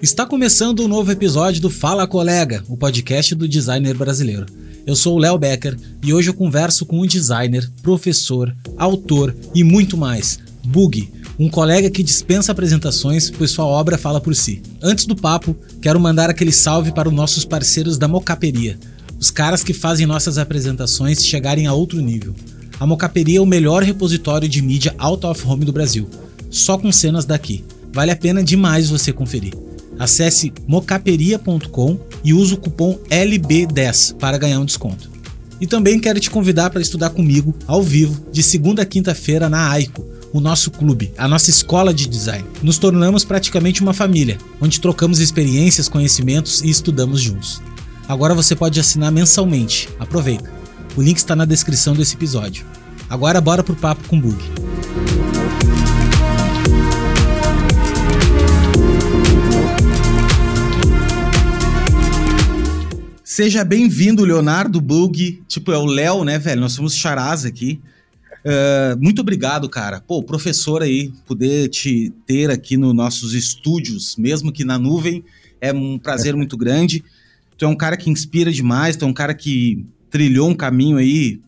[0.00, 4.46] Está começando um novo episódio do Fala Colega, o podcast do designer brasileiro.
[4.86, 9.64] Eu sou o Léo Becker e hoje eu converso com um designer, professor, autor e
[9.64, 14.62] muito mais, Bug, um colega que dispensa apresentações, pois sua obra fala por si.
[14.80, 18.78] Antes do papo, quero mandar aquele salve para os nossos parceiros da Mocaperia,
[19.22, 22.34] os caras que fazem nossas apresentações chegarem a outro nível.
[22.80, 26.10] A Mocaperia é o melhor repositório de mídia out of home do Brasil,
[26.50, 27.64] só com cenas daqui.
[27.92, 29.54] Vale a pena demais você conferir.
[29.96, 35.08] Acesse mocaperia.com e use o cupom LB10 para ganhar um desconto.
[35.60, 39.70] E também quero te convidar para estudar comigo, ao vivo, de segunda a quinta-feira na
[39.70, 42.44] AICO, o nosso clube, a nossa escola de design.
[42.60, 47.62] Nos tornamos praticamente uma família, onde trocamos experiências, conhecimentos e estudamos juntos.
[48.12, 49.88] Agora você pode assinar mensalmente.
[49.98, 50.52] Aproveita.
[50.94, 52.66] O link está na descrição desse episódio.
[53.08, 54.36] Agora bora pro papo com o Bug.
[63.24, 65.42] Seja bem-vindo, Leonardo Bug.
[65.48, 66.60] Tipo, é o Léo, né, velho?
[66.60, 67.80] Nós somos charás aqui.
[68.44, 70.02] Uh, muito obrigado, cara.
[70.02, 75.24] Pô, professor aí, poder te ter aqui nos nossos estúdios, mesmo que na nuvem,
[75.62, 77.02] é um prazer muito grande.
[77.62, 80.96] Tu é um cara que inspira demais, tu é um cara que trilhou um caminho
[80.96, 81.40] aí,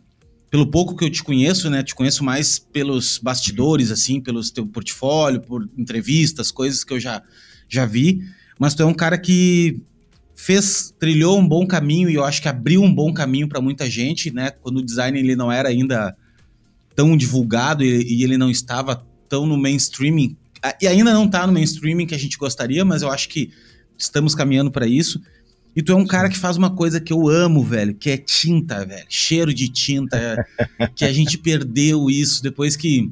[0.48, 1.83] pelo pouco que eu te conheço, né?
[1.83, 7.21] Te conheço mais pelos bastidores, assim, pelos teu portfólio, por entrevistas, coisas que eu já,
[7.69, 8.21] já vi.
[8.61, 9.83] Mas tu é um cara que
[10.37, 13.91] fez, trilhou um bom caminho e eu acho que abriu um bom caminho para muita
[13.91, 14.53] gente, né?
[14.53, 16.17] Quando o design ele não era ainda
[16.95, 20.37] tão divulgado e, e ele não estava tão no mainstream
[20.81, 23.51] e ainda não está no mainstream que a gente gostaria, mas eu acho que
[23.99, 25.21] estamos caminhando para isso.
[25.77, 28.17] E tu é um cara que faz uma coisa que eu amo, velho, que é
[28.17, 29.06] tinta, velho.
[29.08, 30.47] Cheiro de tinta.
[30.94, 33.11] que a gente perdeu isso depois que.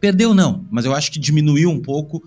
[0.00, 2.22] Perdeu não, mas eu acho que diminuiu um pouco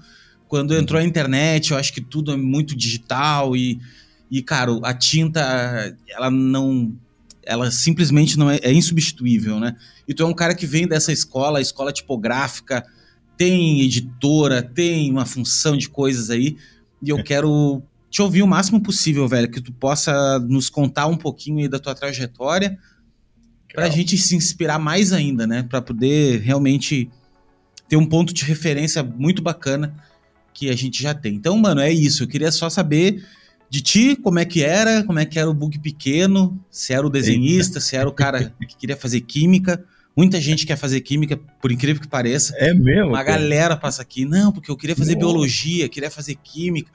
[0.47, 1.71] quando entrou a internet.
[1.71, 3.80] Eu acho que tudo é muito digital e
[4.30, 6.93] e, cara, a tinta, ela não.
[7.43, 9.75] Ela simplesmente não é, é insubstituível, né?
[10.05, 12.86] E tu é um cara que vem dessa escola, escola tipográfica,
[13.37, 16.58] tem editora, tem uma função de coisas aí.
[17.02, 21.17] E eu quero te ouvir o máximo possível, velho, que tu possa nos contar um
[21.17, 22.77] pouquinho aí da tua trajetória,
[23.73, 25.63] para a gente se inspirar mais ainda, né?
[25.63, 27.09] Para poder realmente
[27.87, 29.95] ter um ponto de referência muito bacana
[30.53, 31.35] que a gente já tem.
[31.35, 32.23] Então, mano, é isso.
[32.23, 33.23] Eu queria só saber
[33.69, 37.05] de ti, como é que era, como é que era o bug pequeno, se era
[37.05, 37.81] o desenhista, Eita.
[37.81, 39.83] se era o cara que queria fazer química.
[40.15, 42.55] Muita gente quer fazer química, por incrível que pareça.
[42.57, 43.09] É mesmo?
[43.09, 43.37] Uma cara?
[43.37, 45.27] galera passa aqui, não, porque eu queria fazer Nossa.
[45.27, 46.91] biologia, queria fazer química.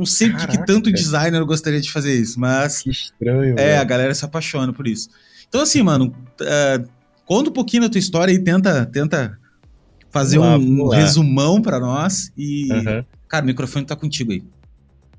[0.00, 2.80] Não sei porque que tanto designer gostaria de fazer isso, mas.
[2.80, 3.54] Que estranho.
[3.58, 5.10] É, a galera se apaixona por isso.
[5.46, 6.88] Então, assim, mano, uh,
[7.26, 9.38] conta um pouquinho da tua história e tenta, tenta
[10.10, 12.32] fazer lá, um, um resumão para nós.
[12.34, 13.04] E, uhum.
[13.28, 14.42] cara, o microfone tá contigo aí.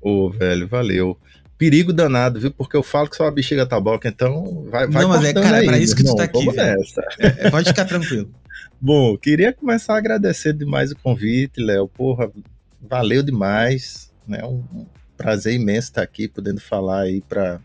[0.00, 1.16] Ô, oh, velho, valeu.
[1.56, 2.50] Perigo danado, viu?
[2.50, 5.32] Porque eu falo que só a bexiga tá boca, então vai, vai Não, mas é,
[5.32, 6.74] cara, é pra isso que tu tá aqui, é,
[7.20, 8.28] é, pode ficar tranquilo.
[8.80, 11.86] Bom, queria começar a agradecer demais o convite, Léo.
[11.86, 12.32] Porra,
[12.80, 14.44] valeu demais, né?
[14.44, 17.60] Um prazer imenso estar aqui, podendo falar aí para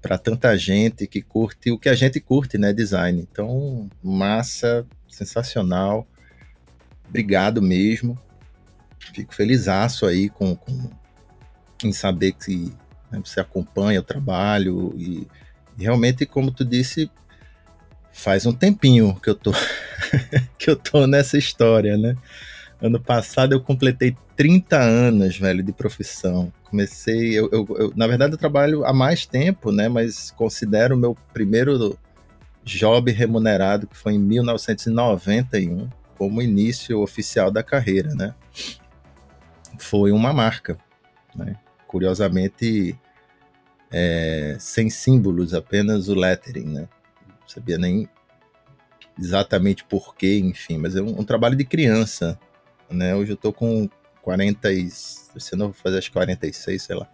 [0.00, 3.20] para tanta gente que curte o que a gente curte, né, design.
[3.20, 6.06] Então, massa, sensacional.
[7.08, 8.16] Obrigado mesmo.
[9.12, 10.90] Fico felizaço aí com, com
[11.82, 12.72] em saber que
[13.10, 15.26] né, você acompanha o trabalho e,
[15.78, 17.10] e, realmente, como tu disse,
[18.12, 19.52] faz um tempinho que eu tô
[20.58, 22.16] que eu tô nessa história, né?
[22.80, 26.52] Ano passado eu completei 30 anos, velho, de profissão.
[26.64, 29.88] Comecei, eu, eu, eu, na verdade eu trabalho há mais tempo, né?
[29.88, 31.98] Mas considero o meu primeiro
[32.64, 38.34] job remunerado que foi em 1991, como início oficial da carreira, né?
[39.78, 40.78] Foi uma marca,
[41.34, 41.56] né?
[41.88, 42.96] curiosamente
[43.90, 46.88] é, sem símbolos, apenas o lettering, né?
[47.26, 48.08] Não sabia nem
[49.18, 52.38] exatamente porquê, enfim, mas é um, um, trabalho de criança,
[52.90, 53.14] né?
[53.14, 53.88] Hoje eu tô com
[54.22, 54.88] 40 e...
[55.52, 57.08] Não vou fazer as 46, sei lá.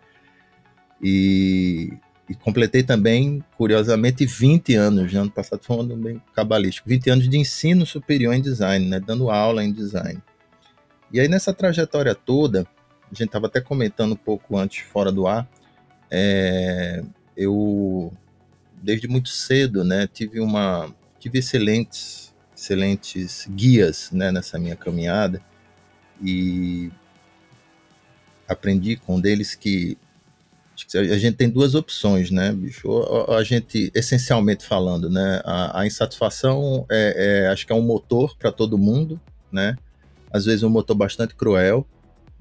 [1.03, 1.93] E,
[2.29, 5.21] e completei também, curiosamente, 20 anos, né?
[5.21, 9.01] ano passado foi um ano bem cabalístico, 20 anos de ensino superior em design, né?
[9.01, 10.23] Dando aula em design.
[11.13, 12.67] E aí nessa trajetória toda,
[13.05, 15.49] a gente estava até comentando um pouco antes, fora do ar,
[16.11, 17.05] é,
[17.37, 18.13] eu,
[18.83, 25.41] desde muito cedo, né, tive uma, tive excelentes, excelentes guias, né, nessa minha caminhada,
[26.23, 26.91] e
[28.49, 29.97] aprendi com deles que
[30.95, 32.89] a gente tem duas opções, né, bicho?
[33.29, 38.37] A, gente, essencialmente falando, né, a, a insatisfação é, é, acho que é um motor
[38.37, 39.21] para todo mundo,
[39.53, 39.77] né?
[40.33, 41.87] Às vezes um motor bastante cruel,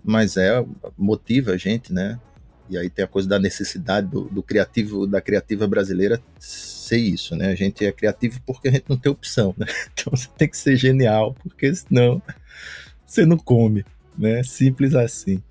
[0.04, 0.66] mas é
[0.98, 2.20] motiva a gente, né?
[2.70, 7.36] E aí tem a coisa da necessidade do, do criativo, da criativa brasileira ser isso,
[7.36, 7.52] né?
[7.52, 9.68] A gente é criativo porque a gente não tem opção, né?
[9.94, 12.22] Então você tem que ser genial, porque senão
[13.14, 13.86] você não come,
[14.18, 14.44] né?
[14.44, 15.42] Simples assim.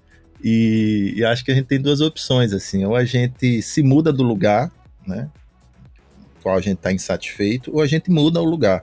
[0.42, 4.12] E, e, acho que a gente tem duas opções, assim, ou a gente se muda
[4.12, 4.72] do lugar,
[5.06, 5.30] né,
[6.42, 8.82] qual a gente está insatisfeito, ou a gente muda o lugar.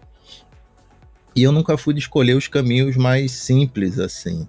[1.35, 4.47] E eu nunca fui de escolher os caminhos mais simples, assim.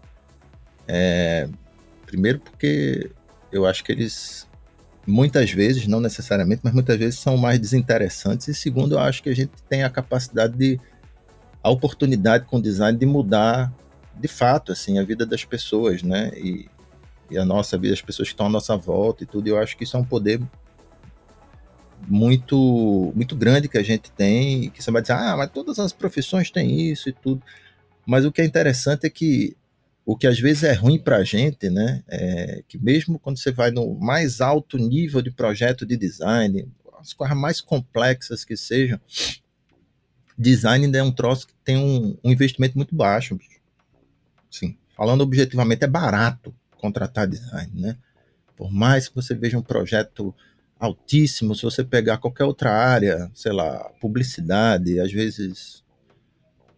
[0.87, 1.49] É,
[2.07, 3.11] primeiro porque
[3.51, 4.47] eu acho que eles,
[5.05, 8.47] muitas vezes, não necessariamente, mas muitas vezes são mais desinteressantes.
[8.47, 10.81] E segundo, eu acho que a gente tem a capacidade de,
[11.61, 13.73] a oportunidade com o design de mudar
[14.19, 16.31] de fato, assim, a vida das pessoas, né?
[16.37, 16.69] E,
[17.31, 19.47] e a nossa vida, as pessoas que estão à nossa volta e tudo.
[19.47, 20.41] E eu acho que isso é um poder
[22.09, 25.93] muito muito grande que a gente tem, que você vai dizer, ah, mas todas as
[25.93, 27.43] profissões têm isso e tudo.
[28.07, 29.57] Mas o que é interessante é que
[30.05, 33.53] o que às vezes é ruim para a gente, né, é que mesmo quando você
[33.53, 36.67] vai no mais alto nível de projeto de design,
[36.99, 38.99] as coisas mais complexas que sejam,
[40.37, 43.39] design ainda é um troço que tem um, um investimento muito baixo.
[44.51, 47.97] Sim, falando objetivamente, é barato contratar design, né?
[48.57, 50.35] Por mais que você veja um projeto
[50.79, 55.85] altíssimo, se você pegar qualquer outra área, sei lá, publicidade, às vezes,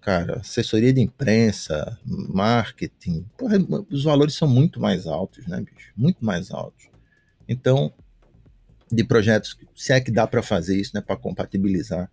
[0.01, 3.57] cara, assessoria de imprensa, marketing, porra,
[3.91, 5.93] os valores são muito mais altos, né, bicho?
[5.97, 6.89] Muito mais altos.
[7.49, 7.93] Então,
[8.91, 12.11] de projetos, se é que dá para fazer isso, né, para compatibilizar.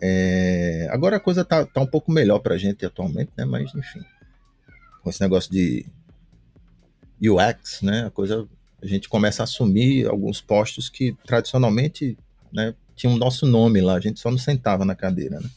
[0.00, 0.88] É...
[0.90, 4.02] Agora a coisa tá, tá um pouco melhor para a gente atualmente, né, mas enfim,
[5.04, 5.84] com esse negócio de
[7.22, 8.06] UX, né?
[8.06, 8.48] A coisa
[8.82, 12.18] a gente começa a assumir alguns postos que tradicionalmente,
[12.52, 15.48] né, tinham o nosso nome lá, a gente só não sentava na cadeira, né?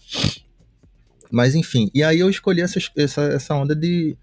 [1.30, 4.18] Mas enfim, e aí eu escolhi essa, essa, essa onda de,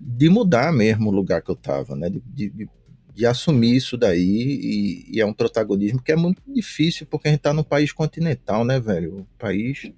[0.00, 2.10] de mudar mesmo o lugar que eu tava, né?
[2.10, 2.68] De, de,
[3.14, 7.30] de assumir isso daí e, e, é um protagonismo que é muito difícil porque a
[7.30, 9.18] gente tá num país continental, né, velho?
[9.18, 9.92] Um país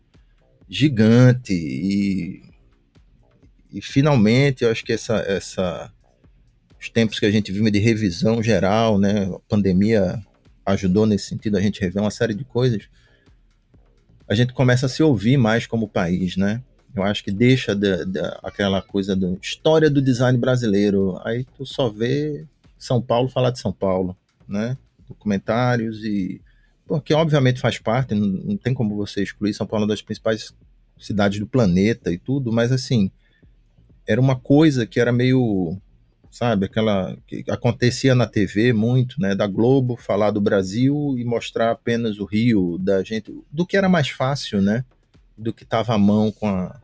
[0.68, 2.42] gigante e,
[3.72, 5.92] e finalmente eu acho que essa, essa
[6.78, 9.24] os tempos que a gente vive de revisão geral, né?
[9.24, 10.20] A pandemia
[10.66, 12.88] ajudou nesse sentido a gente rever uma série de coisas.
[14.28, 16.62] A gente começa a se ouvir mais como país, né?
[16.94, 21.18] Eu acho que deixa de, de, aquela coisa da história do design brasileiro.
[21.24, 22.44] Aí tu só vê
[22.76, 24.16] São Paulo falar de São Paulo,
[24.46, 24.76] né?
[25.08, 26.40] Documentários e.
[26.86, 30.02] Porque obviamente faz parte, não, não tem como você excluir São Paulo é uma das
[30.02, 30.52] principais
[30.98, 33.10] cidades do planeta e tudo, mas assim,
[34.06, 35.78] era uma coisa que era meio
[36.32, 36.64] sabe?
[36.64, 39.34] Aquela que acontecia na TV muito, né?
[39.34, 43.88] Da Globo falar do Brasil e mostrar apenas o Rio, da gente, do que era
[43.88, 44.82] mais fácil, né?
[45.36, 46.80] Do que estava à mão com a.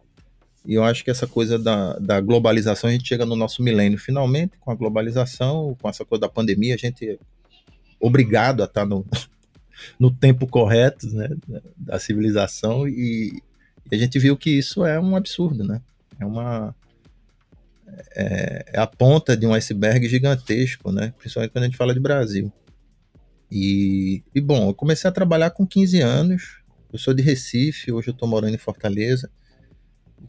[0.67, 3.99] E eu acho que essa coisa da, da globalização, a gente chega no nosso milênio
[3.99, 7.19] finalmente, com a globalização, com essa coisa da pandemia, a gente é
[7.99, 9.07] obrigado a estar no,
[9.99, 11.31] no tempo correto, né?
[11.75, 13.43] Da civilização e,
[13.91, 15.81] e a gente viu que isso é um absurdo, né?
[16.21, 16.75] É uma
[18.15, 21.13] é, é, a ponta de um iceberg gigantesco, né?
[21.19, 22.53] Principalmente quando a gente fala de Brasil.
[23.51, 26.63] E, e bom, eu comecei a trabalhar com 15 anos.
[26.93, 29.31] Eu sou de Recife, hoje eu estou morando em Fortaleza.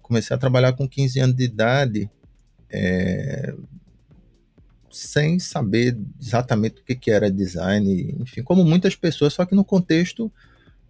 [0.01, 2.09] Comecei a trabalhar com 15 anos de idade,
[2.69, 3.53] é,
[4.91, 9.65] sem saber exatamente o que, que era design, enfim, como muitas pessoas, só que no
[9.65, 10.31] contexto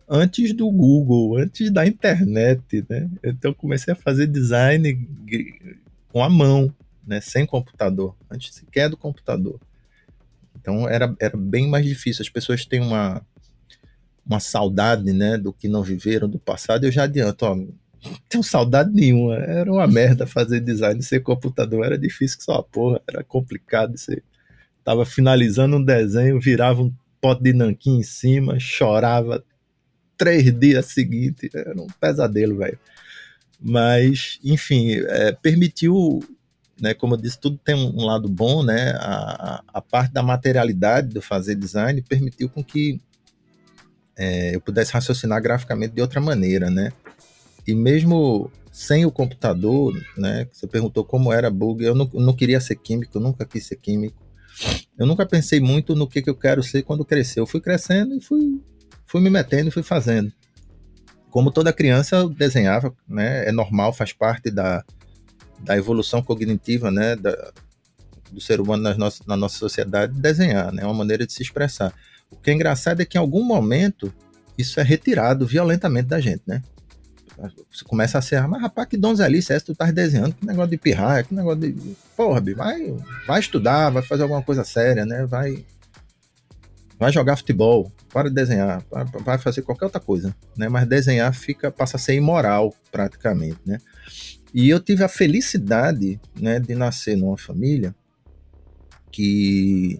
[0.10, 3.10] antes do Google, antes da internet, né?
[3.24, 5.08] Então comecei a fazer design
[6.12, 6.74] com a mão,
[7.06, 9.60] né, sem computador, antes sequer do computador.
[10.60, 12.22] Então era, era bem mais difícil.
[12.22, 13.25] As pessoas têm uma,
[14.25, 16.86] uma saudade né, do que não viveram do passado.
[16.86, 17.74] Eu já adianto, ó, não
[18.28, 19.36] tenho saudade nenhuma.
[19.36, 21.86] Era uma merda fazer design sem computador.
[21.86, 23.98] Era difícil que só porra, era complicado.
[23.98, 24.22] Você
[24.84, 29.44] tava finalizando um desenho, virava um pote de nanquim em cima, chorava
[30.18, 31.50] três dias seguintes.
[31.54, 32.80] Era um pesadelo, velho.
[33.62, 36.20] Mas, enfim, é, permitiu,
[36.80, 38.92] né, como eu disse, tudo tem um lado bom, né?
[38.98, 43.01] A, a parte da materialidade do fazer design permitiu com que
[44.18, 46.94] é, eu pudesse raciocinar graficamente de outra maneira, né?
[47.68, 50.48] E mesmo sem o computador, né?
[50.54, 53.75] Você perguntou como era bug, eu não, não queria ser químico, eu nunca quis ser
[53.75, 54.25] químico.
[54.98, 57.39] Eu nunca pensei muito no que, que eu quero ser quando crescer.
[57.39, 58.62] Eu fui crescendo e fui,
[59.06, 60.32] fui me metendo e fui fazendo
[61.29, 63.48] como toda criança eu desenhava, né?
[63.48, 64.83] É normal, faz parte da,
[65.59, 67.15] da evolução cognitiva, né?
[67.15, 67.51] Da,
[68.31, 70.83] do ser humano na nossa, na nossa sociedade desenhar, né?
[70.83, 71.93] É uma maneira de se expressar.
[72.31, 74.13] O que é engraçado é que em algum momento
[74.57, 76.62] isso é retirado violentamente da gente, né?
[77.71, 79.65] Você começa a ser, mas rapaz, que donzelice é essa?
[79.67, 81.95] Tu tá desenhando, que negócio de pirraia, que negócio de.
[82.15, 82.93] Porra, vai,
[83.25, 85.25] vai estudar, vai fazer alguma coisa séria, né?
[85.25, 85.63] Vai.
[87.00, 88.84] Vai jogar futebol, para de desenhar,
[89.24, 90.68] vai fazer qualquer outra coisa, né?
[90.68, 93.79] Mas desenhar fica, passa a ser imoral praticamente, né?
[94.53, 97.96] E eu tive a felicidade, né, de nascer numa família
[99.12, 99.98] que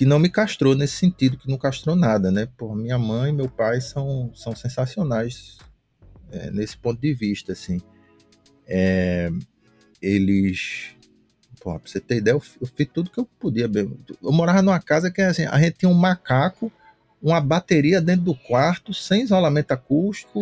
[0.00, 2.48] que não me castrou nesse sentido, que não castrou nada, né?
[2.56, 5.58] Por minha mãe e meu pai são, são sensacionais
[6.30, 7.78] é, nesse ponto de vista, assim.
[8.66, 9.30] É,
[10.00, 10.96] eles,
[11.60, 13.70] pô, pra você ter ideia, eu, eu fiz tudo que eu podia.
[14.22, 16.72] Eu morava numa casa que assim, a gente tinha um macaco,
[17.22, 20.40] uma bateria dentro do quarto, sem isolamento acústico,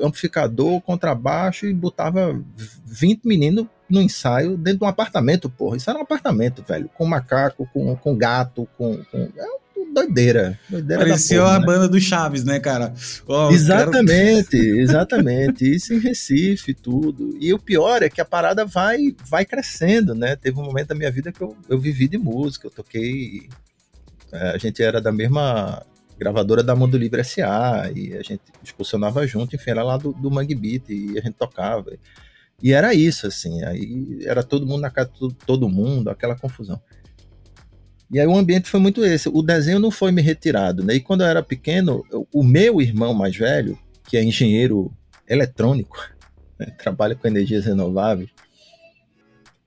[0.00, 2.38] amplificador, contrabaixo e botava
[2.84, 5.78] 20 meninos no ensaio dentro de um apartamento, porra.
[5.78, 6.90] Isso era um apartamento, velho.
[6.94, 9.02] Com macaco, com, com gato, com.
[9.10, 9.18] com...
[9.18, 9.60] É
[9.92, 10.58] doideira.
[10.68, 11.66] doideira porra, a né?
[11.66, 12.92] banda do Chaves, né, cara?
[13.26, 15.64] Oh, exatamente, exatamente.
[15.64, 17.36] Isso em Recife, tudo.
[17.40, 20.36] E o pior é que a parada vai, vai crescendo, né?
[20.36, 23.48] Teve um momento da minha vida que eu, eu vivi de música, eu toquei.
[24.32, 25.84] É, a gente era da mesma
[26.18, 30.30] gravadora da Mundo Livre SA, e a gente excursionava junto, enfim, era lá do, do
[30.30, 31.92] Mangue Beat, e a gente tocava.
[32.62, 36.78] E era isso, assim, aí era todo mundo na casa de todo mundo, aquela confusão.
[38.10, 39.28] E aí o ambiente foi muito esse.
[39.28, 40.94] O desenho não foi me retirado, né?
[40.94, 44.92] E quando eu era pequeno, o meu irmão mais velho, que é engenheiro
[45.28, 45.96] eletrônico,
[46.58, 46.66] né?
[46.76, 48.30] trabalha com energias renováveis,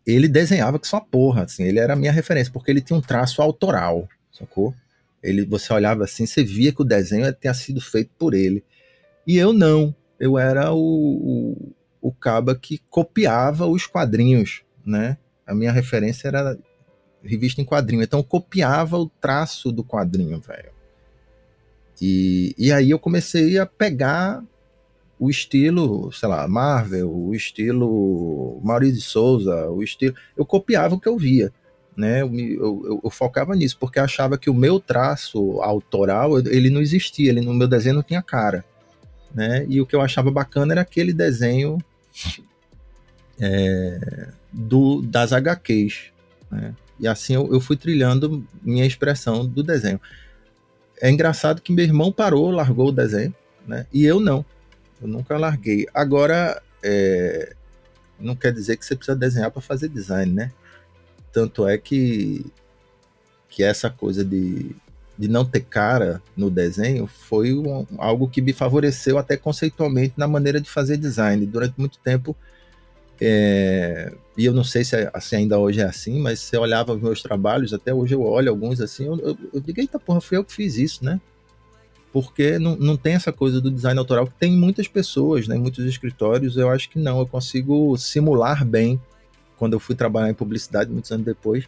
[0.06, 3.02] ele desenhava que só porra, assim, ele era a minha referência, porque ele tinha um
[3.02, 4.74] traço autoral, sacou?
[5.22, 8.62] Ele, você olhava assim, você via que o desenho tinha sido feito por ele.
[9.26, 15.18] E eu não, eu era o, o caba que copiava os quadrinhos, né?
[15.48, 16.58] A minha referência era
[17.24, 20.72] revista em quadrinho, então eu copiava o traço do quadrinho, velho.
[22.02, 24.44] E, e aí eu comecei a pegar
[25.18, 30.16] o estilo, sei lá, Marvel, o estilo Maurício de Souza, o estilo.
[30.36, 31.54] Eu copiava o que eu via,
[31.96, 32.22] né?
[32.22, 37.30] Eu, eu, eu, focava nisso, porque achava que o meu traço autoral ele não existia,
[37.30, 38.66] ele no meu desenho não tinha cara,
[39.34, 39.66] né?
[39.70, 41.78] E o que eu achava bacana era aquele desenho
[43.40, 46.12] é, do, das HQs.
[46.52, 46.76] Né?
[47.00, 50.00] E assim eu, eu, fui trilhando minha expressão do desenho.
[51.02, 53.34] É engraçado que meu irmão parou, largou o desenho,
[53.68, 53.86] né?
[53.92, 54.46] e eu não.
[55.02, 55.88] Eu nunca larguei.
[55.94, 57.54] Agora, é,
[58.20, 60.52] não quer dizer que você precisa desenhar para fazer design, né?
[61.32, 62.46] Tanto é que,
[63.50, 64.76] que essa coisa de,
[65.18, 70.28] de não ter cara no desenho foi um, algo que me favoreceu até conceitualmente na
[70.28, 71.46] maneira de fazer design.
[71.46, 72.36] Durante muito tempo,
[73.22, 76.94] é, e eu não sei se, se, ainda hoje é assim, mas se eu olhava
[76.94, 80.22] os meus trabalhos, até hoje eu olho alguns assim, eu, eu, eu digo, eita porra,
[80.22, 81.22] fui eu que fiz isso, né?
[82.12, 85.56] Porque não, não tem essa coisa do design autoral que tem muitas pessoas, né?
[85.56, 89.02] Muitos escritórios, eu acho que não, eu consigo simular bem.
[89.58, 91.68] Quando eu fui trabalhar em publicidade, muitos anos depois,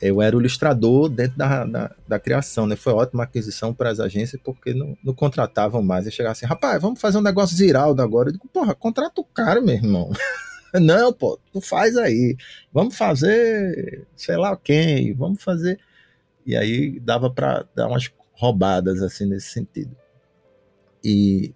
[0.00, 2.74] eu era o ilustrador dentro da, da, da criação, né?
[2.74, 6.06] Foi ótima aquisição para as agências, porque não, não contratavam mais.
[6.06, 8.30] E chegavam assim, rapaz, vamos fazer um negócio Ziraldo agora.
[8.30, 10.10] Eu digo, porra, contrata o cara, meu irmão.
[10.74, 12.36] não, pô, tu faz aí.
[12.72, 15.78] Vamos fazer, sei lá quem, vamos fazer.
[16.46, 19.96] E aí dava para dar umas roubadas, assim, nesse sentido.
[21.02, 21.54] E,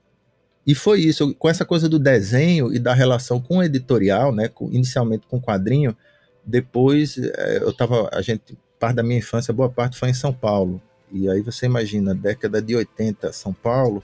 [0.66, 4.48] e foi isso, com essa coisa do desenho e da relação com o editorial, né?
[4.48, 5.96] Com, inicialmente com o quadrinho,
[6.44, 10.32] depois, é, eu tava, a gente, parte da minha infância, boa parte foi em São
[10.32, 10.80] Paulo.
[11.10, 14.02] E aí você imagina, década de 80, São Paulo,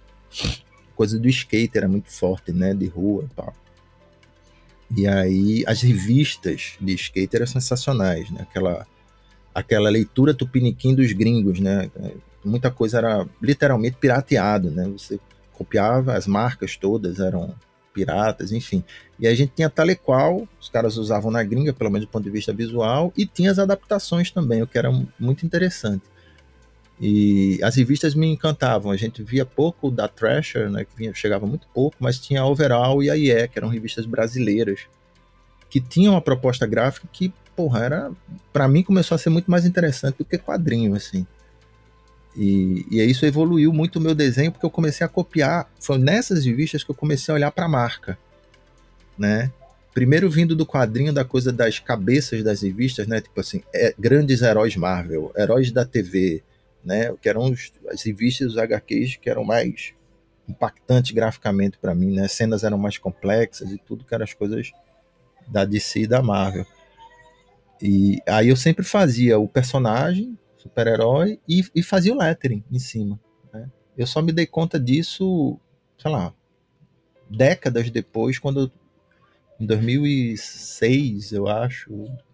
[0.94, 3.52] coisa do skate era muito forte, né, de rua e tal.
[4.96, 8.86] E aí as revistas de skate eram sensacionais, né, aquela
[9.52, 11.90] aquela leitura tupiniquim dos gringos, né,
[12.44, 15.18] muita coisa era literalmente pirateado, né, você
[15.52, 17.54] copiava, as marcas todas eram
[17.92, 18.84] piratas, enfim.
[19.18, 22.10] E a gente tinha tal e qual, os caras usavam na gringa, pelo menos do
[22.10, 26.04] ponto de vista visual, e tinha as adaptações também, o que era muito interessante.
[27.00, 28.92] E as revistas me encantavam.
[28.92, 32.46] A gente via pouco da Thrasher, né, que vinha, chegava muito pouco, mas tinha a
[32.46, 34.80] Overall e a IE, que eram revistas brasileiras,
[35.70, 38.12] que tinham uma proposta gráfica que, porra, era,
[38.52, 41.26] para mim começou a ser muito mais interessante do que quadrinho, assim.
[42.36, 45.70] E, e isso evoluiu muito o meu desenho, porque eu comecei a copiar.
[45.80, 48.18] Foi nessas revistas que eu comecei a olhar para a marca.
[49.18, 49.50] Né?
[49.94, 53.20] Primeiro vindo do quadrinho da coisa das cabeças das revistas, né?
[53.20, 56.42] Tipo assim, é, grandes heróis Marvel, heróis da TV,
[56.84, 57.14] né?
[57.20, 59.94] Que eram os, as revistas, os HQs que eram mais
[60.48, 62.28] impactantes graficamente para mim, né?
[62.28, 64.72] Cenas eram mais complexas e tudo que eram as coisas
[65.46, 66.66] da DC e da Marvel.
[67.82, 73.18] E aí eu sempre fazia o personagem, super-herói, e, e, fazia o lettering em cima.
[73.52, 73.70] Né?
[73.96, 75.58] Eu só me dei conta disso,
[75.96, 76.34] sei lá,
[77.28, 78.70] décadas depois, quando
[79.58, 81.90] em 2006, eu acho,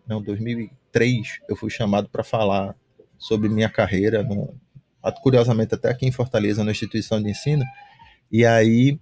[0.07, 2.75] não, 2003, eu fui chamado para falar
[3.19, 4.55] sobre minha carreira, no,
[5.23, 7.65] curiosamente até aqui em Fortaleza, na instituição de ensino,
[8.31, 8.99] e aí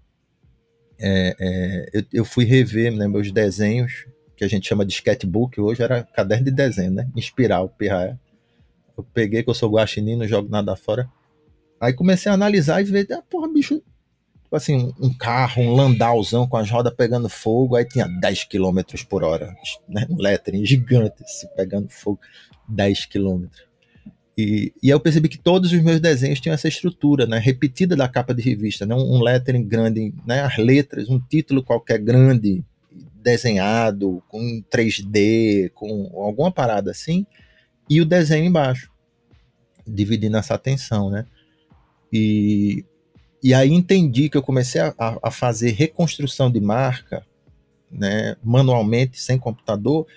[1.01, 4.07] é, é, eu, eu, fui rever né, meus desenhos,
[4.37, 7.09] que a gente chama de sketchbook, hoje era caderno de desenho, né?
[7.15, 8.19] Inspiral, PRA.
[8.97, 11.09] Eu peguei que eu sou guaxinim, não jogo nada fora.
[11.81, 13.83] Aí comecei a analisar e ver, ah, porra, bicho,
[14.43, 18.81] tipo assim, um carro, um landauzão com as rodas pegando fogo, aí tinha 10 km
[19.09, 19.55] por hora,
[19.89, 20.07] né?
[20.09, 22.21] Um lettering gigante, assim, pegando fogo,
[22.69, 23.47] 10 km.
[24.37, 28.09] E, e eu percebi que todos os meus desenhos tinham essa estrutura, né, repetida da
[28.09, 32.65] capa de revista, né, um, lettering grande, né, as letras, um título qualquer grande,
[33.23, 37.25] desenhado, com 3D, com alguma parada assim,
[37.89, 38.91] e o desenho embaixo,
[39.87, 41.27] dividindo essa atenção, né.
[42.13, 42.85] E,
[43.43, 47.25] e aí entendi que eu comecei a, a fazer reconstrução de marca,
[47.91, 50.09] né, manualmente, sem computador,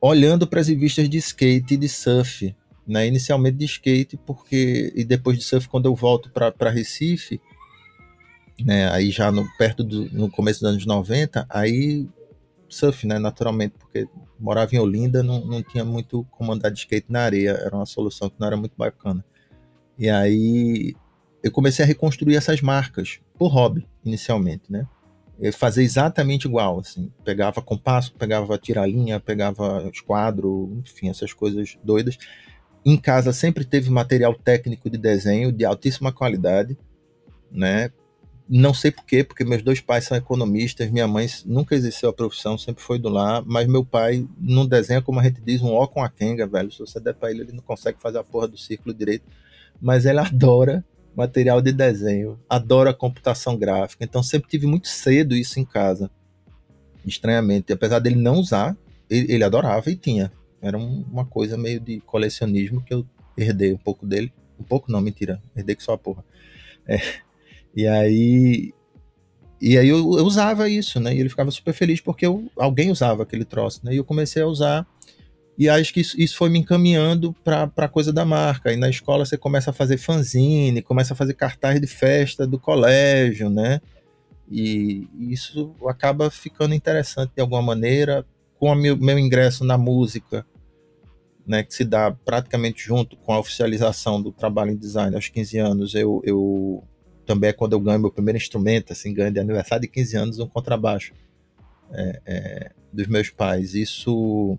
[0.00, 2.54] olhando para as revistas de skate e de surf,
[2.86, 3.06] né?
[3.06, 7.40] Inicialmente de skate, porque e depois de surf quando eu volto para Recife,
[8.64, 8.90] né?
[8.90, 12.06] Aí já no perto do no começo dos anos 90, aí
[12.68, 13.18] surf, né?
[13.18, 17.50] Naturalmente, porque morava em Olinda, não, não tinha muito como andar de skate na areia,
[17.50, 19.24] era uma solução que não era muito bacana.
[19.98, 20.94] E aí
[21.42, 24.86] eu comecei a reconstruir essas marcas por hobby, inicialmente, né?
[25.38, 32.16] Eu fazia exatamente igual, assim, pegava compasso, pegava tiralinha, pegava esquadro, enfim, essas coisas doidas
[32.86, 36.78] em casa sempre teve material técnico de desenho de altíssima qualidade,
[37.50, 37.90] né?
[38.48, 42.56] Não sei porquê, porque meus dois pais são economistas, minha mãe nunca exerceu a profissão,
[42.56, 45.88] sempre foi do lar, mas meu pai não desenha, como a gente diz, um ó
[45.88, 46.70] com a quenga, velho.
[46.70, 49.24] Se você der pra ele, ele não consegue fazer a porra do círculo direito,
[49.80, 50.84] mas ele adora
[51.16, 56.08] material de desenho, adora computação gráfica, então sempre tive muito cedo isso em casa,
[57.04, 58.76] estranhamente, apesar dele não usar,
[59.10, 63.72] ele, ele adorava e tinha, era um, uma coisa meio de colecionismo que eu herdei
[63.72, 64.32] um pouco dele.
[64.58, 65.40] Um pouco não, mentira.
[65.54, 66.24] Herdei que só a porra.
[66.86, 67.00] É,
[67.74, 68.72] e aí.
[69.60, 71.14] E aí eu, eu, usava isso, né?
[71.14, 73.94] E ele ficava super feliz porque eu, alguém usava aquele troço, né?
[73.94, 74.86] E eu comecei a usar.
[75.58, 78.72] E acho que isso, isso foi me encaminhando para a coisa da marca.
[78.72, 82.58] E na escola você começa a fazer fanzine, começa a fazer cartaz de festa do
[82.58, 83.80] colégio, né?
[84.50, 88.24] E isso acaba ficando interessante de alguma maneira
[88.58, 90.46] com o meu, meu ingresso na música,
[91.46, 95.58] né, que se dá praticamente junto com a oficialização do trabalho em design aos 15
[95.58, 96.82] anos, eu, eu
[97.24, 100.38] também é quando eu ganho meu primeiro instrumento, assim, ganho de aniversário de 15 anos
[100.38, 101.12] um contrabaixo
[101.92, 103.74] é, é, dos meus pais.
[103.74, 104.58] Isso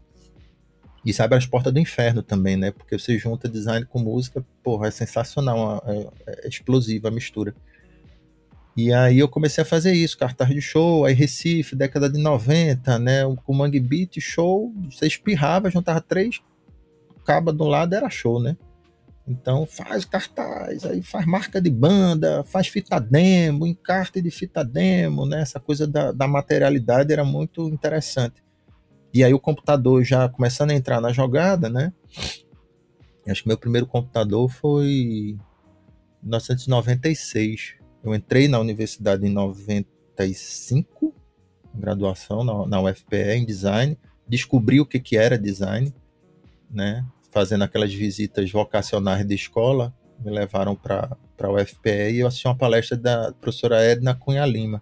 [1.05, 2.71] isso abre as portas do inferno também, né?
[2.71, 7.55] Porque você junta design com música, porra, é sensacional, é, é explosiva a mistura.
[8.77, 12.99] E aí eu comecei a fazer isso, cartaz de show, aí Recife, década de 90,
[12.99, 13.23] né?
[13.43, 16.41] Com Mangue Beat, show, você espirrava, juntava três
[17.25, 18.55] cabas do lado, era show, né?
[19.27, 25.25] Então faz cartaz, aí faz marca de banda, faz fita demo, encarte de fita demo,
[25.25, 25.41] né?
[25.41, 28.43] Essa coisa da, da materialidade era muito interessante.
[29.11, 31.91] E aí o computador já começando a entrar na jogada, né?
[33.27, 35.39] Acho que meu primeiro computador foi em
[36.21, 37.76] 1996
[38.07, 41.13] eu entrei na universidade em 95,
[41.75, 45.93] graduação na, na UFPE em design, descobri o que, que era design,
[46.71, 47.05] né?
[47.29, 52.55] Fazendo aquelas visitas vocacionais de escola, me levaram para a UFPE e eu assisti uma
[52.55, 54.81] palestra da professora Edna Cunha Lima,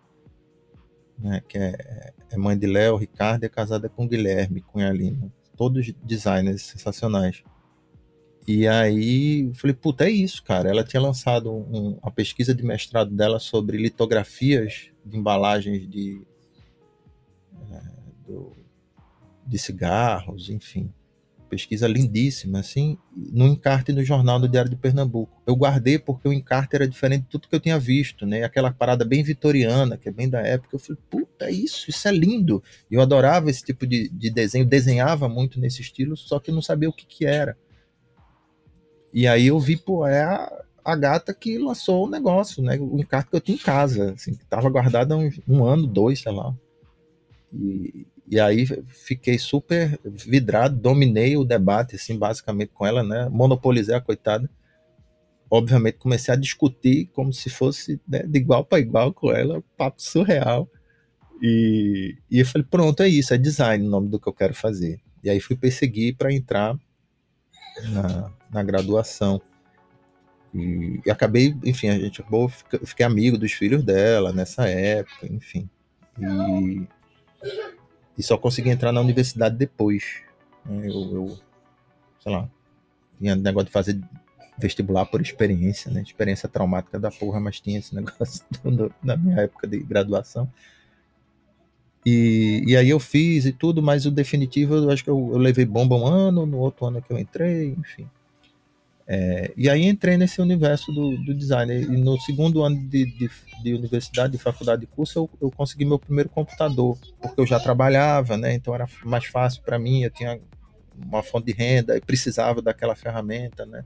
[1.17, 5.31] né, que é, é mãe de Léo, Ricardo é casada com Guilherme Cunha Lima.
[5.57, 7.43] Todos designers sensacionais.
[8.47, 10.69] E aí falei, puta, é isso, cara.
[10.69, 16.21] Ela tinha lançado um, uma pesquisa de mestrado dela sobre litografias de embalagens de,
[17.71, 17.81] é,
[18.27, 18.53] do,
[19.47, 20.93] de cigarros, enfim.
[21.49, 25.41] Pesquisa lindíssima, assim, no encarte no jornal do Diário de Pernambuco.
[25.45, 28.43] Eu guardei porque o encarte era diferente de tudo que eu tinha visto, né?
[28.43, 30.75] Aquela parada bem vitoriana, que é bem da época.
[30.75, 32.61] Eu falei, puta, é isso, isso é lindo.
[32.91, 36.89] Eu adorava esse tipo de, de desenho, desenhava muito nesse estilo, só que não sabia
[36.89, 37.57] o que, que era.
[39.15, 42.77] E aí eu vi, pô, é a, a gata que lançou o negócio, né?
[42.77, 45.87] O encarte que eu tinha em casa, assim, que tava guardado há um, um ano,
[45.87, 46.53] dois, sei lá.
[47.53, 53.29] E, e aí fiquei super vidrado, dominei o debate, assim, basicamente com ela, né?
[53.29, 54.49] Monopolizei a coitada.
[55.49, 60.01] Obviamente comecei a discutir como se fosse né, de igual para igual com ela, papo
[60.01, 60.69] surreal.
[61.41, 64.53] E, e eu falei, pronto, é isso, é design o nome do que eu quero
[64.53, 64.99] fazer.
[65.23, 66.77] E aí fui perseguir para entrar
[67.83, 69.41] na, na graduação.
[70.53, 75.69] E, e, acabei, enfim, a gente acabou, fiquei amigo dos filhos dela nessa época, enfim.
[76.17, 76.87] E,
[78.17, 80.21] e só consegui entrar na universidade depois.
[80.65, 80.87] Né?
[80.87, 81.39] Eu, eu,
[82.21, 82.49] sei lá,
[83.19, 84.01] tinha negócio de fazer
[84.57, 86.01] vestibular por experiência, né?
[86.01, 88.45] Experiência traumática da porra, mas tinha esse negócio
[89.03, 90.49] na minha época de graduação.
[92.05, 95.37] E, e aí eu fiz e tudo, mas o definitivo eu acho que eu, eu
[95.37, 98.07] levei bomba um ano, no outro ano que eu entrei, enfim.
[99.07, 101.71] É, e aí entrei nesse universo do, do design.
[101.73, 103.29] E no segundo ano de, de,
[103.63, 107.59] de universidade, de faculdade de curso, eu, eu, consegui meu primeiro computador, porque eu já
[107.59, 108.53] trabalhava, né?
[108.53, 110.39] Então era mais fácil para mim, eu tinha
[110.97, 113.85] uma fonte de renda e precisava daquela ferramenta, né?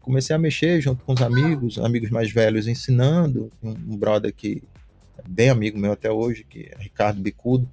[0.00, 4.77] Comecei a mexer junto com os amigos, amigos mais velhos ensinando, um, brother que é
[5.26, 7.68] bem amigo meu até hoje, que é Ricardo Bicudo,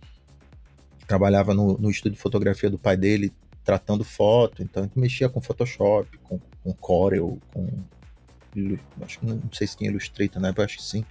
[0.98, 4.98] que trabalhava no, no estúdio de fotografia do pai dele, tratando foto, então a gente
[4.98, 7.68] mexia com Photoshop, com, com Corel, com
[9.02, 11.06] acho que não, não sei se tinha Illustrator na época, acho que sim.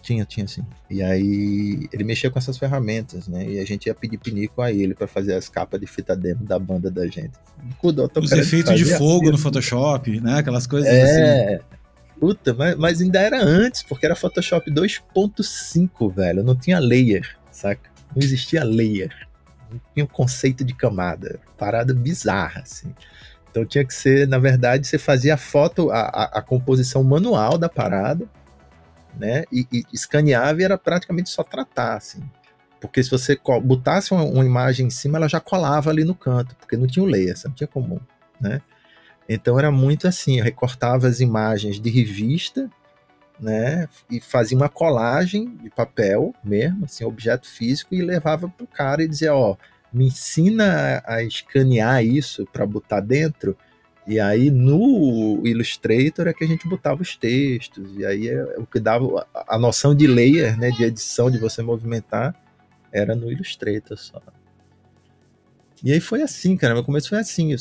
[0.00, 0.62] Tinha, tinha sim.
[0.90, 3.48] E aí ele mexia com essas ferramentas, né?
[3.48, 6.44] E a gente ia pedir pinico a ele para fazer as capas de fita demo
[6.44, 7.32] da banda da gente.
[8.38, 10.38] Os efeitos de fogo no Photoshop, né?
[10.38, 11.54] Aquelas coisas é...
[11.54, 11.64] assim.
[12.18, 16.42] Puta, mas, mas ainda era antes, porque era Photoshop 2.5, velho.
[16.42, 17.90] Não tinha layer, saca?
[18.14, 19.12] Não existia layer.
[19.70, 21.40] Não tinha o um conceito de camada.
[21.58, 22.94] Parada bizarra, assim.
[23.50, 27.56] Então tinha que ser, na verdade, você fazia a foto, a, a, a composição manual
[27.58, 28.28] da parada
[29.18, 29.44] né?
[29.52, 32.22] E, e escaneava e era praticamente só tratar, assim.
[32.80, 36.54] Porque se você botasse uma, uma, imagem em cima, ela já colava ali no canto,
[36.56, 38.00] porque não tinha o layer, não tinha comum,
[38.40, 38.60] né?
[39.28, 42.70] Então era muito assim, eu recortava as imagens de revista,
[43.40, 43.88] né?
[44.10, 49.08] E fazia uma colagem de papel mesmo, assim, objeto físico, e levava pro cara e
[49.08, 49.56] dizia, ó,
[49.92, 53.56] me ensina a escanear isso para botar dentro
[54.06, 58.66] e aí no Illustrator é que a gente botava os textos, e aí é, o
[58.66, 62.34] que dava a, noção de layer, né, de edição, de você movimentar,
[62.92, 64.20] era no Illustrator só.
[65.84, 67.52] E aí foi assim, cara, meu começo foi assim,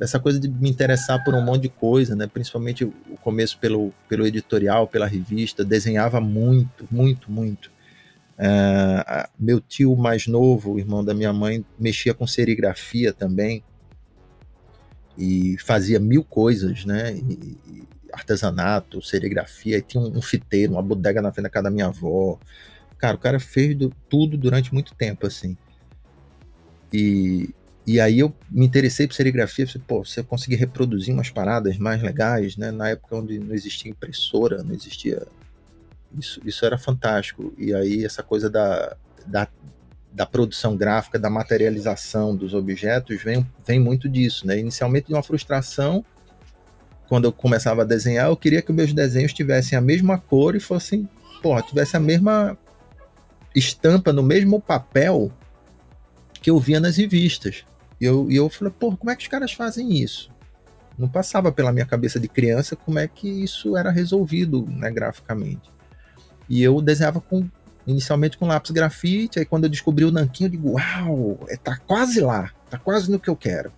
[0.00, 3.94] essa coisa de me interessar por um monte de coisa, né, principalmente o começo pelo,
[4.08, 7.70] pelo editorial, pela revista, desenhava muito, muito, muito.
[8.36, 13.62] Uh, meu tio mais novo, irmão da minha mãe, mexia com serigrafia também,
[15.16, 17.14] e fazia mil coisas, né?
[17.14, 21.70] E artesanato, serigrafia, e tinha um, um, fiteiro, uma bodega na frente da casa da
[21.70, 22.36] minha avó.
[22.98, 25.56] Cara, o cara fez do, tudo durante muito tempo, assim.
[26.92, 27.54] E,
[27.86, 32.02] e aí eu me interessei por serigrafia, falei, pô, você conseguir reproduzir umas paradas mais
[32.02, 32.70] legais, né?
[32.70, 35.26] Na época onde não existia impressora, não existia...
[36.16, 37.52] Isso, isso era fantástico.
[37.58, 39.48] E aí essa coisa da, da,
[40.12, 44.58] da produção gráfica, da materialização dos objetos, vem, vem muito disso, né?
[44.58, 46.04] Inicialmente de uma frustração,
[47.08, 50.60] quando eu começava a desenhar, eu queria que meus desenhos tivessem a mesma cor e
[50.60, 51.08] fossem,
[51.42, 52.56] porra, tivesse a mesma
[53.54, 55.30] estampa no mesmo papel
[56.44, 57.64] que eu via nas revistas.
[57.98, 60.30] E eu, e eu falei, porra, como é que os caras fazem isso?
[60.98, 65.72] Não passava pela minha cabeça de criança como é que isso era resolvido né, graficamente.
[66.46, 67.48] E eu desenhava com
[67.86, 71.78] inicialmente com lápis grafite, aí quando eu descobri o nanquinho, eu digo, uau, é, tá
[71.78, 73.72] quase lá, tá quase no que eu quero.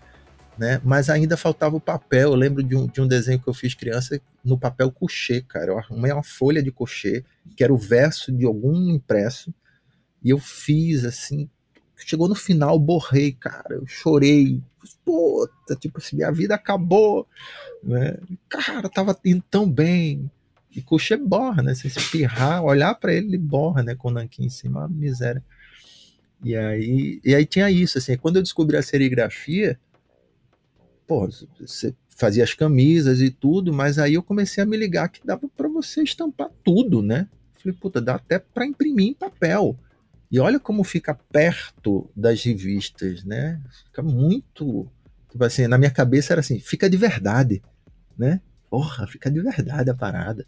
[0.58, 0.80] Né?
[0.82, 2.30] Mas ainda faltava o papel.
[2.30, 5.70] Eu lembro de um, de um desenho que eu fiz criança no papel cochê, cara.
[5.70, 7.24] Eu arrumei uma folha de cochê,
[7.56, 9.54] que era o verso de algum impresso,
[10.20, 11.48] e eu fiz assim.
[11.96, 13.74] Chegou no final, borrei, cara.
[13.74, 14.62] Eu chorei.
[15.04, 17.26] Puta, tipo assim, minha vida acabou.
[17.82, 18.16] Né?
[18.48, 20.30] Cara, tava indo tão bem.
[20.74, 21.74] E coxa borra, né?
[21.74, 23.94] Se espirrar, olhar para ele, ele borra, né?
[23.94, 25.42] Com o nanquim em cima, uma miséria.
[26.44, 29.80] E aí, e aí tinha isso, assim, quando eu descobri a serigrafia,
[31.06, 31.28] pô,
[31.58, 35.48] você fazia as camisas e tudo, mas aí eu comecei a me ligar que dava
[35.56, 37.28] para você estampar tudo, né?
[37.58, 39.78] Falei, puta, dá até para imprimir em papel.
[40.30, 43.60] E olha como fica perto das revistas, né?
[43.84, 44.90] Fica muito.
[45.30, 47.62] Tipo assim, na minha cabeça era assim, fica de verdade,
[48.18, 48.40] né?
[48.68, 50.46] Porra, fica de verdade a parada.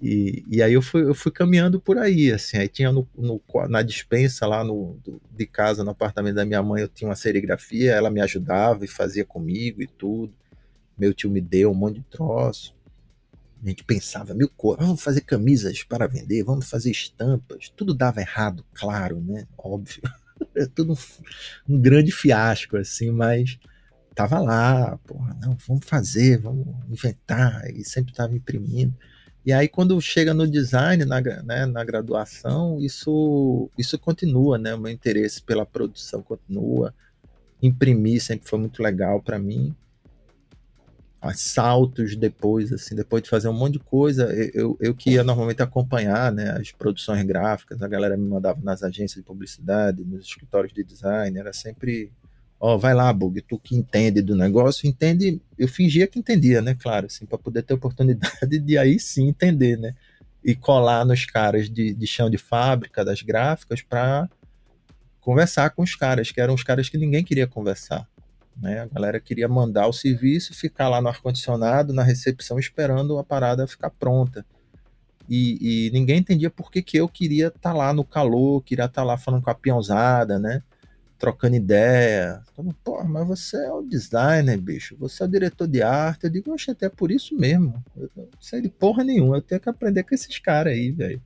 [0.00, 3.42] E, e aí eu fui, eu fui caminhando por aí, assim, aí tinha no, no
[3.68, 7.16] na dispensa lá no, do, de casa, no apartamento da minha mãe, eu tinha uma
[7.16, 10.32] serigrafia, ela me ajudava e fazia comigo e tudo.
[10.96, 12.74] Meu tio me deu um monte de troço.
[13.62, 17.68] A gente pensava mil coisas, vamos fazer camisas para vender, vamos fazer estampas.
[17.74, 19.46] Tudo dava errado, claro, né?
[19.56, 20.02] Óbvio.
[20.54, 23.58] É tudo um, um grande fiasco, assim, mas
[24.14, 28.94] tava lá, porra, não, vamos fazer, vamos inventar, e sempre tava imprimindo.
[29.48, 34.74] E aí, quando chega no design, na, né, na graduação, isso, isso continua, né?
[34.74, 36.94] O meu interesse pela produção continua.
[37.62, 39.74] Imprimir sempre foi muito legal para mim.
[41.34, 45.62] Saltos depois, assim, depois de fazer um monte de coisa, eu, eu que ia normalmente
[45.62, 50.72] acompanhar né, as produções gráficas, a galera me mandava nas agências de publicidade, nos escritórios
[50.72, 52.12] de design, era sempre
[52.60, 55.40] ó, oh, vai lá, Bug, tu que entende do negócio, entende.
[55.58, 56.74] Eu fingia que entendia, né?
[56.74, 59.94] Claro, assim, para poder ter oportunidade de aí sim entender, né?
[60.44, 64.28] E colar nos caras de, de chão de fábrica, das gráficas, para
[65.20, 68.08] conversar com os caras, que eram os caras que ninguém queria conversar.
[68.60, 68.80] Né?
[68.80, 73.66] A galera queria mandar o serviço, ficar lá no ar-condicionado, na recepção, esperando a parada
[73.66, 74.44] ficar pronta.
[75.28, 78.86] E, e ninguém entendia por que, que eu queria estar tá lá no calor, queria
[78.86, 80.62] estar tá lá falando com a peãozada, né?
[81.18, 82.40] trocando ideia.
[82.52, 84.96] Então, Pô, mas você é o designer, bicho.
[84.98, 86.24] Você é o diretor de arte.
[86.24, 87.82] Eu digo, oxe, até por isso mesmo.
[87.96, 89.36] Eu não sei de porra nenhuma.
[89.36, 91.20] Eu tenho que aprender com esses caras aí, velho.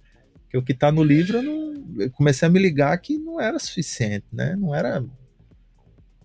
[0.49, 2.03] Que o que tá no livro, eu, não...
[2.03, 4.57] eu comecei a me ligar que não era suficiente, né?
[4.57, 5.05] Não era.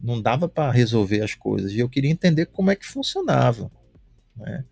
[0.02, 1.72] Não dava para resolver as coisas.
[1.72, 3.72] E eu queria entender como é que funcionava,
[4.36, 4.64] né?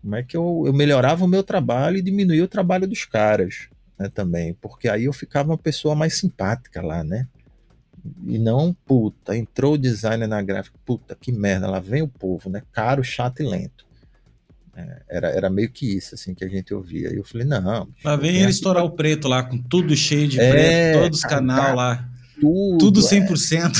[0.00, 3.68] Como é que eu, eu melhorava o meu trabalho e diminuía o trabalho dos caras,
[3.98, 4.08] né?
[4.08, 4.54] Também.
[4.54, 7.26] Porque aí eu ficava uma pessoa mais simpática lá, né?
[8.26, 12.48] E não, puta, entrou o designer na gráfica, puta, que merda, lá vem o povo,
[12.48, 12.62] né?
[12.72, 13.86] Caro, chato e lento.
[14.78, 17.12] É, era, era meio que isso, assim, que a gente ouvia.
[17.12, 17.88] E eu falei, não.
[18.04, 18.92] Lá vem ele estourar pra...
[18.92, 22.08] o preto lá, com tudo cheio de é, preto, todos os canal lá.
[22.40, 23.72] Tudo, tudo 100%.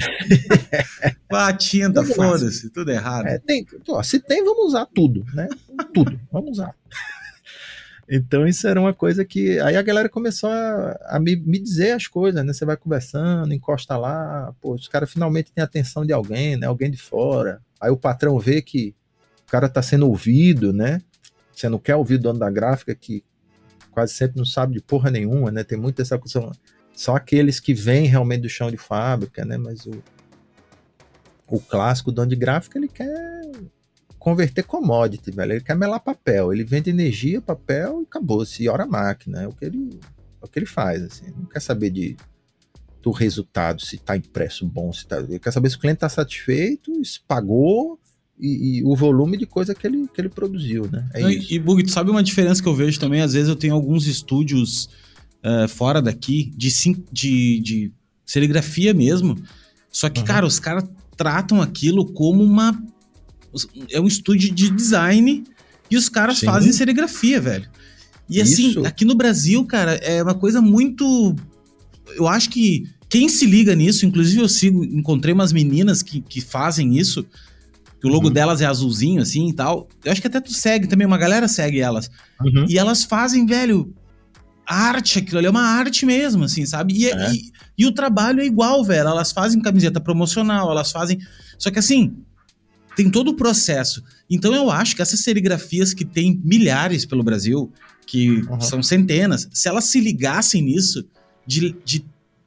[1.30, 3.26] A tinta, foda-se, tudo errado.
[3.26, 5.48] É, tem, ó, se tem, vamos usar tudo, né?
[5.94, 6.74] tudo, vamos usar.
[8.12, 9.60] Então isso era uma coisa que.
[9.60, 12.52] Aí a galera começou a, a me, me, dizer as coisas, né?
[12.52, 16.66] Você vai conversando, encosta lá, pô, os caras finalmente têm atenção de alguém, né?
[16.66, 17.62] Alguém de fora.
[17.80, 18.96] Aí o patrão vê que
[19.46, 21.00] o cara tá sendo ouvido, né?
[21.52, 23.22] Você não quer ouvir o dono da gráfica que
[23.92, 25.62] quase sempre não sabe de porra nenhuma, né?
[25.62, 26.50] Tem muita essa coisa.
[27.00, 29.56] Só aqueles que vêm realmente do chão de fábrica, né?
[29.56, 30.02] Mas o,
[31.48, 33.40] o clássico dono de gráfica, ele quer
[34.18, 35.52] converter commodity, velho.
[35.52, 36.52] Ele quer melar papel.
[36.52, 38.68] Ele vende energia, papel e acabou-se.
[38.68, 39.40] hora máquina.
[39.40, 39.98] É o que ele,
[40.42, 41.32] é o que ele faz, assim.
[41.34, 42.18] Não quer saber de
[43.00, 45.20] do resultado, se está impresso bom, se tá.
[45.20, 47.98] Ele quer saber se o cliente está satisfeito, se pagou
[48.38, 51.08] e, e, o volume de coisa que ele, que ele produziu, né?
[51.14, 53.22] É e, e Bug, tu sabe uma diferença que eu vejo também?
[53.22, 54.90] Às vezes eu tenho alguns estúdios
[55.44, 56.68] uh, fora daqui de,
[57.12, 57.92] de, de
[58.24, 59.36] serigrafia mesmo.
[59.90, 60.26] Só que, uhum.
[60.26, 60.84] cara, os caras
[61.16, 62.80] tratam aquilo como uma
[63.90, 65.44] é um estúdio de design
[65.90, 66.46] e os caras Sim.
[66.46, 67.68] fazem serigrafia, velho.
[68.28, 68.86] E assim, Isso.
[68.86, 71.34] aqui no Brasil, cara, é uma coisa muito.
[72.14, 76.40] Eu acho que quem se liga nisso, inclusive eu sigo, encontrei umas meninas que, que
[76.40, 77.26] fazem isso,
[78.00, 78.32] que o logo uhum.
[78.32, 79.88] delas é azulzinho, assim e tal.
[80.04, 82.08] Eu acho que até tu segue também, uma galera segue elas.
[82.40, 82.66] Uhum.
[82.68, 83.92] E elas fazem, velho,
[84.72, 86.94] arte, aquilo ali é uma arte mesmo, assim, sabe?
[86.94, 87.32] E, é.
[87.32, 89.08] e, e, o trabalho é igual, velho.
[89.08, 91.18] Elas fazem camiseta promocional, elas fazem.
[91.58, 92.16] Só que assim,
[92.96, 94.02] tem todo o processo.
[94.28, 97.72] Então eu acho que essas serigrafias que tem milhares pelo Brasil,
[98.06, 98.60] que uhum.
[98.60, 101.04] são centenas, se elas se ligassem nisso,
[101.46, 102.04] de, de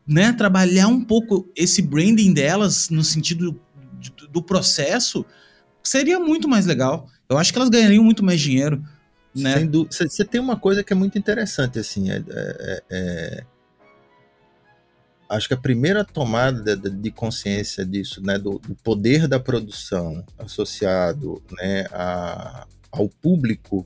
[0.08, 3.60] né, trabalhar um pouco esse branding delas no sentido
[4.18, 5.26] do, do processo,
[5.84, 7.08] seria muito mais legal.
[7.30, 8.84] Eu acho que elas ganhariam muito mais dinheiro.
[9.36, 9.68] Né?
[9.90, 13.44] Você tem uma coisa que é muito interessante, assim, é, é, é
[15.36, 20.24] acho que a primeira tomada de, de consciência disso, né, do, do, poder da produção
[20.38, 23.86] associado, né, a, ao público,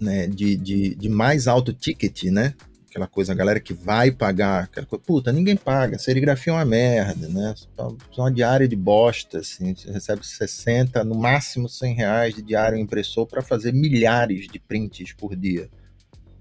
[0.00, 2.54] né, de, de, de, mais alto ticket, né,
[2.96, 6.64] aquela coisa, a galera que vai pagar, aquela coisa, puta, ninguém paga, serigrafia é uma
[6.64, 7.54] merda, né,
[8.16, 13.26] uma diária de bosta, assim, você recebe 60, no máximo 100 reais de diário impressor
[13.26, 15.68] para fazer milhares de prints por dia,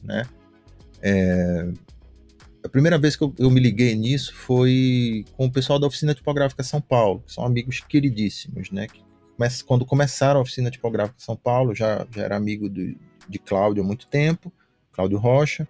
[0.02, 0.24] né,
[1.02, 1.68] é,
[2.64, 6.16] a primeira vez que eu, eu, me liguei nisso foi com o pessoal da Oficina
[6.16, 8.88] Tipográfica São Paulo, que são amigos queridíssimos, né?
[8.88, 9.06] Que
[9.68, 12.96] quando começaram a Oficina Tipográfica São Paulo, já, já era amigo do,
[13.30, 14.52] de Cláudio há muito tempo,
[14.92, 15.68] Cláudio Rocha.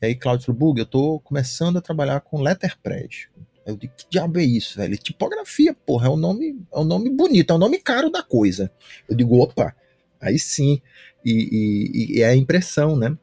[0.00, 3.28] E aí Cláudio falou, Bug, eu tô começando a trabalhar com letterpress.
[3.64, 4.96] Eu digo, que diabo é isso, velho?
[4.96, 8.70] Tipografia, porra, é um nome, é um nome bonito, é um nome caro da coisa.
[9.08, 9.74] Eu digo, opa,
[10.20, 10.80] aí sim.
[11.24, 13.16] E, e, e é a impressão, né?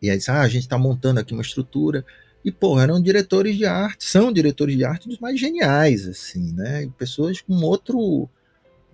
[0.00, 2.04] E aí, ah, a gente está montando aqui uma estrutura.
[2.44, 6.88] E, pô, eram diretores de arte, são diretores de arte dos mais geniais, assim, né?
[6.96, 8.28] Pessoas com outro,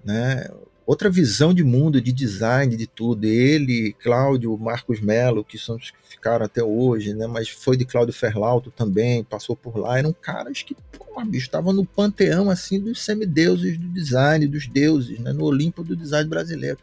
[0.02, 0.48] né?
[0.86, 3.24] Outra visão de mundo, de design, de tudo.
[3.24, 7.26] Ele, Cláudio, Marcos Melo, que são os que ficaram até hoje, né?
[7.26, 9.98] Mas foi de Cláudio Ferlauto também, passou por lá.
[9.98, 15.18] Eram caras que, pô, bicho, estavam no panteão, assim, dos semideuses do design, dos deuses,
[15.18, 15.32] né?
[15.32, 16.78] No Olimpo do design brasileiro.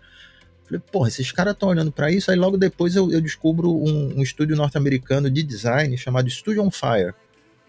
[0.65, 2.31] Falei, porra, esses caras estão olhando para isso.
[2.31, 6.71] Aí logo depois eu, eu descubro um, um estúdio norte-americano de design chamado Studio on
[6.71, 7.13] Fire,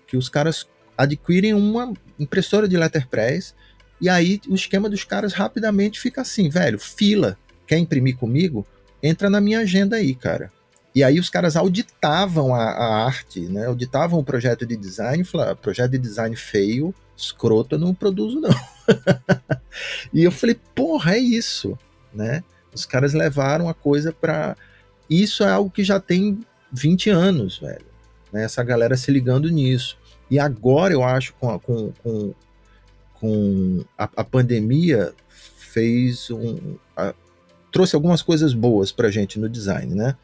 [0.06, 0.66] que os caras
[0.96, 3.54] adquirem uma impressora de letterpress
[4.02, 8.66] e aí o esquema dos caras rapidamente fica assim, velho, fila, quer imprimir comigo?
[9.00, 10.50] Entra na minha agenda aí, cara.
[10.92, 13.66] E aí os caras auditavam a, a arte, né?
[13.66, 18.40] Auditavam o projeto de design, falaram, ah, projeto de design feio, escroto, eu não produzo
[18.40, 18.50] não.
[20.12, 21.78] e eu falei, porra, é isso,
[22.12, 22.42] né?
[22.74, 24.56] Os caras levaram a coisa para
[25.08, 27.86] isso é algo que já tem 20 anos, velho.
[28.32, 28.44] Né?
[28.44, 29.96] Essa galera se ligando nisso.
[30.28, 32.34] E agora eu acho com, com, com,
[33.22, 36.76] com a, a, pandemia fez um.
[36.96, 37.14] A,
[37.70, 40.16] trouxe algumas coisas boas pra gente no design, né?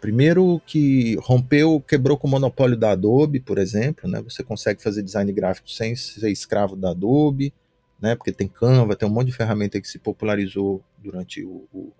[0.00, 4.22] Primeiro que rompeu, quebrou com o monopólio da Adobe, por exemplo, né?
[4.22, 7.52] Você consegue fazer design gráfico sem ser escravo da Adobe
[8.00, 8.14] né?
[8.14, 11.92] Porque tem Canva, tem um monte de ferramenta que se popularizou durante o, o,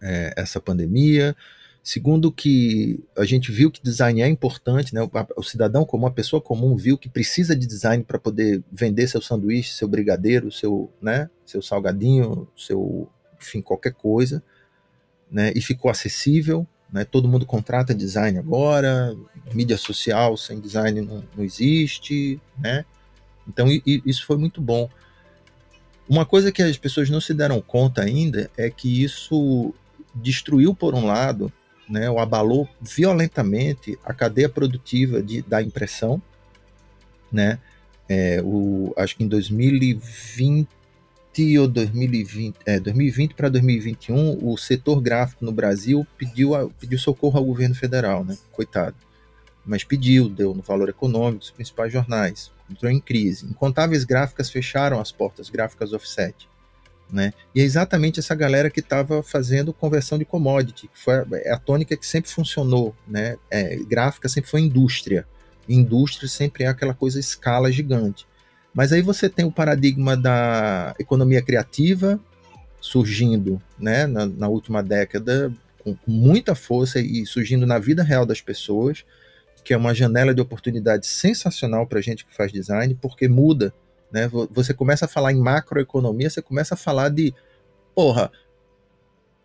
[0.00, 1.36] é, essa pandemia.
[1.82, 5.02] Segundo que a gente viu que design é importante, né?
[5.02, 9.08] O, o cidadão comum, a pessoa comum viu que precisa de design para poder vender
[9.08, 11.30] seu sanduíche, seu brigadeiro, seu, né?
[11.46, 13.08] Seu salgadinho, seu,
[13.40, 14.42] enfim, qualquer coisa,
[15.30, 15.52] né?
[15.56, 17.04] E ficou acessível, né?
[17.04, 19.16] Todo mundo contrata design agora,
[19.54, 22.84] mídia social sem design não, não existe, né?
[23.48, 24.88] Então isso foi muito bom.
[26.06, 29.72] Uma coisa que as pessoas não se deram conta ainda é que isso
[30.14, 31.52] destruiu, por um lado,
[31.90, 36.22] né, ou abalou violentamente a cadeia produtiva de, da impressão.
[37.32, 37.58] Né?
[38.08, 40.68] É, o, acho que em 2020
[41.58, 47.38] ou 2020, é, 2020 para 2021, o setor gráfico no Brasil pediu, a, pediu socorro
[47.38, 48.36] ao governo federal, né?
[48.52, 48.96] coitado.
[49.64, 53.46] Mas pediu, deu no valor econômico dos principais jornais entrou em crise.
[53.46, 56.48] Incontáveis gráficas fecharam as portas, gráficas offset.
[57.12, 57.32] Né?
[57.54, 61.52] E é exatamente essa galera que estava fazendo conversão de commodity, que foi a, é
[61.52, 62.94] a tônica que sempre funcionou.
[63.06, 63.36] Né?
[63.50, 65.26] É, gráfica sempre foi indústria.
[65.68, 68.26] Indústria sempre é aquela coisa escala gigante.
[68.72, 72.20] Mas aí você tem o paradigma da economia criativa
[72.80, 78.40] surgindo né, na, na última década com muita força e surgindo na vida real das
[78.40, 79.04] pessoas
[79.62, 83.72] que é uma janela de oportunidade sensacional para gente que faz design, porque muda,
[84.12, 84.28] né?
[84.50, 87.34] Você começa a falar em macroeconomia, você começa a falar de,
[87.94, 88.30] porra,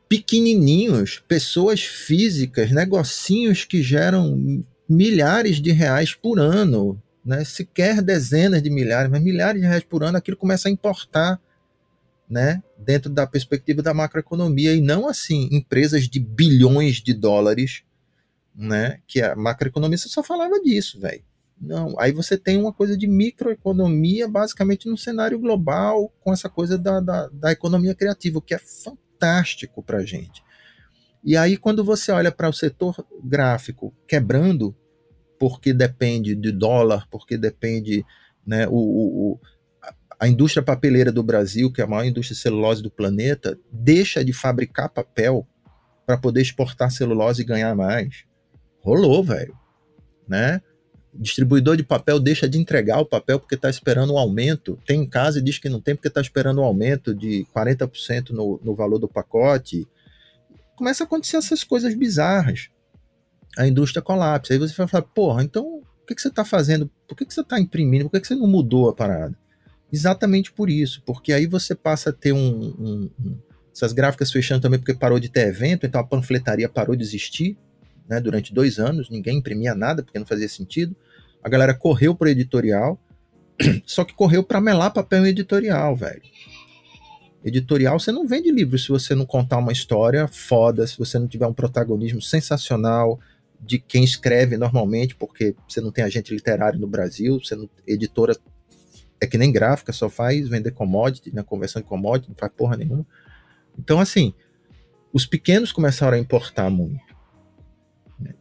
[0.10, 7.44] pequenininhos, pessoas físicas, negocinhos que geram milhares de reais por ano, né?
[7.44, 11.40] Sequer dezenas de milhares, mas milhares de reais por ano, aquilo começa a importar,
[12.30, 12.62] né?
[12.78, 17.84] Dentro da perspectiva da macroeconomia e não assim empresas de bilhões de dólares
[18.56, 19.00] né?
[19.06, 21.24] Que a macroeconomista só falava disso, velho.
[21.60, 26.78] Não, aí você tem uma coisa de microeconomia, basicamente no cenário global, com essa coisa
[26.78, 30.44] da, da, da economia criativa, que é fantástico para gente.
[31.24, 34.76] E aí, quando você olha para o setor gráfico quebrando,
[35.40, 38.06] porque depende de dólar, porque depende,
[38.46, 39.40] né, o, o,
[40.20, 44.34] a indústria papeleira do Brasil, que é a maior indústria celulose do planeta, deixa de
[44.34, 45.48] fabricar papel
[46.06, 48.26] para poder exportar celulose e ganhar mais
[48.80, 49.58] rolou, velho,
[50.28, 50.62] né?
[51.18, 54.78] Distribuidor de papel deixa de entregar o papel porque está esperando um aumento.
[54.86, 58.32] Tem em casa e diz que não tem porque está esperando um aumento de 40%
[58.32, 59.88] no, no valor do pacote.
[60.76, 62.70] Começa a acontecer essas coisas bizarras.
[63.58, 64.54] A indústria colapsa.
[64.54, 66.90] Aí você vai falar, porra, então o que, que você está fazendo?
[67.08, 68.06] Por que, que você está imprimindo?
[68.06, 69.36] Por que, que você não mudou a parada?
[69.92, 73.38] Exatamente por isso, porque aí você passa a ter um, um, um,
[73.74, 77.58] essas gráficas fechando também porque parou de ter evento, então a panfletaria parou de existir
[78.08, 80.96] né, durante dois anos, ninguém imprimia nada porque não fazia sentido.
[81.46, 83.00] A galera correu para editorial,
[83.86, 86.24] só que correu para melar papel em editorial, velho.
[87.44, 91.28] Editorial, você não vende livro se você não contar uma história foda, se você não
[91.28, 93.20] tiver um protagonismo sensacional
[93.62, 98.36] de quem escreve normalmente, porque você não tem agente literário no Brasil, você não, editora
[99.22, 102.76] é que nem gráfica, só faz vender commodity, né, conversão de commodity, não faz porra
[102.76, 103.06] nenhuma.
[103.78, 104.34] Então, assim,
[105.14, 107.05] os pequenos começaram a importar muito.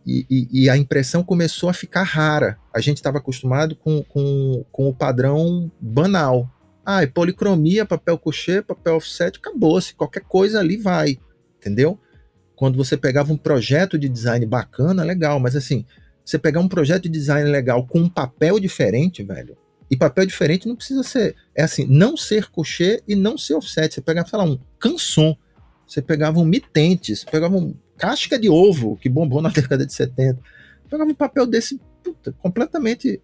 [0.06, 2.58] E, e, e, a impressão começou a ficar rara.
[2.72, 6.48] A gente estava acostumado com, com, com o padrão banal.
[6.86, 9.94] Ah, é policromia, papel couché, papel offset, acabou-se.
[9.94, 11.18] Qualquer coisa ali vai,
[11.58, 11.98] entendeu?
[12.54, 15.84] Quando você pegava um projeto de design bacana, legal, mas assim,
[16.24, 19.56] você pegar um projeto de design legal com um papel diferente, velho,
[19.90, 23.94] e papel diferente não precisa ser, é assim, não ser couché e não ser offset.
[23.94, 25.36] Você pegava, sei lá, um canson,
[25.86, 29.92] você pegava um mitentes, você pegava um casca de ovo que bombou na década de
[29.92, 30.38] 70.
[30.88, 33.20] Pegava um papel desse puta, completamente.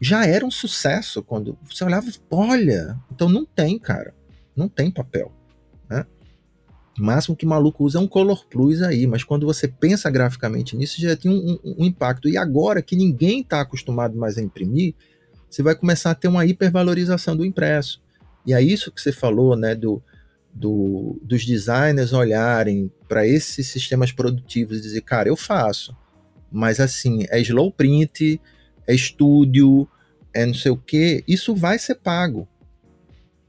[0.00, 4.14] Já era um sucesso quando você olhava, olha, então não tem, cara,
[4.56, 5.30] não tem papel.
[5.88, 6.06] Né?
[6.98, 10.74] O máximo que maluco usa é um Color Plus aí, mas quando você pensa graficamente
[10.74, 12.28] nisso, já tem um, um, um impacto.
[12.28, 14.94] E agora que ninguém está acostumado mais a imprimir,
[15.50, 18.00] você vai começar a ter uma hipervalorização do impresso.
[18.46, 20.02] E é isso que você falou, né, do,
[20.52, 25.96] do, dos designers olharem para esses sistemas produtivos e dizer, cara, eu faço,
[26.50, 28.40] mas assim, é slow print,
[28.86, 29.88] é estúdio,
[30.34, 32.48] é não sei o que, isso vai ser pago.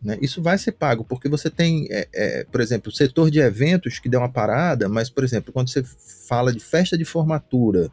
[0.01, 0.17] Né?
[0.21, 3.99] Isso vai ser pago, porque você tem, é, é, por exemplo, o setor de eventos
[3.99, 5.83] que deu uma parada, mas, por exemplo, quando você
[6.27, 7.91] fala de festa de formatura,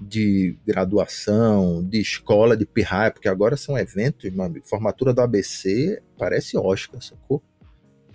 [0.00, 6.56] de graduação, de escola, de pirraia, porque agora são eventos, uma formatura do ABC, parece
[6.56, 7.40] Oscar, sacou?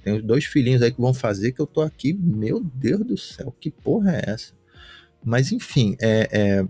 [0.08, 3.18] Tem os dois filhinhos aí que vão fazer que eu tô aqui, meu Deus do
[3.18, 4.54] céu, que porra é essa?
[5.22, 6.68] Mas enfim, é, é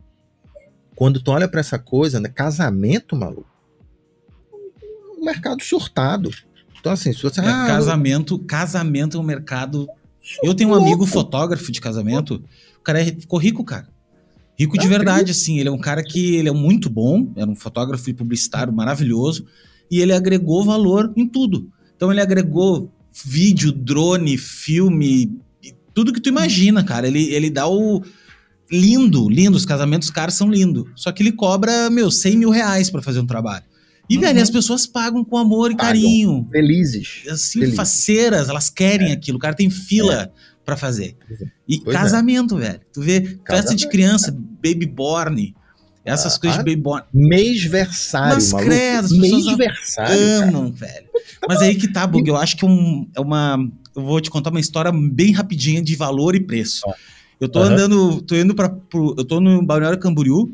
[0.95, 3.47] quando tu olha para essa coisa, né, casamento, maluco,
[5.19, 6.31] um mercado surtado.
[6.79, 7.41] Então, assim, se você.
[7.41, 9.87] É, ah, casamento, casamento é um mercado.
[10.41, 12.43] Eu tenho um amigo fotógrafo de casamento.
[12.79, 13.87] O cara é, ficou rico, cara.
[14.57, 15.59] Rico de verdade, assim.
[15.59, 19.45] Ele é um cara que ele é muito bom, era um fotógrafo e publicitário maravilhoso,
[19.91, 21.69] e ele agregou valor em tudo.
[21.95, 22.91] Então ele agregou
[23.25, 25.31] vídeo, drone, filme,
[25.93, 27.07] tudo que tu imagina, cara.
[27.07, 28.03] Ele, ele dá o.
[28.71, 29.57] Lindo, lindo.
[29.57, 30.85] Os casamentos caros são lindos.
[30.95, 33.63] Só que ele cobra, meu, 100 mil reais pra fazer um trabalho.
[34.09, 34.21] E, uhum.
[34.21, 35.87] velho, as pessoas pagam com amor e pagam.
[35.87, 36.47] carinho.
[36.51, 37.23] Felizes.
[37.29, 37.75] Assim, Felizes.
[37.75, 39.13] faceiras, elas querem é.
[39.13, 39.37] aquilo.
[39.37, 40.31] O cara tem fila é.
[40.63, 41.17] para fazer.
[41.67, 41.99] E pois é.
[41.99, 42.61] casamento, é.
[42.61, 42.81] velho.
[42.93, 43.43] Tu vê casamento.
[43.47, 45.55] festa de criança, baby born.
[46.07, 47.03] Essas ah, coisas de baby born.
[47.13, 49.97] Mêsversário, Mas credo, as pessoas
[50.41, 51.07] amam, velho.
[51.47, 52.27] Mas aí que tá, Bug.
[52.27, 53.57] Eu acho que é, um, é uma...
[53.95, 56.81] Eu vou te contar uma história bem rapidinha de valor e preço.
[56.87, 56.95] Ah.
[57.39, 57.65] Eu tô uhum.
[57.65, 60.51] andando, tô indo para eu tô no Balneário Camboriú,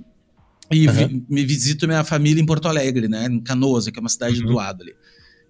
[0.72, 0.93] e uhum.
[0.93, 3.28] vi, me visito minha família em Porto Alegre, né?
[3.28, 4.47] Em Canoas, que é uma cidade uhum.
[4.47, 4.93] do lado ali.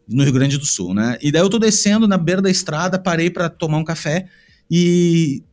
[0.07, 1.17] No Rio Grande do Sul, né?
[1.21, 4.27] E daí eu tô descendo na beira da estrada, parei para tomar um café
[4.69, 5.43] e.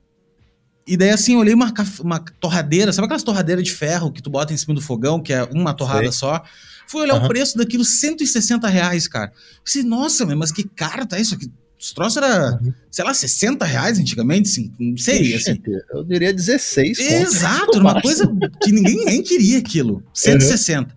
[0.90, 4.28] E daí, assim, eu olhei uma, uma torradeira, sabe aquelas torradeiras de ferro que tu
[4.28, 6.18] bota em cima do fogão, que é uma torrada Sei.
[6.18, 6.42] só?
[6.88, 7.26] Fui olhar uhum.
[7.26, 9.26] o preço daquilo, 160 reais, cara.
[9.26, 11.48] Eu pensei, nossa, mas que caro tá isso aqui?
[11.78, 12.72] Os troços era, uhum.
[12.90, 15.32] sei lá, 60 reais antigamente, assim, não sei.
[15.32, 15.62] Assim.
[15.92, 16.98] Eu diria 16.
[16.98, 18.28] Exato, uma coisa
[18.60, 20.02] que ninguém nem queria aquilo.
[20.12, 20.88] 160.
[20.88, 20.96] Uhum.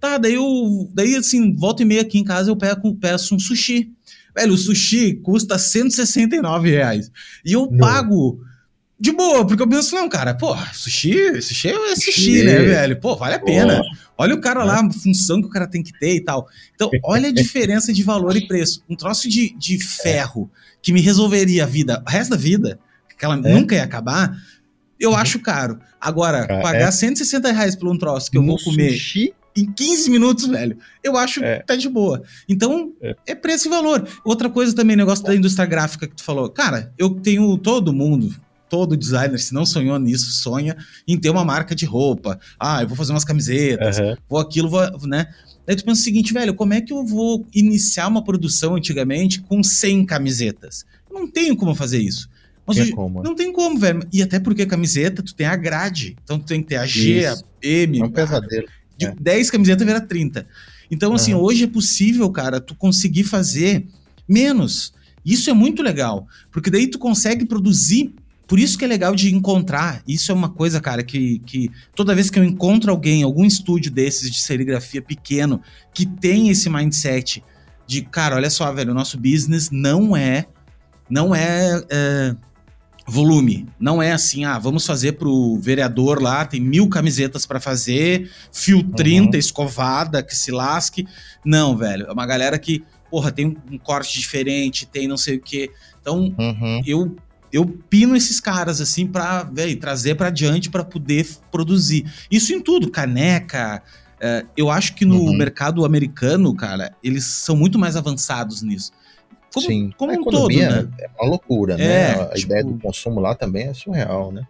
[0.00, 0.90] Tá, daí eu.
[0.94, 3.92] Daí, assim, volta e meia aqui em casa eu peço, peço um sushi.
[4.34, 7.10] Velho, o sushi custa 169 reais.
[7.44, 7.76] E eu não.
[7.76, 8.40] pago
[8.98, 12.42] de boa, porque eu penso, não, cara, pô, sushi, sushi é sushi, sushi.
[12.44, 12.98] né, velho?
[12.98, 13.82] Pô, vale a pena.
[14.16, 16.48] Olha o cara lá, a função que o cara tem que ter e tal.
[16.74, 18.82] Então, olha a diferença de valor e preço.
[18.88, 22.78] Um troço de, de ferro que me resolveria a vida, o resto da vida,
[23.18, 23.54] que ela é.
[23.54, 24.34] nunca ia acabar,
[24.98, 25.16] eu uhum.
[25.16, 25.78] acho caro.
[26.00, 26.90] Agora, pagar é.
[26.90, 29.34] 160 reais por um troço que eu vou comer sushi?
[29.56, 31.58] em 15 minutos, velho, eu acho é.
[31.58, 32.22] que tá de boa.
[32.48, 33.16] Então, é.
[33.26, 34.06] é preço e valor.
[34.24, 36.48] Outra coisa também, negócio da indústria gráfica que tu falou.
[36.50, 38.34] Cara, eu tenho todo mundo,
[38.68, 42.38] todo designer, se não sonhou nisso, sonha em ter uma marca de roupa.
[42.58, 44.16] Ah, eu vou fazer umas camisetas, uhum.
[44.28, 45.28] vou aquilo, vou, né?
[45.66, 49.40] Daí tu pensa o seguinte, velho, como é que eu vou iniciar uma produção antigamente
[49.40, 50.86] com 100 camisetas?
[51.10, 52.28] Eu não tenho como fazer isso.
[52.66, 54.06] Mas hoje, como, não tem como, velho.
[54.12, 56.16] E até porque camiseta, tu tem a grade.
[56.22, 57.44] Então tu tem que ter a G, isso.
[57.44, 58.00] a M.
[58.00, 58.66] É um pesadelo.
[58.96, 59.14] De é.
[59.18, 60.46] 10 camisetas vira 30.
[60.90, 61.40] Então, assim, uhum.
[61.40, 63.86] hoje é possível, cara, tu conseguir fazer
[64.28, 64.92] menos.
[65.24, 66.26] Isso é muito legal.
[66.50, 68.14] Porque daí tu consegue produzir
[68.46, 70.02] por isso que é legal de encontrar.
[70.06, 73.90] Isso é uma coisa, cara, que, que toda vez que eu encontro alguém, algum estúdio
[73.90, 75.60] desses de serigrafia pequeno,
[75.92, 77.42] que tem esse mindset
[77.86, 80.46] de, cara, olha só, velho, o nosso business não é.
[81.08, 82.36] Não é, é
[83.06, 83.68] volume.
[83.78, 88.82] Não é assim, ah, vamos fazer pro vereador lá, tem mil camisetas para fazer, fio
[88.82, 89.38] 30 uhum.
[89.38, 91.06] escovada, que se lasque.
[91.44, 92.06] Não, velho.
[92.06, 95.70] É uma galera que, porra, tem um corte diferente, tem não sei o quê.
[96.00, 96.82] Então, uhum.
[96.84, 97.16] eu
[97.56, 99.50] eu pino esses caras assim para
[99.80, 102.04] trazer para diante para poder produzir.
[102.30, 103.82] Isso em tudo, caneca.
[104.20, 105.36] É, eu acho que no uhum.
[105.36, 108.92] mercado americano, cara, eles são muito mais avançados nisso.
[109.54, 109.90] Como, Sim.
[109.96, 110.86] como um todo, né?
[111.00, 112.10] É uma loucura, é, né?
[112.10, 112.52] A tipo...
[112.52, 114.46] ideia do consumo lá também é surreal, né?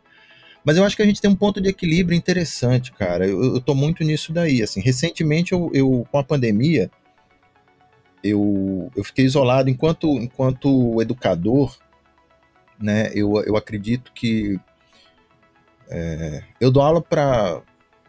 [0.64, 3.24] Mas eu acho que a gente tem um ponto de equilíbrio interessante, cara.
[3.24, 4.62] Eu, eu tô muito nisso daí.
[4.62, 6.90] Assim, recentemente, eu, eu com a pandemia,
[8.24, 11.76] eu, eu fiquei isolado enquanto, enquanto educador
[12.78, 13.10] né?
[13.14, 14.58] Eu, eu acredito que
[15.88, 17.62] é, eu dou aula para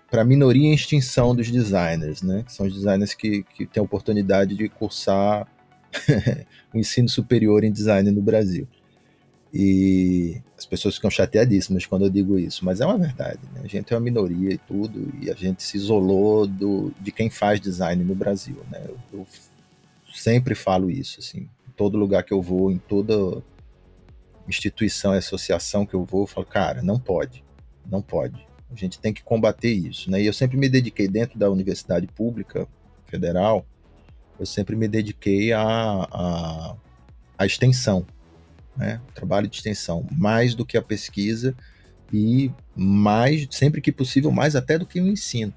[0.09, 2.43] para a minoria em extinção dos designers, né?
[2.43, 5.45] Que são os designers que, que têm a oportunidade de cursar
[6.74, 8.68] o ensino superior em design no Brasil.
[9.53, 13.39] E as pessoas ficam chateadíssimas quando eu digo isso, mas é uma verdade.
[13.53, 13.61] Né?
[13.63, 17.30] A gente é uma minoria e tudo, e a gente se isolou do, de quem
[17.30, 18.57] faz design no Brasil.
[18.72, 18.84] Né?
[18.88, 19.28] Eu, eu
[20.13, 23.41] sempre falo isso, assim, em todo lugar que eu vou, em toda
[24.48, 27.43] instituição e associação que eu vou, eu falo, cara, não pode,
[27.86, 28.48] não pode.
[28.72, 30.22] A gente tem que combater isso, né?
[30.22, 32.68] E eu sempre me dediquei dentro da universidade pública
[33.06, 33.66] federal,
[34.39, 36.76] eu sempre me dediquei à a, a,
[37.38, 38.06] a, extensão,
[38.76, 39.02] né?
[39.16, 41.56] trabalho de extensão, mais do que a pesquisa
[42.14, 45.54] e mais, sempre que possível, mais até do que o ensino.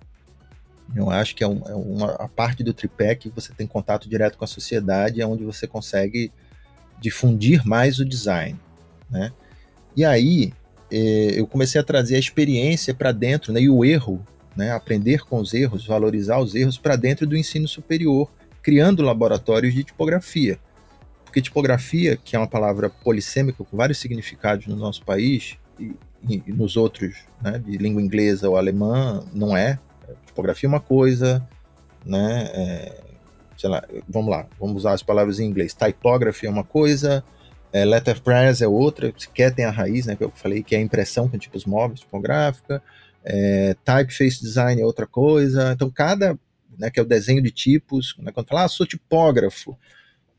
[0.94, 4.08] Eu acho que é, um, é uma a parte do tripé que você tem contato
[4.08, 6.32] direto com a sociedade, é onde você consegue
[7.00, 8.58] difundir mais o design,
[9.10, 9.32] né?
[9.96, 10.52] E aí
[10.90, 13.60] eh, eu comecei a trazer a experiência para dentro, né?
[13.60, 14.24] E o erro,
[14.56, 14.72] né?
[14.72, 18.30] Aprender com os erros, valorizar os erros para dentro do ensino superior,
[18.62, 20.58] criando laboratórios de tipografia.
[21.24, 25.94] Porque tipografia, que é uma palavra polissêmica com vários significados no nosso país e,
[26.28, 27.58] e nos outros, né?
[27.58, 29.78] De língua inglesa ou alemã, não é.
[30.26, 31.46] Tipografia é uma coisa,
[32.04, 32.50] né?
[32.52, 33.00] É,
[33.56, 35.74] sei lá, vamos lá, vamos usar as palavras em inglês.
[35.74, 37.22] Typography é uma coisa,
[37.72, 40.78] é, letterpress é outra, se quer tem a raiz, né, que eu falei, que é
[40.78, 42.82] a impressão com tipos móveis, tipográfica,
[43.24, 46.38] é, typeface design é outra coisa, então cada,
[46.78, 49.78] né, que é o desenho de tipos, né, quando fala, ah, sou tipógrafo,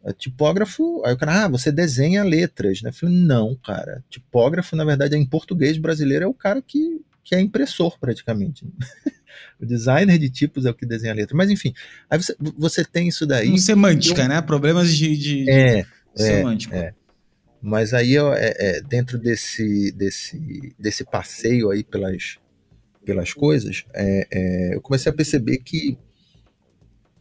[0.04, 4.76] é, tipógrafo, aí o cara, ah, você desenha letras, né, eu falei, não, cara, tipógrafo,
[4.76, 8.66] na verdade, em português brasileiro é o cara que, que é impressor, praticamente,
[9.60, 11.36] O designer de tipos é o que desenha a letra.
[11.36, 11.74] Mas enfim,
[12.10, 13.50] aí você, você tem isso daí.
[13.50, 14.42] Um semântica, né?
[14.42, 16.76] Problemas de, de, é, de é, semântica.
[16.76, 16.94] É.
[17.62, 18.22] Mas aí é,
[18.58, 22.40] é, dentro desse, desse, desse passeio aí pelas,
[23.06, 25.98] pelas coisas, é, é, eu comecei a perceber que,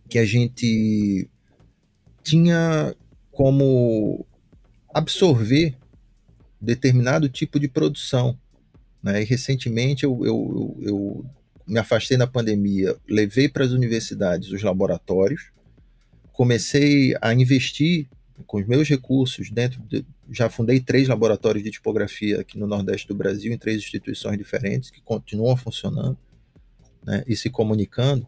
[0.09, 1.28] que a gente
[2.22, 2.95] tinha
[3.30, 4.26] como
[4.95, 5.76] absorver
[6.61, 8.38] determinado tipo de produção.
[9.03, 9.22] Né?
[9.22, 11.26] E recentemente eu, eu, eu
[11.66, 15.51] me afastei na pandemia, levei para as universidades os laboratórios,
[16.32, 18.09] comecei a investir
[18.47, 23.09] com os meus recursos dentro de, já fundei três laboratórios de tipografia aqui no Nordeste
[23.09, 26.18] do Brasil em três instituições diferentes que continuam funcionando
[27.05, 28.26] né, e se comunicando.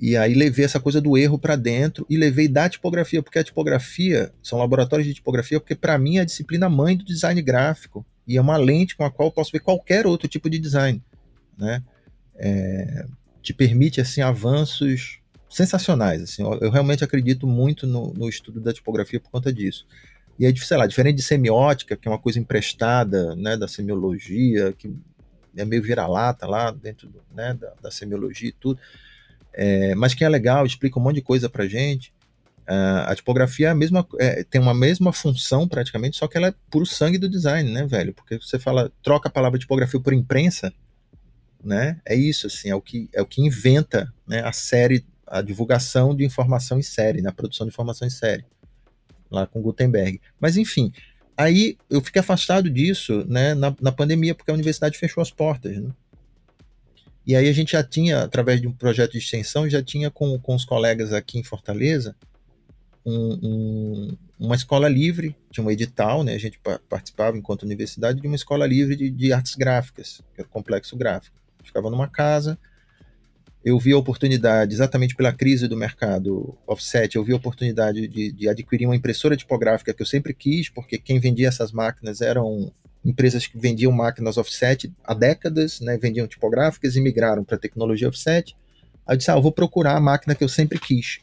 [0.00, 3.44] E aí levei essa coisa do erro para dentro e levei da tipografia porque a
[3.44, 8.06] tipografia são laboratórios de tipografia porque para mim é a disciplina mãe do design gráfico
[8.26, 11.02] e é uma lente com a qual eu posso ver qualquer outro tipo de design
[11.56, 11.82] né.
[12.36, 13.06] É,
[13.42, 15.18] te permite assim avanços
[15.48, 16.22] sensacionais.
[16.22, 19.86] Assim, eu, eu realmente acredito muito no, no, estudo da tipografia por conta disso.
[20.38, 24.72] E é, sei lá, diferente de semiótica, que é uma coisa emprestada né, da semiologia,
[24.72, 24.94] que
[25.56, 28.80] é meio vira-lata lá dentro do, né, da, da, semiologia e tudo,
[29.52, 32.12] é, mas que é legal, explica um monte de coisa pra gente.
[32.68, 36.48] Uh, a tipografia é a mesma, é, tem uma mesma função praticamente, só que ela
[36.48, 38.12] é puro sangue do design, né, velho?
[38.12, 40.70] Porque você fala, troca a palavra tipografia por imprensa,
[41.64, 41.98] né?
[42.04, 46.14] É isso, assim, é o que, é o que inventa né, a série, a divulgação
[46.14, 48.44] de informação em série, na produção de informação em série,
[49.30, 50.20] lá com Gutenberg.
[50.40, 50.92] Mas, enfim,
[51.36, 55.76] aí eu fiquei afastado disso né, na, na pandemia, porque a universidade fechou as portas,
[55.78, 55.90] né?
[57.26, 60.38] E aí a gente já tinha, através de um projeto de extensão, já tinha com,
[60.38, 62.16] com os colegas aqui em Fortaleza,
[63.04, 66.34] um, um, uma escola livre, tinha um edital, né?
[66.34, 66.58] A gente
[66.88, 70.96] participava enquanto universidade de uma escola livre de, de artes gráficas, que era o complexo
[70.96, 72.58] gráfico ficava numa casa.
[73.68, 78.32] Eu vi a oportunidade, exatamente pela crise do mercado offset, eu vi a oportunidade de,
[78.32, 82.72] de adquirir uma impressora tipográfica que eu sempre quis, porque quem vendia essas máquinas eram
[83.04, 88.08] empresas que vendiam máquinas offset há décadas, né, vendiam tipográficas e migraram para a tecnologia
[88.08, 88.56] offset.
[89.06, 91.20] Aí eu disse, ah, eu vou procurar a máquina que eu sempre quis.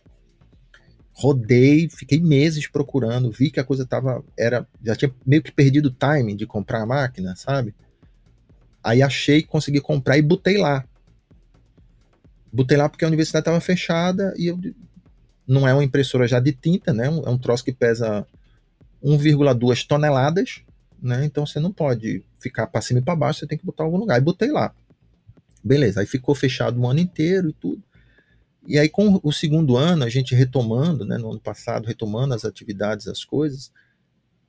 [1.14, 5.88] Rodei, fiquei meses procurando, vi que a coisa tava, era, já tinha meio que perdido
[5.88, 7.74] o timing de comprar a máquina, sabe?
[8.84, 10.86] Aí achei, consegui comprar e botei lá.
[12.56, 14.60] Botei lá porque a universidade estava fechada e eu,
[15.46, 17.08] não é uma impressora já de tinta, né?
[17.08, 18.26] É um troço que pesa
[19.04, 20.62] 1,2 toneladas,
[21.02, 21.26] né?
[21.26, 23.88] Então você não pode ficar para cima e para baixo, você tem que botar em
[23.88, 24.18] algum lugar.
[24.18, 24.74] E botei lá.
[25.62, 27.84] Beleza, aí ficou fechado o ano inteiro e tudo.
[28.68, 32.46] E aí, com o segundo ano, a gente retomando, né, no ano passado, retomando as
[32.46, 33.72] atividades, as coisas,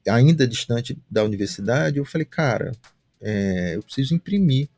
[0.09, 2.73] ainda distante da universidade, eu falei, cara,
[3.21, 4.69] é, eu preciso imprimir,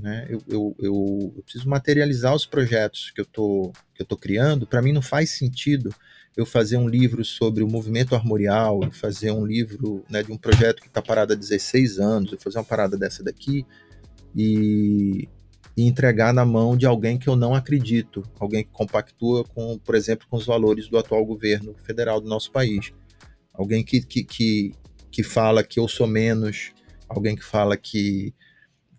[0.00, 0.26] né?
[0.28, 4.66] Eu, eu, eu, eu, preciso materializar os projetos que eu tô, que eu tô criando.
[4.66, 5.94] Para mim não faz sentido
[6.36, 10.36] eu fazer um livro sobre o movimento armorial, eu fazer um livro né, de um
[10.36, 13.66] projeto que está parado há 16 anos, eu fazer uma parada dessa daqui
[14.36, 15.28] e,
[15.76, 19.96] e entregar na mão de alguém que eu não acredito, alguém que compactua com, por
[19.96, 22.92] exemplo, com os valores do atual governo federal do nosso país.
[23.52, 24.74] Alguém que, que, que,
[25.10, 26.70] que fala que eu sou menos,
[27.08, 28.32] alguém que fala que,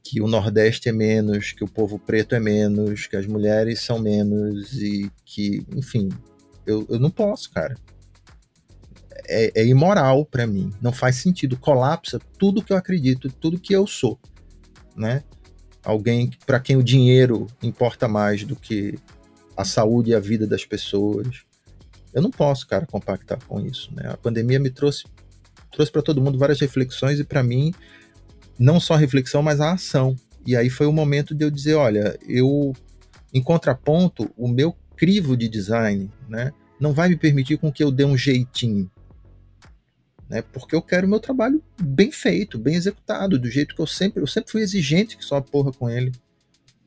[0.04, 4.00] que o Nordeste é menos, que o povo preto é menos, que as mulheres são
[4.00, 6.10] menos e que, enfim,
[6.66, 7.76] eu, eu não posso, cara.
[9.30, 10.72] é, é imoral para mim.
[10.82, 11.56] Não faz sentido.
[11.58, 14.20] Colapsa tudo que eu acredito, tudo que eu sou,
[14.96, 15.24] né?
[15.84, 18.98] Alguém para quem o dinheiro importa mais do que
[19.56, 21.44] a saúde e a vida das pessoas.
[22.14, 24.10] Eu não posso, cara, compactar com isso, né?
[24.10, 25.06] A pandemia me trouxe
[25.72, 27.72] trouxe para todo mundo várias reflexões e para mim
[28.60, 30.16] não só a reflexão, mas a ação.
[30.46, 32.74] E aí foi o momento de eu dizer, olha, eu
[33.34, 37.92] em contraponto, o meu crivo de design, né, não vai me permitir com que eu
[37.92, 38.90] dê um jeitinho,
[40.28, 44.22] né, porque eu quero meu trabalho bem feito, bem executado, do jeito que eu sempre,
[44.22, 46.12] eu sempre fui exigente que só a porra com ele,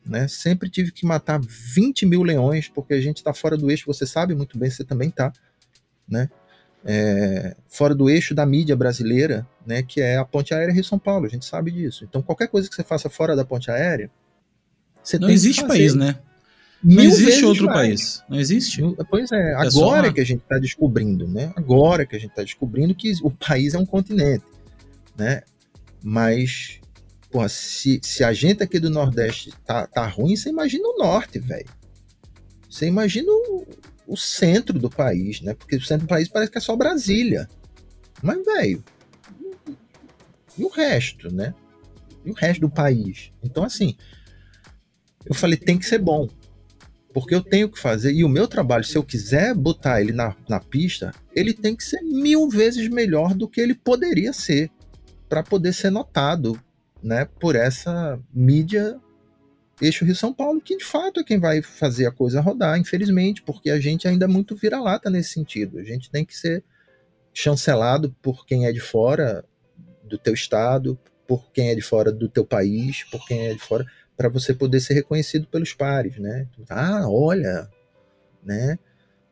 [0.05, 3.87] né, sempre tive que matar 20 mil leões, porque a gente está fora do eixo,
[3.87, 5.33] você sabe muito bem, você também tá,
[6.09, 6.29] né,
[6.85, 10.99] é, fora do eixo da mídia brasileira, né, que é a ponte aérea Rio São
[10.99, 12.05] Paulo, a gente sabe disso.
[12.05, 14.11] Então qualquer coisa que você faça fora da ponte aérea,
[15.03, 16.19] você não existe país, né?
[16.83, 17.79] Não existe outro mais.
[17.79, 18.25] país.
[18.29, 18.83] Não existe.
[19.09, 21.53] Pois é, é agora que a gente está descobrindo, né?
[21.55, 24.45] Agora que a gente está descobrindo que o país é um continente,
[25.17, 25.43] né?
[26.03, 26.81] Mas,
[27.31, 31.39] pô, se, se a gente aqui do Nordeste tá, tá ruim, você imagina o Norte,
[31.39, 31.71] velho.
[32.69, 33.67] Você imagina o,
[34.09, 35.55] o, centro do país, né?
[35.55, 37.49] Porque o centro do país parece que é só Brasília.
[38.21, 38.83] Mas, velho,
[40.59, 41.55] e o resto, né?
[42.25, 43.33] E o resto do país?
[43.43, 43.97] Então, assim,
[45.25, 46.29] eu falei, tem que ser bom
[47.13, 50.35] porque eu tenho que fazer, e o meu trabalho, se eu quiser botar ele na,
[50.49, 54.71] na pista, ele tem que ser mil vezes melhor do que ele poderia ser,
[55.29, 56.59] para poder ser notado
[57.03, 58.99] né, por essa mídia
[59.81, 63.43] Eixo Rio São Paulo, que de fato é quem vai fazer a coisa rodar, infelizmente,
[63.43, 65.79] porque a gente ainda é muito vira-lata nesse sentido.
[65.79, 66.63] A gente tem que ser
[67.35, 69.45] chancelado por quem é de fora
[70.13, 73.59] do teu estado, por quem é de fora do teu país, por quem é de
[73.59, 76.47] fora para você poder ser reconhecido pelos pares, né?
[76.69, 77.69] Ah, olha,
[78.43, 78.79] né?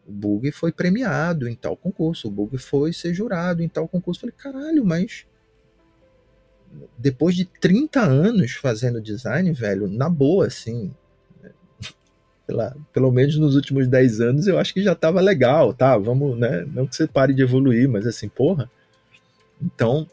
[0.07, 4.21] O Bug foi premiado em tal concurso, o Bug foi ser jurado em tal concurso.
[4.23, 5.27] falei, caralho, mas
[6.97, 10.95] depois de 30 anos fazendo design, velho, na boa, assim,
[12.49, 15.99] lá, pelo menos nos últimos 10 anos eu acho que já tava legal, tá?
[15.99, 16.65] Vamos, né?
[16.73, 18.71] Não que você pare de evoluir, mas assim, porra.
[19.61, 20.09] Então,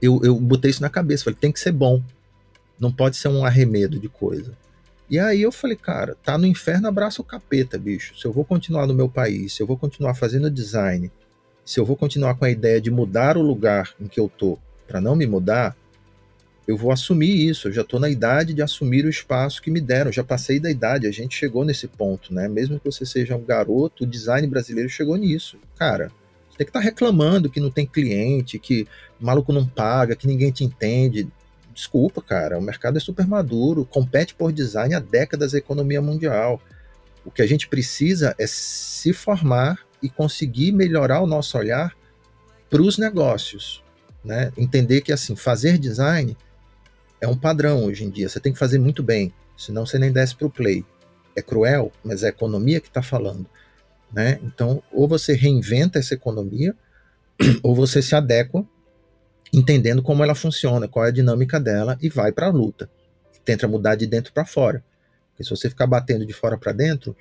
[0.00, 2.02] eu, eu botei isso na cabeça, falei, tem que ser bom.
[2.78, 4.56] Não pode ser um arremedo de coisa.
[5.10, 8.18] E aí eu falei, cara, tá no inferno, abraça o capeta, bicho.
[8.18, 11.10] Se eu vou continuar no meu país, se eu vou continuar fazendo design,
[11.64, 14.58] se eu vou continuar com a ideia de mudar o lugar em que eu tô
[14.86, 15.76] para não me mudar,
[16.66, 17.68] eu vou assumir isso.
[17.68, 20.10] Eu já tô na idade de assumir o espaço que me deram.
[20.10, 22.48] Eu já passei da idade, a gente chegou nesse ponto, né?
[22.48, 25.58] Mesmo que você seja um garoto, o design brasileiro chegou nisso.
[25.76, 26.12] Cara,
[26.48, 28.86] você tem que estar tá reclamando que não tem cliente, que
[29.20, 31.28] maluco não paga, que ninguém te entende
[31.80, 36.60] desculpa, cara, o mercado é super maduro, compete por design há décadas a economia mundial.
[37.24, 41.94] O que a gente precisa é se formar e conseguir melhorar o nosso olhar
[42.68, 43.82] para os negócios,
[44.24, 44.52] né?
[44.56, 46.36] Entender que assim, fazer design
[47.20, 48.28] é um padrão hoje em dia.
[48.28, 50.84] Você tem que fazer muito bem, senão você nem desce para o play.
[51.36, 53.46] É cruel, mas é a economia que está falando,
[54.12, 54.38] né?
[54.42, 56.74] Então, ou você reinventa essa economia,
[57.62, 58.66] ou você se adequa
[59.52, 62.90] entendendo como ela funciona, qual é a dinâmica dela e vai para a luta.
[63.44, 64.84] Tenta mudar de dentro para fora.
[65.30, 67.16] Porque se você ficar batendo de fora para dentro,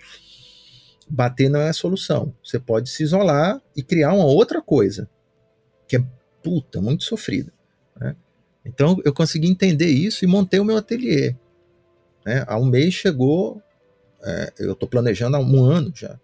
[1.09, 2.33] bater não é a solução.
[2.43, 5.09] Você pode se isolar e criar uma outra coisa,
[5.87, 6.03] que é
[6.43, 7.51] puta, muito sofrida.
[7.99, 8.15] Né?
[8.63, 11.35] Então eu consegui entender isso e montei o meu ateliê.
[12.25, 12.43] Né?
[12.47, 13.61] Há um mês chegou,
[14.23, 16.19] é, eu estou planejando há um ano já,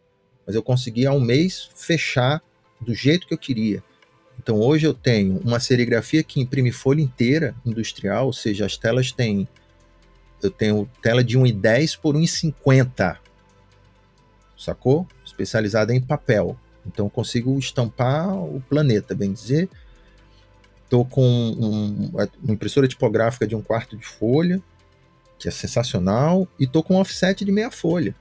[0.46, 2.44] mas eu consegui há um mês fechar
[2.80, 3.82] do jeito que eu queria
[4.40, 9.12] então hoje eu tenho uma serigrafia que imprime folha inteira industrial, ou seja, as telas
[9.12, 9.48] têm
[10.42, 13.18] eu tenho tela de 1,10 por 1,50.
[14.58, 15.08] Sacou?
[15.26, 16.58] Especializada em papel.
[16.86, 19.70] Então eu consigo estampar o planeta, bem dizer.
[20.84, 22.12] Estou com um,
[22.44, 24.62] uma impressora tipográfica de um quarto de folha,
[25.40, 28.16] que é sensacional, e estou com um offset de meia folha.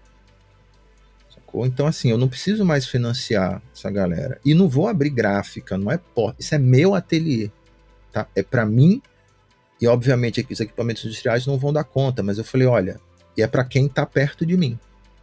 [1.55, 1.67] Sacou?
[1.67, 4.41] Então, assim, eu não preciso mais financiar essa galera.
[4.45, 6.37] E não vou abrir gráfica, não é porta.
[6.41, 7.51] Isso é meu ateliê.
[8.13, 8.27] Tá?
[8.35, 9.01] É para mim.
[9.81, 12.23] E, obviamente, aqui, os equipamentos industriais não vão dar conta.
[12.23, 13.01] Mas eu falei, olha,
[13.37, 14.79] e é para quem tá perto de mim.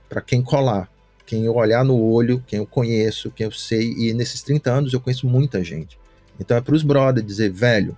[0.08, 0.90] para quem colar.
[1.26, 3.94] Quem eu olhar no olho, quem eu conheço, quem eu sei.
[3.94, 5.98] E nesses 30 anos eu conheço muita gente.
[6.40, 7.98] Então é pros brothers dizer, velho,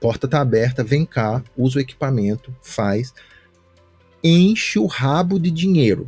[0.00, 3.14] porta tá aberta, vem cá, usa o equipamento, faz,
[4.24, 6.06] enche o rabo de dinheiro.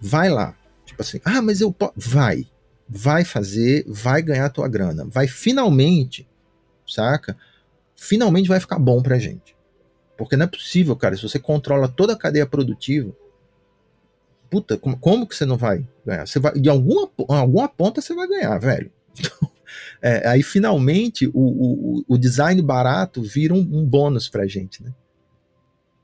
[0.00, 0.56] Vai lá.
[0.84, 1.92] Tipo assim, ah, mas eu posso.
[1.96, 2.46] Vai.
[2.88, 5.04] Vai fazer, vai ganhar tua grana.
[5.06, 6.26] Vai finalmente,
[6.86, 7.36] saca?
[7.94, 9.56] Finalmente vai ficar bom pra gente.
[10.16, 13.14] Porque não é possível, cara, se você controla toda a cadeia produtiva,
[14.50, 16.26] puta, como, como que você não vai ganhar?
[16.26, 18.90] Você vai, de alguma, alguma ponta você vai ganhar, velho.
[20.02, 24.92] é, aí finalmente o, o, o, design barato vira um, um bônus pra gente, né?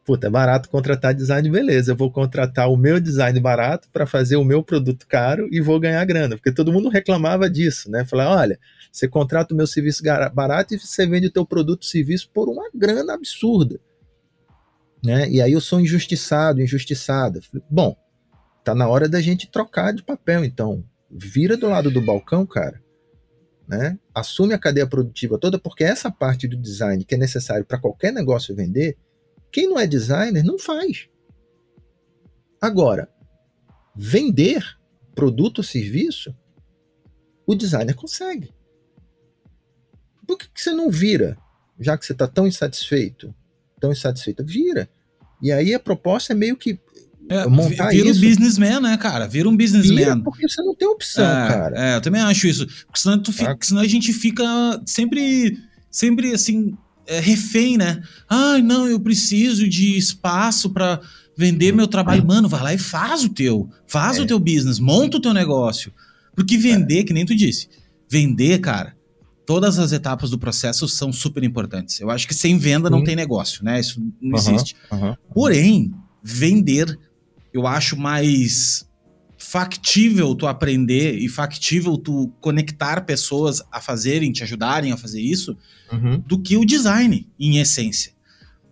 [0.05, 1.93] Puta, é barato contratar design, beleza.
[1.93, 5.81] Eu vou contratar o meu design barato para fazer o meu produto caro e vou
[5.81, 6.37] ganhar grana.
[6.37, 8.05] Porque todo mundo reclamava disso, né?
[8.05, 8.59] Falar, olha,
[8.93, 10.03] você contrata o meu serviço
[10.35, 13.81] barato e você vende o teu produto serviço por uma grana absurda.
[15.03, 15.29] Né?
[15.31, 17.41] E aí eu sou injustiçado, injustiçada.
[17.71, 17.97] Bom,
[18.63, 20.85] tá na hora da gente trocar de papel, então.
[21.11, 22.83] Vira do lado do balcão, cara.
[23.67, 23.99] Né?
[24.15, 28.13] Assume a cadeia produtiva toda, porque essa parte do design que é necessário para qualquer
[28.13, 28.99] negócio vender,
[29.55, 31.09] quem não é designer não faz.
[32.61, 33.09] Agora,
[33.95, 34.65] vender
[35.15, 36.35] produto ou serviço,
[37.47, 38.53] o designer consegue.
[40.27, 41.39] Por que, que você não vira?
[41.79, 43.33] Já que você está tão insatisfeito,
[43.79, 44.91] tão insatisfeito, vira.
[45.41, 46.81] E aí a proposta é meio que
[47.29, 48.19] é, montar vira isso.
[48.19, 49.29] um businessman, né, cara?
[49.29, 49.97] Vira um businessman.
[49.97, 51.79] Vira porque você não tem opção, é, cara.
[51.79, 52.67] É, eu também acho isso.
[52.87, 53.59] Porque senão, tu fica, ah.
[53.61, 54.45] senão a gente fica
[54.85, 55.57] sempre,
[55.93, 56.77] sempre assim,
[57.07, 58.03] é, refém, né?
[58.29, 61.01] Ai, não, eu preciso de espaço para
[61.37, 62.25] vender meu trabalho.
[62.25, 63.69] Mano, vai lá e faz o teu.
[63.87, 64.23] Faz é.
[64.23, 65.93] o teu business, monta o teu negócio.
[66.35, 67.05] Porque vender, é.
[67.05, 67.69] que nem tu disse,
[68.09, 68.97] vender, cara,
[69.47, 72.01] todas as etapas do processo são super importantes.
[72.01, 73.81] Eu acho que sem venda não tem negócio, né?
[73.81, 74.77] Isso não uhum, existe.
[74.91, 75.93] Uhum, Porém,
[76.23, 76.99] vender,
[77.53, 78.87] eu acho mais
[79.45, 85.57] factível tu aprender e factível tu conectar pessoas a fazerem, te ajudarem a fazer isso,
[85.93, 86.23] uhum.
[86.27, 88.13] do que o design, em essência.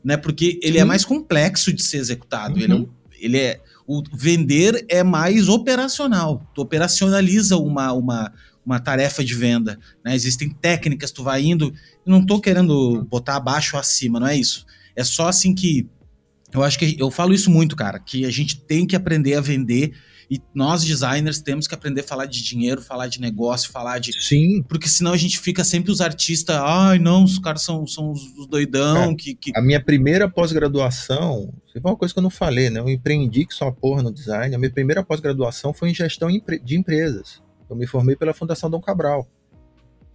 [0.02, 0.16] Né?
[0.16, 0.82] Porque ele é Sim.
[0.82, 2.56] é mais complexo de ser executado.
[2.56, 2.62] Uhum.
[2.62, 2.88] Ele, é, uhum.
[3.20, 3.60] ele é.
[3.86, 6.50] O vender é mais operacional.
[6.54, 8.32] Tu operacionaliza uma, uma,
[8.64, 9.78] uma tarefa de venda.
[10.04, 10.14] Né?
[10.14, 11.74] Existem técnicas, tu vai indo.
[12.06, 14.64] não estou querendo botar abaixo ou acima, não é isso.
[14.96, 15.86] É só assim que.
[16.52, 19.40] Eu acho que eu falo isso muito, cara, que a gente tem que aprender a
[19.40, 19.92] vender
[20.32, 24.18] e nós, designers, temos que aprender a falar de dinheiro, falar de negócio, falar de.
[24.18, 24.62] Sim.
[24.62, 28.46] Porque senão a gente fica sempre os artistas, ai, não, os caras são, são os
[28.48, 29.10] doidão.
[29.10, 29.52] É, que, que...
[29.54, 32.80] A minha primeira pós-graduação, foi uma coisa que eu não falei, né?
[32.80, 34.54] Eu empreendi que só porra no design.
[34.54, 37.42] A minha primeira pós-graduação foi em gestão de empresas.
[37.68, 39.28] Eu me formei pela Fundação Dom Cabral,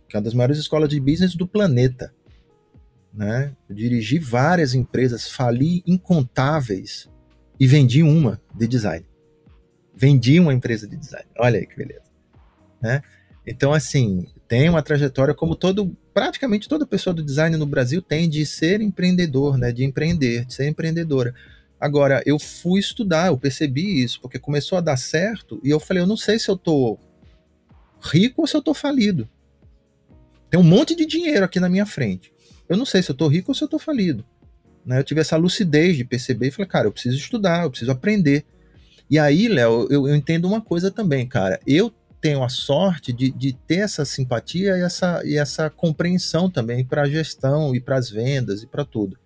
[0.09, 2.11] que é uma das maiores escolas de business do planeta.
[3.13, 3.55] Né?
[3.70, 7.07] Eu dirigi várias empresas, fali incontáveis
[7.59, 9.05] e vendi uma de design
[9.98, 11.26] vendi uma empresa de design.
[11.39, 12.04] Olha aí que beleza.
[12.80, 13.02] Né?
[13.45, 18.30] Então, assim, tem uma trajetória como todo, praticamente toda pessoa do design no Brasil tem
[18.30, 19.72] de ser empreendedor, né?
[19.72, 21.34] De empreender, de ser empreendedora.
[21.80, 26.04] Agora, eu fui estudar, eu percebi isso, porque começou a dar certo e eu falei,
[26.04, 27.00] eu não sei se eu tô
[28.02, 29.28] rico ou se eu tô falido.
[30.50, 32.32] Tem um monte de dinheiro aqui na minha frente.
[32.70, 34.26] Eu não sei se eu tô rico ou se eu tô falido.
[34.86, 35.00] Né?
[35.00, 38.45] Eu tive essa lucidez de perceber e falei, cara, eu preciso estudar, eu preciso aprender.
[39.10, 41.60] E aí, Léo, eu, eu, entendo uma coisa também, cara.
[41.66, 46.84] Eu tenho a sorte de, de ter essa simpatia e essa, e essa compreensão também
[46.84, 49.18] para a gestão e para as vendas e para tudo.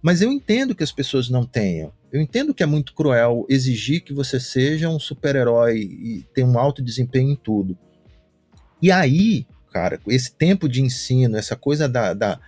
[0.00, 1.92] Mas eu entendo que as pessoas não tenham.
[2.12, 6.58] Eu entendo que é muito cruel exigir que você seja um super-herói e tenha um
[6.58, 7.76] alto desempenho em tudo.
[8.80, 12.40] E aí, cara, esse tempo de ensino, essa coisa da, da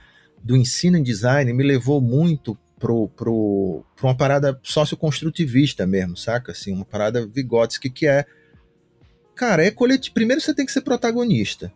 [0.43, 6.51] do ensino em design me levou muito pro, pro, uma parada socioconstrutivista mesmo, saca?
[6.51, 8.25] Assim, uma parada Vygotsky que é.
[9.37, 10.15] Cara, é coletivo.
[10.15, 11.73] Primeiro você tem que ser protagonista.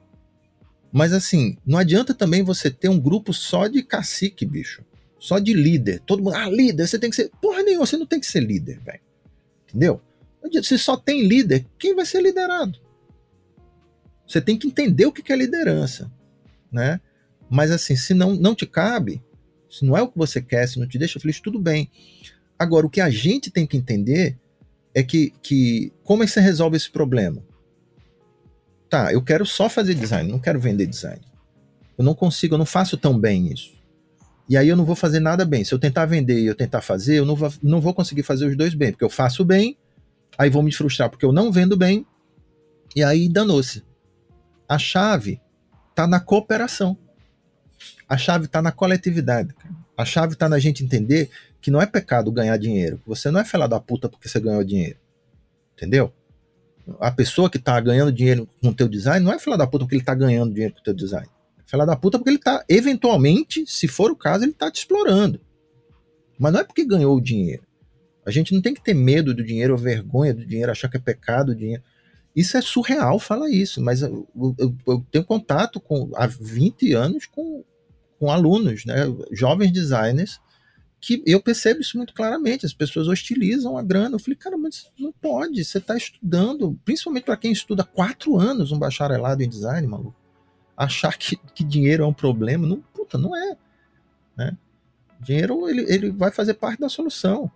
[0.91, 4.83] Mas assim, não adianta também você ter um grupo só de cacique, bicho.
[5.19, 6.01] Só de líder.
[6.01, 7.31] Todo mundo, ah, líder, você tem que ser.
[7.41, 9.01] Porra nenhuma, você não tem que ser líder, velho.
[9.69, 10.01] Entendeu?
[10.63, 12.79] Se só tem líder, quem vai ser liderado?
[14.27, 16.11] Você tem que entender o que é liderança,
[16.73, 17.01] né?
[17.51, 19.23] Mas assim, se não, não te cabe,
[19.75, 21.91] se não é o que você quer, se não te deixa feliz, tudo bem.
[22.57, 24.39] Agora, o que a gente tem que entender
[24.95, 27.43] é que, que como é que você resolve esse problema?
[28.89, 31.21] Tá, eu quero só fazer design, não quero vender design.
[31.99, 33.75] Eu não consigo, eu não faço tão bem isso.
[34.49, 35.65] E aí eu não vou fazer nada bem.
[35.65, 38.47] Se eu tentar vender e eu tentar fazer, eu não vou, não vou conseguir fazer
[38.47, 39.77] os dois bem, porque eu faço bem,
[40.39, 42.07] aí vou me frustrar porque eu não vendo bem,
[42.95, 43.83] e aí danou-se.
[44.69, 45.41] A chave
[45.91, 46.97] está na cooperação.
[48.09, 49.55] A chave está na coletividade.
[49.97, 51.31] A chave está na gente entender
[51.61, 53.01] que não é pecado ganhar dinheiro.
[53.07, 54.99] Você não é fela da puta porque você ganhou dinheiro.
[55.77, 56.13] Entendeu?
[57.01, 59.85] A pessoa que está ganhando dinheiro com o teu design não é fela da puta
[59.85, 61.27] porque ele está ganhando dinheiro com o teu design.
[61.59, 64.81] É fela da puta porque ele está, eventualmente, se for o caso, ele está te
[64.81, 65.41] explorando.
[66.39, 67.63] Mas não é porque ganhou o dinheiro.
[68.27, 70.97] A gente não tem que ter medo do dinheiro ou vergonha do dinheiro, achar que
[70.97, 71.83] é pecado o dinheiro.
[72.35, 74.27] Isso é surreal, fala isso, mas eu,
[74.59, 77.65] eu, eu tenho contato com, há 20 anos com
[78.25, 80.41] com alunos, né, jovens designers,
[80.99, 84.15] que eu percebo isso muito claramente, as pessoas hostilizam a grana.
[84.15, 88.73] Eu falei, cara, mas não pode, você está estudando, principalmente para quem estuda quatro anos
[88.73, 90.17] um bacharelado em design, maluco.
[90.75, 93.59] Achar que, que dinheiro é um problema, não, puta, não é.
[94.35, 94.57] Né?
[95.21, 97.51] Dinheiro ele, ele vai fazer parte da solução.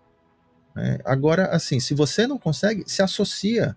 [0.76, 0.98] Né?
[1.02, 3.74] Agora, assim, se você não consegue, se associa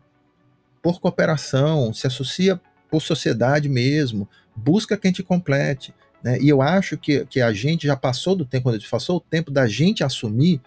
[0.82, 5.94] por cooperação, se associa por sociedade mesmo, busca quem te complete.
[6.24, 6.40] Né?
[6.40, 9.18] E eu acho que, que a gente já passou do tempo, quando a gente passou
[9.18, 10.62] o tempo da gente assumir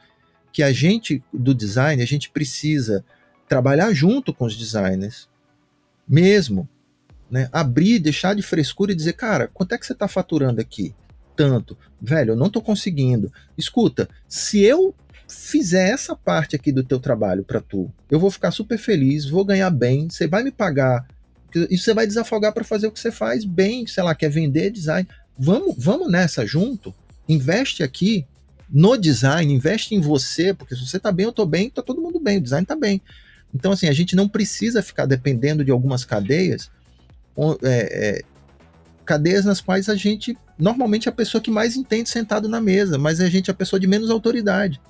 [0.53, 3.05] que a gente, do design, a gente precisa
[3.49, 5.29] trabalhar junto com os designers,
[6.07, 6.69] mesmo.
[7.31, 7.49] Né?
[7.53, 10.95] Abrir, deixar de frescura e dizer, cara, quanto é que você está faturando aqui?
[11.35, 11.77] Tanto.
[12.01, 13.33] Velho, eu não estou conseguindo.
[13.59, 14.95] Escuta, se eu
[15.27, 19.45] fizer essa parte aqui do teu trabalho para tu, eu vou ficar super feliz, vou
[19.45, 21.07] ganhar bem, você vai me pagar,
[21.71, 24.71] e você vai desafogar para fazer o que você faz bem, sei lá, quer vender
[24.71, 25.09] design
[25.39, 26.95] vamos, vamos nessa junto,
[27.29, 28.27] investe aqui
[28.69, 32.01] no design, investe em você, porque se você está bem, eu estou bem, está todo
[32.01, 33.01] mundo bem, o design está bem.
[33.55, 36.71] Então, assim, a gente não precisa ficar dependendo de algumas cadeias,
[37.63, 38.23] é, é,
[39.05, 42.99] cadeias nas quais a gente, normalmente, é a pessoa que mais entende sentado na mesa,
[42.99, 44.81] mas a gente é a pessoa de menos autoridade,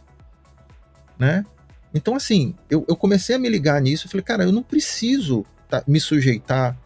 [1.18, 1.45] né?
[1.92, 5.45] Então, assim, eu, eu comecei a me ligar nisso, eu falei, cara, eu não preciso
[5.68, 6.76] tá, me sujeitar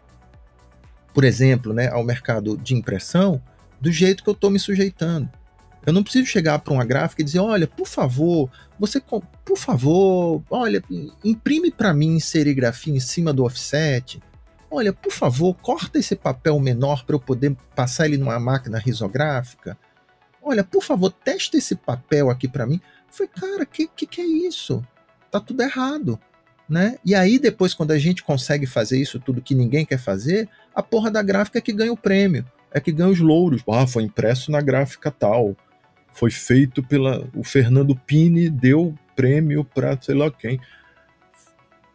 [1.13, 3.43] por exemplo, né, ao mercado de impressão
[3.81, 5.29] do jeito que eu estou me sujeitando.
[5.87, 10.43] Eu não preciso chegar para uma gráfica e dizer, olha, por favor, você, por favor,
[10.51, 10.83] olha,
[11.25, 14.21] imprime para mim serigrafia em cima do offset.
[14.71, 19.79] Olha, por favor, corta esse papel menor para eu poder passar ele numa máquina risográfica.
[20.43, 22.81] Olha, por favor, testa esse papel aqui para mim.
[23.11, 24.85] Foi, cara, que, que que é isso?
[25.31, 26.21] Tá tudo errado
[26.69, 26.97] né?
[27.05, 30.83] E aí depois quando a gente consegue fazer isso tudo que ninguém quer fazer, a
[30.83, 33.63] porra da gráfica é que ganha o prêmio, é que ganha os louros.
[33.69, 35.57] Ah, foi impresso na gráfica tal.
[36.13, 40.61] Foi feito pela o Fernando Pini deu prêmio para sei lá quem.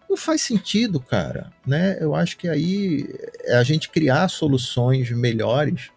[0.09, 1.97] Não faz sentido, cara, né?
[1.99, 3.07] Eu acho que aí
[3.45, 5.91] é a gente criar soluções melhores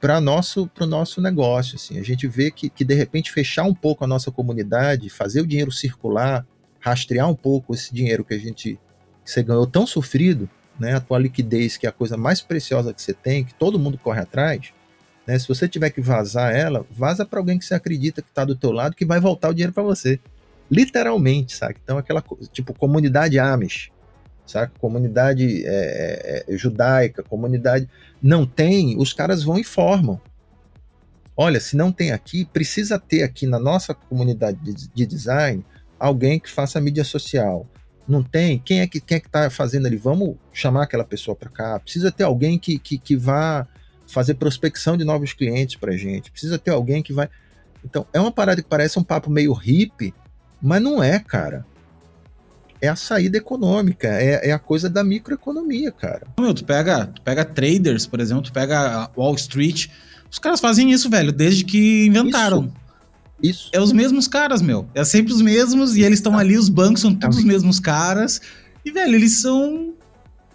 [0.00, 1.98] para nosso o nosso negócio, assim.
[1.98, 5.46] A gente vê que, que de repente fechar um pouco a nossa comunidade, fazer o
[5.46, 6.46] dinheiro circular,
[6.80, 8.78] rastrear um pouco esse dinheiro que a gente
[9.24, 12.92] que você ganhou tão sofrido, né, a tua liquidez, que é a coisa mais preciosa
[12.92, 14.72] que você tem, que todo mundo corre atrás,
[15.26, 18.44] né, se você tiver que vazar ela, vaza para alguém que você acredita que está
[18.44, 20.18] do teu lado, que vai voltar o dinheiro para você.
[20.70, 21.76] Literalmente, sabe?
[21.82, 23.90] Então, aquela tipo comunidade Amish,
[24.46, 24.72] sabe?
[24.78, 27.88] Comunidade é, é, é, judaica, comunidade.
[28.22, 30.20] Não tem, os caras vão e formam.
[31.36, 35.64] Olha, se não tem aqui, precisa ter aqui na nossa comunidade de, de design
[36.00, 37.66] alguém que faça mídia social.
[38.08, 38.58] Não tem?
[38.58, 39.96] Quem é que quem é que está fazendo ali?
[39.96, 41.78] Vamos chamar aquela pessoa para cá.
[41.78, 43.68] Precisa ter alguém que, que, que vá
[44.08, 46.32] fazer prospecção de novos clientes para gente.
[46.32, 47.28] Precisa ter alguém que vai.
[47.84, 50.12] Então, é uma parada que parece um papo meio hippie,
[50.60, 51.64] mas não é, cara.
[52.82, 56.26] É a saída econômica, é, é a coisa da microeconomia, cara.
[56.40, 59.88] Meu, tu pega, tu pega traders, por exemplo, tu pega Wall Street,
[60.30, 62.64] os caras fazem isso, velho, desde que inventaram.
[62.64, 62.72] Isso.
[63.42, 63.70] Isso.
[63.72, 64.86] É os mesmos caras, meu.
[64.94, 68.40] É sempre os mesmos e eles estão ali, os bancos são todos os mesmos caras.
[68.84, 69.94] E, velho, eles são.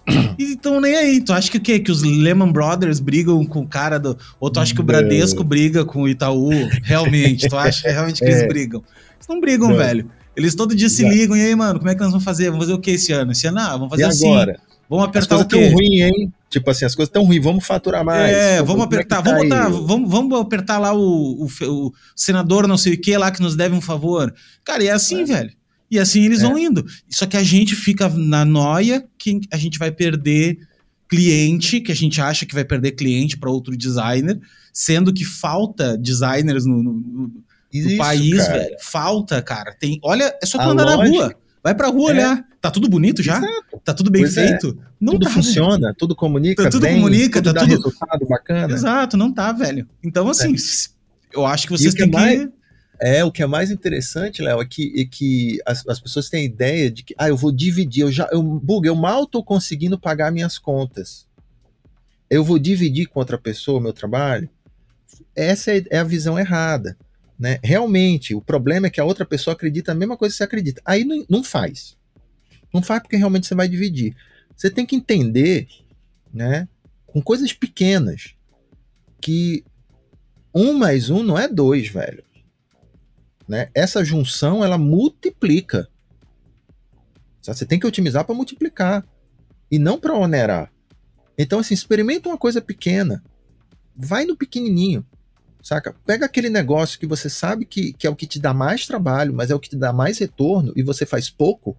[0.37, 1.21] E estão nem aí.
[1.21, 1.79] Tu acha que o quê?
[1.79, 4.17] Que os Lehman Brothers brigam com o cara do.
[4.39, 6.51] Ou tu acha que o Bradesco briga com o Itaú?
[6.83, 7.47] Realmente?
[7.47, 8.31] tu acha realmente que é.
[8.31, 8.83] eles brigam?
[9.15, 9.77] Eles não brigam, não.
[9.77, 10.11] velho.
[10.35, 11.35] Eles todo dia se ligam.
[11.35, 12.51] E aí, mano, como é que nós vamos fazer?
[12.51, 13.31] Vamos fazer o que esse ano?
[13.31, 14.27] Esse ano, ah, vamos fazer e assim.
[14.27, 14.59] Agora?
[14.89, 15.59] Vamos apertar o quê?
[15.59, 16.33] tão ruim, hein?
[16.55, 18.33] Tipo assim, as coisas tão ruins, vamos faturar mais.
[18.33, 22.65] É, vamos é apertar, tá vamos, botar, vamos, vamos apertar lá o, o, o, senador
[22.65, 24.33] não sei o que lá que nos deve um favor.
[24.63, 25.25] Cara, e é assim, é.
[25.25, 25.51] velho.
[25.91, 26.43] E assim eles é.
[26.43, 26.85] vão indo.
[27.09, 30.57] Só que a gente fica na noia que a gente vai perder
[31.09, 34.39] cliente, que a gente acha que vai perder cliente para outro designer,
[34.71, 37.33] sendo que falta designers no, no, no
[37.73, 38.59] Isso, país, cara.
[38.59, 38.75] velho.
[38.79, 39.75] Falta, cara.
[39.77, 41.35] Tem, olha, é só tu andar na rua.
[41.65, 42.13] Vai pra rua é.
[42.13, 42.47] olhar.
[42.61, 43.37] Tá tudo bonito já?
[43.37, 43.81] Exato.
[43.83, 44.49] Tá tudo bem pois é.
[44.49, 44.79] feito?
[44.79, 44.85] É.
[45.01, 45.95] Não tudo tá, funciona, velho.
[45.97, 48.71] tudo comunica tá, tudo bem, comunica, tudo tá tudo resultado bacana.
[48.71, 49.89] Exato, não tá, velho.
[50.03, 51.35] Então, assim, é.
[51.35, 52.15] eu acho que vocês que têm que...
[52.15, 52.47] Mais...
[53.01, 56.41] É, o que é mais interessante, Léo, é que, é que as, as, pessoas têm
[56.41, 59.43] a ideia de que, ah, eu vou dividir, eu já, eu, bug, eu mal tô
[59.43, 61.25] conseguindo pagar minhas contas.
[62.29, 64.47] Eu vou dividir com outra pessoa o meu trabalho.
[65.35, 66.95] Essa é, é a visão errada.
[67.37, 67.59] Né?
[67.63, 70.81] Realmente, o problema é que a outra pessoa acredita a mesma coisa que você acredita.
[70.85, 71.97] Aí não, não faz.
[72.73, 74.15] Não faz porque realmente você vai dividir.
[74.55, 75.67] Você tem que entender,
[76.33, 76.67] né,
[77.05, 78.35] com coisas pequenas,
[79.21, 79.65] que
[80.53, 82.23] um mais um não é dois, velho.
[83.47, 83.69] Né?
[83.73, 85.89] Essa junção, ela multiplica.
[87.41, 89.05] Você tem que otimizar para multiplicar
[89.69, 90.71] e não para onerar.
[91.37, 93.23] Então, assim, experimenta uma coisa pequena.
[93.95, 95.05] Vai no pequenininho.
[95.65, 95.95] Saca?
[96.05, 99.33] Pega aquele negócio que você sabe que, que é o que te dá mais trabalho,
[99.33, 101.75] mas é o que te dá mais retorno e você faz pouco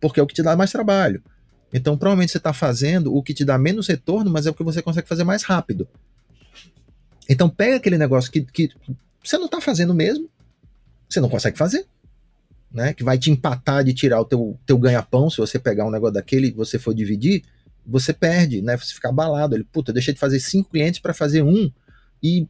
[0.00, 1.20] porque é o que te dá mais trabalho.
[1.72, 4.62] Então, provavelmente você está fazendo o que te dá menos retorno, mas é o que
[4.62, 5.88] você consegue fazer mais rápido.
[7.28, 8.70] Então, pega aquele negócio que, que
[9.20, 10.30] você não está fazendo mesmo,
[11.10, 11.88] você não consegue fazer,
[12.70, 12.94] né?
[12.94, 16.14] Que vai te empatar de tirar o teu, teu ganha-pão se você pegar um negócio
[16.14, 17.42] daquele e você for dividir,
[17.84, 18.76] você perde, né?
[18.76, 19.56] Você fica abalado.
[19.56, 21.68] Ele, puta, eu deixei de fazer cinco clientes para fazer um
[22.22, 22.46] e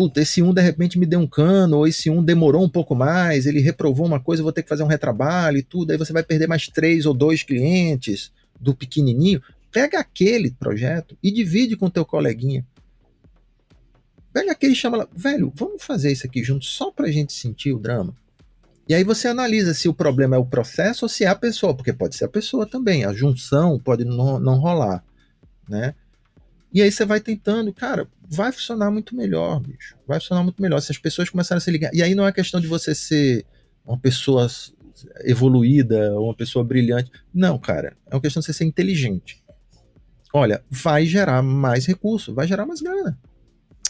[0.00, 2.94] puta, esse um de repente me deu um cano, ou esse um demorou um pouco
[2.94, 5.98] mais, ele reprovou uma coisa, eu vou ter que fazer um retrabalho e tudo, aí
[5.98, 9.42] você vai perder mais três ou dois clientes do pequenininho.
[9.70, 12.66] Pega aquele projeto e divide com o teu coleguinha.
[14.32, 17.74] Pega aquele e chama lá, velho, vamos fazer isso aqui junto só pra gente sentir
[17.74, 18.16] o drama.
[18.88, 21.76] E aí você analisa se o problema é o processo ou se é a pessoa,
[21.76, 25.04] porque pode ser a pessoa também, a junção pode não, não rolar,
[25.68, 25.94] né?
[26.72, 29.96] E aí você vai tentando, cara, vai funcionar muito melhor, bicho.
[30.06, 30.80] Vai funcionar muito melhor.
[30.80, 31.90] Se as pessoas começarem a se ligar.
[31.92, 33.44] E aí não é questão de você ser
[33.84, 34.46] uma pessoa
[35.24, 37.10] evoluída, ou uma pessoa brilhante.
[37.32, 37.96] Não, cara.
[38.06, 39.42] É uma questão de você ser inteligente.
[40.32, 43.18] Olha, vai gerar mais recurso, vai gerar mais grana.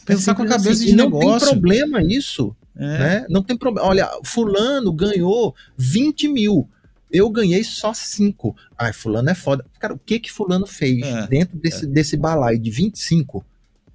[0.07, 0.87] Pensar é com a cabeça assim.
[0.87, 1.28] de e não negócio.
[1.28, 2.57] Não tem problema isso.
[2.76, 2.99] É.
[2.99, 3.26] Né?
[3.28, 3.87] Não tem problema.
[3.87, 6.68] Olha, fulano ganhou 20 mil
[7.13, 8.57] eu ganhei só cinco.
[8.79, 9.65] Ai, fulano é foda.
[9.79, 11.89] Cara, o que que fulano fez é, dentro desse, é.
[11.89, 13.45] desse balaio de 25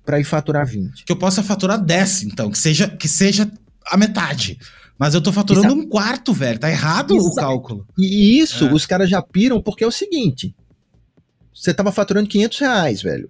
[0.06, 1.06] para ir faturar 20?
[1.06, 3.50] Que eu possa faturar 10, então, que seja, que seja
[3.86, 4.60] a metade.
[4.98, 5.82] Mas eu tô faturando Exato.
[5.82, 6.60] um quarto, velho.
[6.60, 7.32] Tá errado Exato.
[7.32, 7.88] o cálculo.
[7.98, 8.74] E isso, é.
[8.74, 10.56] os caras já piram porque é o seguinte.
[11.54, 13.30] Você tava faturando 500 reais, velho.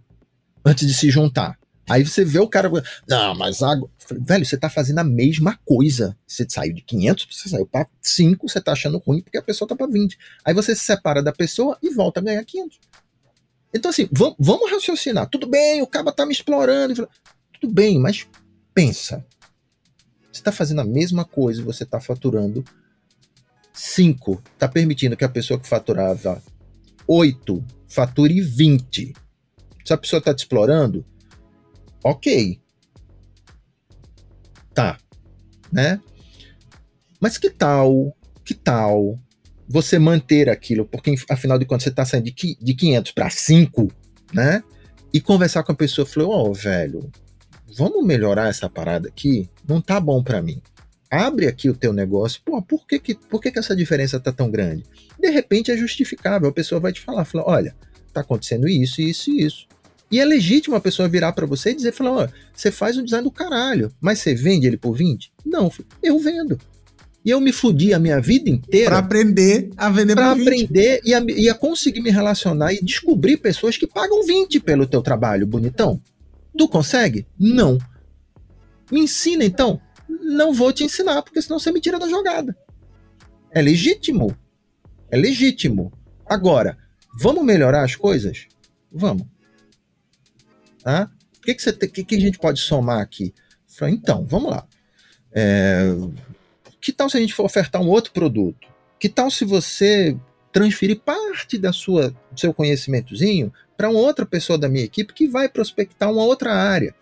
[0.63, 1.57] Antes de se juntar.
[1.89, 2.69] Aí você vê o cara.
[3.07, 3.89] Não, mas água.
[4.09, 6.17] Velho, você tá fazendo a mesma coisa.
[6.25, 9.67] Você saiu de 500, você saiu para 5, você tá achando ruim porque a pessoa
[9.67, 10.17] tá para 20.
[10.43, 12.79] Aí você se separa da pessoa e volta a ganhar 500.
[13.73, 15.29] Então, assim, vamos, raciocinar.
[15.29, 17.07] Tudo bem, o cara tá me explorando.
[17.59, 18.27] Tudo bem, mas
[18.73, 19.25] pensa.
[20.31, 22.63] Você tá fazendo a mesma coisa você tá faturando
[23.73, 24.41] 5.
[24.57, 26.41] Tá permitindo que a pessoa que faturava
[27.07, 29.13] 8 fature 20.
[29.85, 31.05] Se a pessoa tá te explorando,
[32.05, 32.61] ok.
[34.73, 34.97] Tá,
[35.71, 35.99] né?
[37.19, 39.19] Mas que tal, que tal
[39.67, 43.91] você manter aquilo, porque afinal de contas você está saindo de, de 500 para 5,
[44.31, 44.63] né?
[45.11, 47.09] E conversar com a pessoa, falou, ó, oh, velho,
[47.75, 49.49] vamos melhorar essa parada aqui?
[49.67, 50.61] Não tá bom para mim.
[51.09, 52.41] Abre aqui o teu negócio.
[52.45, 54.83] Pô, por que que, por que que essa diferença tá tão grande?
[55.17, 56.49] De repente é justificável.
[56.49, 57.75] A pessoa vai te falar, fala, olha,
[58.13, 59.67] tá acontecendo isso, isso e isso.
[60.15, 63.03] E é legítimo a pessoa virar para você e dizer, falar, ó, você faz um
[63.03, 65.29] design do caralho, mas você vende ele por 20?
[65.45, 65.69] Não,
[66.01, 66.57] eu vendo.
[67.25, 68.91] E eu me fudi a minha vida inteira.
[68.91, 73.35] Para aprender a vender Para aprender e a, e a, conseguir me relacionar e descobrir
[73.35, 75.99] pessoas que pagam 20 pelo teu trabalho, bonitão.
[76.57, 77.27] Tu consegue?
[77.37, 77.77] Não.
[78.89, 79.81] Me ensina então?
[80.07, 82.55] Não vou te ensinar, porque senão você me tira da jogada.
[83.51, 84.33] É legítimo.
[85.11, 85.91] É legítimo.
[86.25, 86.77] Agora,
[87.19, 88.47] vamos melhorar as coisas?
[88.89, 89.34] Vamos.
[90.85, 91.09] Tá?
[91.39, 93.33] O que, que, você que, que a gente pode somar aqui?
[93.67, 94.67] Falei, então, vamos lá.
[95.33, 95.87] É,
[96.79, 98.67] que tal se a gente for ofertar um outro produto?
[98.99, 100.15] Que tal se você
[100.53, 105.27] transferir parte da sua do seu conhecimentozinho para uma outra pessoa da minha equipe que
[105.27, 106.93] vai prospectar uma outra área?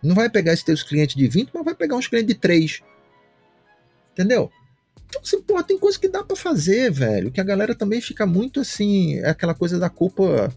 [0.00, 2.82] Não vai pegar esses teus clientes de 20, mas vai pegar uns clientes de 3.
[4.12, 4.48] Entendeu?
[5.08, 7.32] Então, assim, pô, tem coisa que dá para fazer, velho.
[7.32, 10.54] Que a galera também fica muito assim, é aquela coisa da culpa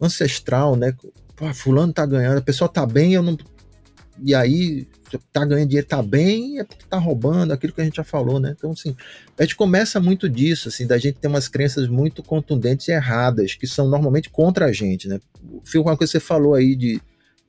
[0.00, 0.92] ancestral, né?
[1.36, 3.36] Pô, fulano tá ganhando, a pessoa tá bem, eu não.
[4.22, 4.86] E aí,
[5.32, 8.38] tá ganhando dinheiro, tá bem, é porque tá roubando, aquilo que a gente já falou,
[8.38, 8.54] né?
[8.56, 8.94] Então, assim,
[9.38, 13.54] a gente começa muito disso, assim, da gente ter umas crenças muito contundentes e erradas,
[13.54, 15.18] que são normalmente contra a gente, né?
[15.64, 17.00] Fio uma coisa que você falou aí de,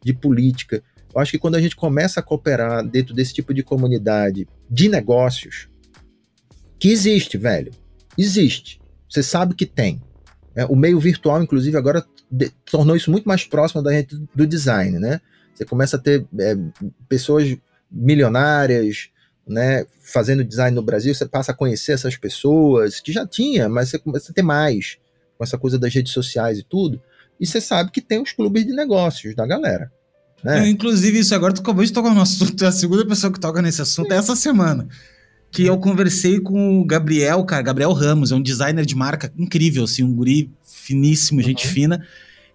[0.04, 0.82] de política.
[1.14, 4.90] Eu acho que quando a gente começa a cooperar dentro desse tipo de comunidade de
[4.90, 5.68] negócios,
[6.80, 7.72] que existe, velho,
[8.18, 8.82] existe.
[9.08, 10.02] Você sabe que tem.
[10.56, 14.46] É, o meio virtual, inclusive, agora de, tornou isso muito mais próximo da gente do
[14.46, 15.20] design, né?
[15.54, 16.56] Você começa a ter é,
[17.08, 17.56] pessoas
[17.92, 19.10] milionárias,
[19.48, 23.90] né, fazendo design no Brasil, você passa a conhecer essas pessoas que já tinha, mas
[23.90, 24.98] você começa a ter mais
[25.38, 27.02] com essa coisa das redes sociais e tudo.
[27.40, 29.92] E você sabe que tem os clubes de negócios da galera.
[30.44, 30.66] Né?
[30.66, 33.62] É, inclusive, isso agora tu acabou de tocar no assunto, a segunda pessoa que toca
[33.62, 34.88] nesse assunto é essa semana.
[35.54, 39.84] Que eu conversei com o Gabriel, cara, Gabriel Ramos, é um designer de marca incrível,
[39.84, 41.46] assim, um guri finíssimo, uhum.
[41.46, 42.06] gente fina.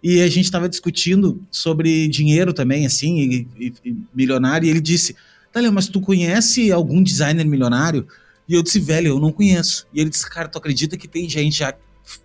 [0.03, 4.81] E a gente estava discutindo sobre dinheiro também, assim, e, e, e milionário, e ele
[4.81, 5.17] disse:
[5.53, 8.07] Dale, mas tu conhece algum designer milionário?
[8.49, 9.87] E eu disse, velho, eu não conheço.
[9.93, 11.75] E ele disse, cara, tu acredita que tem gente já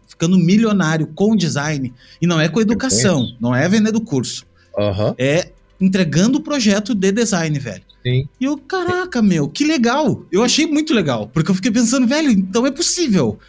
[0.08, 1.94] ficando milionário com design?
[2.22, 4.46] E não é com educação, não é vendendo curso.
[4.78, 5.14] Uhum.
[5.18, 5.52] É
[5.82, 7.84] entregando o projeto de design, velho.
[8.04, 8.28] Sim.
[8.40, 10.26] E eu, caraca, meu, que legal.
[10.32, 13.40] Eu achei muito legal, porque eu fiquei pensando, velho, então é possível.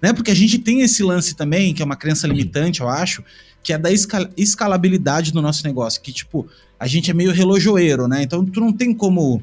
[0.00, 0.12] Né?
[0.12, 3.22] Porque a gente tem esse lance também, que é uma crença limitante, eu acho,
[3.62, 6.00] que é da escal escalabilidade do nosso negócio.
[6.00, 6.48] Que, tipo,
[6.78, 8.22] a gente é meio relojoeiro, né?
[8.22, 9.42] Então tu não tem como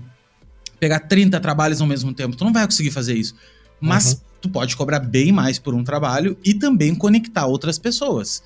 [0.79, 2.35] pegar 30 trabalhos ao mesmo tempo.
[2.35, 3.35] Tu não vai conseguir fazer isso.
[3.79, 4.19] Mas uhum.
[4.41, 8.43] tu pode cobrar bem mais por um trabalho e também conectar outras pessoas.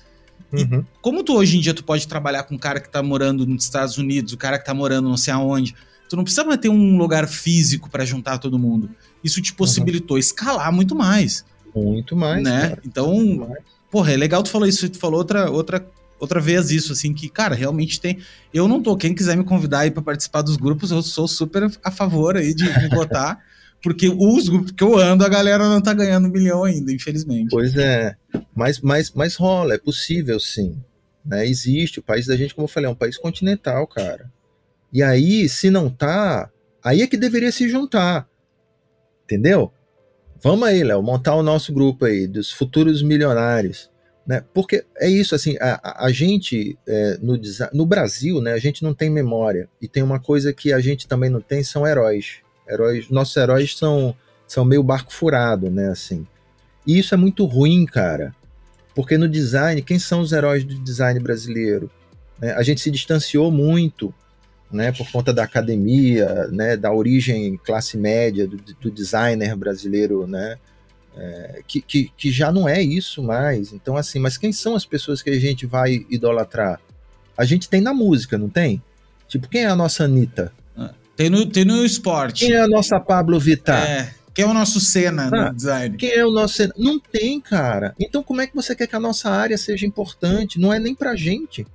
[0.52, 0.84] Uhum.
[1.00, 3.62] como tu hoje em dia tu pode trabalhar com um cara que tá morando nos
[3.62, 5.76] Estados Unidos, o cara que tá morando não sei aonde,
[6.10, 8.90] tu não precisa ter um lugar físico para juntar todo mundo.
[9.22, 10.18] Isso te possibilitou uhum.
[10.18, 11.44] escalar muito mais.
[11.72, 12.42] Muito mais.
[12.42, 12.70] Né?
[12.70, 12.82] Cara.
[12.84, 13.62] Então, mais.
[13.88, 15.86] porra, é legal tu falou isso, tu falou outra, outra,
[16.18, 18.18] outra vez isso, assim, que, cara, realmente tem.
[18.52, 21.70] Eu não tô, quem quiser me convidar aí para participar dos grupos, eu sou super
[21.80, 23.38] a favor aí de me botar.
[23.80, 27.48] Porque os grupos que eu ando, a galera não tá ganhando um milhão ainda, infelizmente.
[27.50, 28.14] Pois é.
[28.54, 30.76] Mas, mas, mas rola, é possível sim.
[31.24, 31.46] Né?
[31.46, 32.00] Existe.
[32.00, 34.30] O país da gente, como eu falei, é um país continental, cara.
[34.92, 36.50] E aí, se não tá,
[36.82, 38.28] aí é que deveria se juntar.
[39.24, 39.72] Entendeu?
[40.42, 43.90] Vamos aí, Léo, montar o nosso grupo aí, dos futuros milionários.
[44.26, 44.44] Né?
[44.54, 47.38] Porque é isso, assim, a, a gente é, no,
[47.72, 49.68] no Brasil, né, a gente não tem memória.
[49.80, 52.38] E tem uma coisa que a gente também não tem, são heróis.
[52.68, 54.14] Heróis, nossos heróis são,
[54.46, 56.26] são meio barco furado, né, assim.
[56.86, 58.34] E isso é muito ruim, cara.
[58.94, 61.90] Porque no design, quem são os heróis do design brasileiro?
[62.40, 62.52] Né?
[62.52, 64.14] A gente se distanciou muito,
[64.70, 70.56] né, por conta da academia, né, da origem classe média do, do designer brasileiro, né,
[71.16, 73.72] é, que, que, que já não é isso mais.
[73.72, 76.80] Então, assim, mas quem são as pessoas que a gente vai idolatrar?
[77.36, 78.82] A gente tem na música, não tem?
[79.26, 80.52] Tipo, quem é a nossa Anitta?
[81.20, 82.46] Tem no, tem no esporte.
[82.46, 83.86] Quem é a nossa Pablo Vittar?
[83.86, 84.14] É.
[84.32, 85.96] Quem é o nosso Senna ah, no design?
[85.98, 86.72] Quem é o nosso Senna?
[86.78, 87.94] Não tem, cara.
[88.00, 90.58] Então como é que você quer que a nossa área seja importante?
[90.58, 91.66] Não é nem pra gente,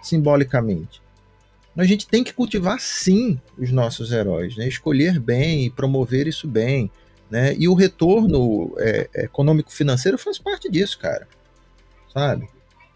[0.00, 1.02] simbolicamente.
[1.76, 4.66] A gente tem que cultivar sim os nossos heróis, né?
[4.66, 6.90] escolher bem e promover isso bem.
[7.30, 7.54] Né?
[7.58, 11.28] E o retorno é, econômico-financeiro faz parte disso, cara.
[12.12, 12.48] Sabe?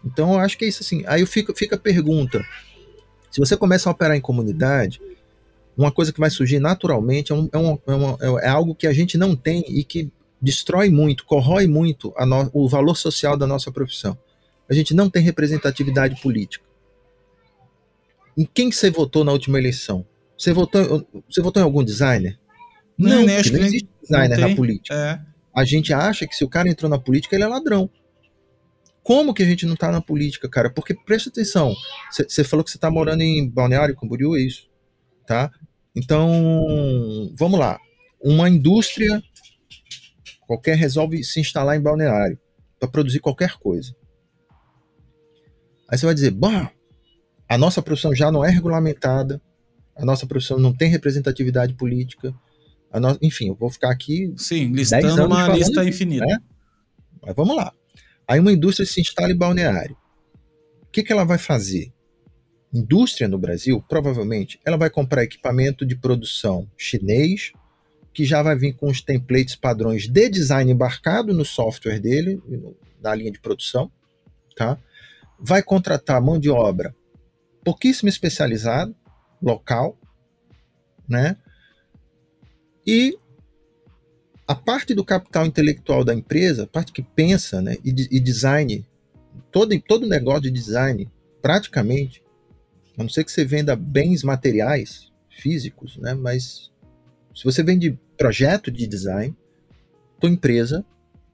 [0.03, 1.03] Então eu acho que é isso assim.
[1.05, 2.43] Aí fica, fica a pergunta:
[3.29, 4.99] se você começa a operar em comunidade,
[5.77, 8.87] uma coisa que vai surgir naturalmente é, um, é, um, é, uma, é, algo que
[8.87, 10.11] a gente não tem e que
[10.41, 14.17] destrói muito, corrói muito no, o valor social da nossa profissão.
[14.67, 16.70] A gente não tem representatividade política.
[18.37, 20.05] Em quem você votou na última eleição?
[20.37, 22.39] Você votou, você votou em algum designer?
[22.97, 24.95] Não, não, acho não existe designer na política.
[24.95, 25.31] É.
[25.53, 27.89] A gente acha que se o cara entrou na política, ele é ladrão.
[29.03, 30.69] Como que a gente não tá na política, cara?
[30.69, 31.75] Porque presta atenção.
[32.11, 34.69] Você falou que você tá morando em Balneário Camboriú, é isso?
[35.25, 35.51] Tá?
[35.95, 37.79] Então, vamos lá.
[38.21, 39.21] Uma indústria
[40.51, 42.37] qualquer resolve se instalar em balneário
[42.79, 43.95] para produzir qualquer coisa.
[45.87, 46.71] Aí você vai dizer, bah,
[47.51, 49.41] a nossa profissão já não é regulamentada,
[49.93, 52.33] a nossa profissão não tem representatividade política,
[52.93, 53.17] no...
[53.21, 54.33] enfim, eu vou ficar aqui.
[54.37, 56.25] Sim, listando uma lista infinita.
[56.25, 56.37] Né?
[57.21, 57.73] Mas vamos lá.
[58.25, 59.97] Aí uma indústria se instala em balneário.
[60.81, 61.91] O que, que ela vai fazer?
[62.73, 67.51] indústria no Brasil, provavelmente, ela vai comprar equipamento de produção chinês,
[68.13, 72.41] que já vai vir com os templates padrões de design embarcado no software dele,
[73.01, 73.91] na linha de produção,
[74.55, 74.77] tá?
[75.37, 76.95] Vai contratar mão de obra
[77.63, 78.93] pouquíssimo especializada,
[79.41, 79.97] local,
[81.07, 81.37] né?
[82.85, 83.17] E
[84.47, 88.85] a parte do capital intelectual da empresa, a parte que pensa, né, e, e design,
[89.51, 91.09] todo todo negócio de design,
[91.41, 92.21] praticamente
[92.97, 96.13] a não ser que você venda bens materiais, físicos, né?
[96.13, 96.71] Mas
[97.33, 99.35] se você vende projeto de design,
[100.19, 100.85] tua empresa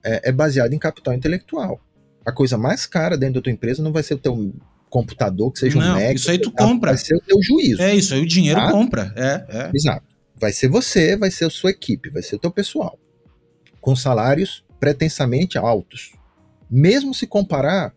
[0.02, 1.80] é, é baseada em capital intelectual.
[2.24, 4.54] A coisa mais cara dentro da tua empresa não vai ser o teu
[4.88, 6.14] computador, que seja não, um Mac.
[6.14, 6.92] Isso aí tu compra.
[6.92, 7.82] Vai ser o teu juízo.
[7.82, 8.70] É isso aí, o dinheiro tá?
[8.70, 9.12] compra.
[9.16, 9.70] É, é.
[9.74, 10.06] Exato.
[10.36, 12.98] Vai ser você, vai ser a sua equipe, vai ser o teu pessoal.
[13.80, 16.12] Com salários pretensamente altos.
[16.70, 17.94] Mesmo se comparar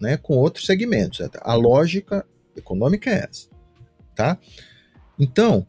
[0.00, 1.20] né, com outros segmentos.
[1.40, 2.26] A lógica
[2.56, 3.48] econômica é essa,
[4.14, 4.38] tá?
[5.18, 5.66] Então,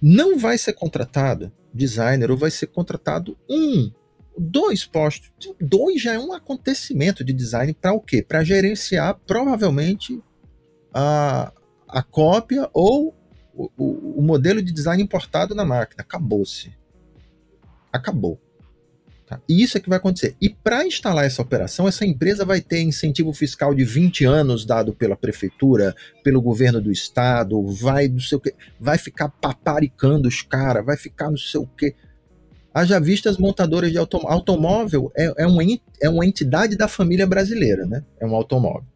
[0.00, 3.90] não vai ser contratado designer ou vai ser contratado um,
[4.36, 5.30] dois postos.
[5.60, 8.22] Dois já é um acontecimento de design para o quê?
[8.22, 10.22] Para gerenciar provavelmente
[10.92, 11.52] a,
[11.88, 13.14] a cópia ou
[13.54, 16.02] o, o, o modelo de design importado na máquina.
[16.02, 16.72] Acabou-se.
[17.92, 18.40] Acabou.
[19.30, 19.40] Tá?
[19.48, 20.34] E isso é que vai acontecer.
[20.40, 24.92] E para instalar essa operação, essa empresa vai ter incentivo fiscal de 20 anos dado
[24.92, 25.94] pela prefeitura,
[26.24, 31.30] pelo governo do estado, vai do seu que, vai ficar paparicando os caras, vai ficar
[31.30, 31.94] no seu que.
[32.72, 34.32] Haja vista as montadoras de automóvel.
[34.32, 35.62] Automóvel é, é, uma,
[36.00, 38.04] é uma entidade da família brasileira, né?
[38.20, 38.86] É um automóvel.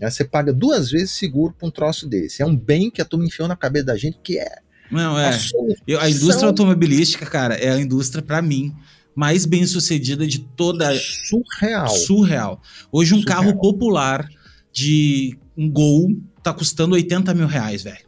[0.00, 0.10] Né?
[0.10, 2.42] Você paga duas vezes seguro pra um troço desse.
[2.42, 4.58] É um bem que a turma enfiou na cabeça da gente que é.
[4.90, 5.30] Não, é.
[5.30, 8.74] A, a indústria automobilística, cara, é a indústria, para mim,
[9.14, 10.94] mais bem sucedida de toda.
[11.28, 11.88] Surreal.
[11.88, 12.62] Surreal.
[12.90, 13.42] Hoje, um Surreal.
[13.42, 14.28] carro popular
[14.72, 16.08] de um Gol
[16.42, 18.03] tá custando 80 mil reais, velho.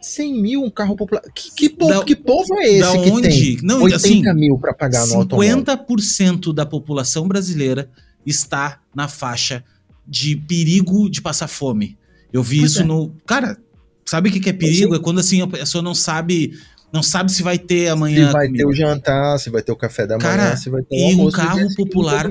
[0.00, 1.22] 100 mil um carro popular.
[1.34, 3.56] Que, que, povo, da, que povo é esse que onde?
[3.56, 7.90] tem Não, 80 assim, mil para pagar no 50% da população brasileira
[8.24, 9.64] está na faixa
[10.06, 11.98] de perigo de passar fome.
[12.32, 12.84] Eu vi pois isso é.
[12.84, 13.14] no.
[13.26, 13.56] Cara,
[14.04, 14.94] sabe o que, que é perigo?
[14.94, 16.58] É quando assim a pessoa não sabe.
[16.90, 18.28] Não sabe se vai ter amanhã.
[18.28, 18.64] Se vai comida.
[18.64, 21.10] ter o jantar, se vai ter o café da manhã, Cara, se vai ter o
[21.10, 22.26] e um carro popular.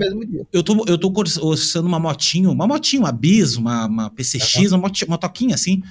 [0.52, 4.80] Eu tô, eu tô usando uma motinho, uma motinho, uma bis, uma, uma PCX, uhum.
[4.80, 5.84] uma motoquinha assim.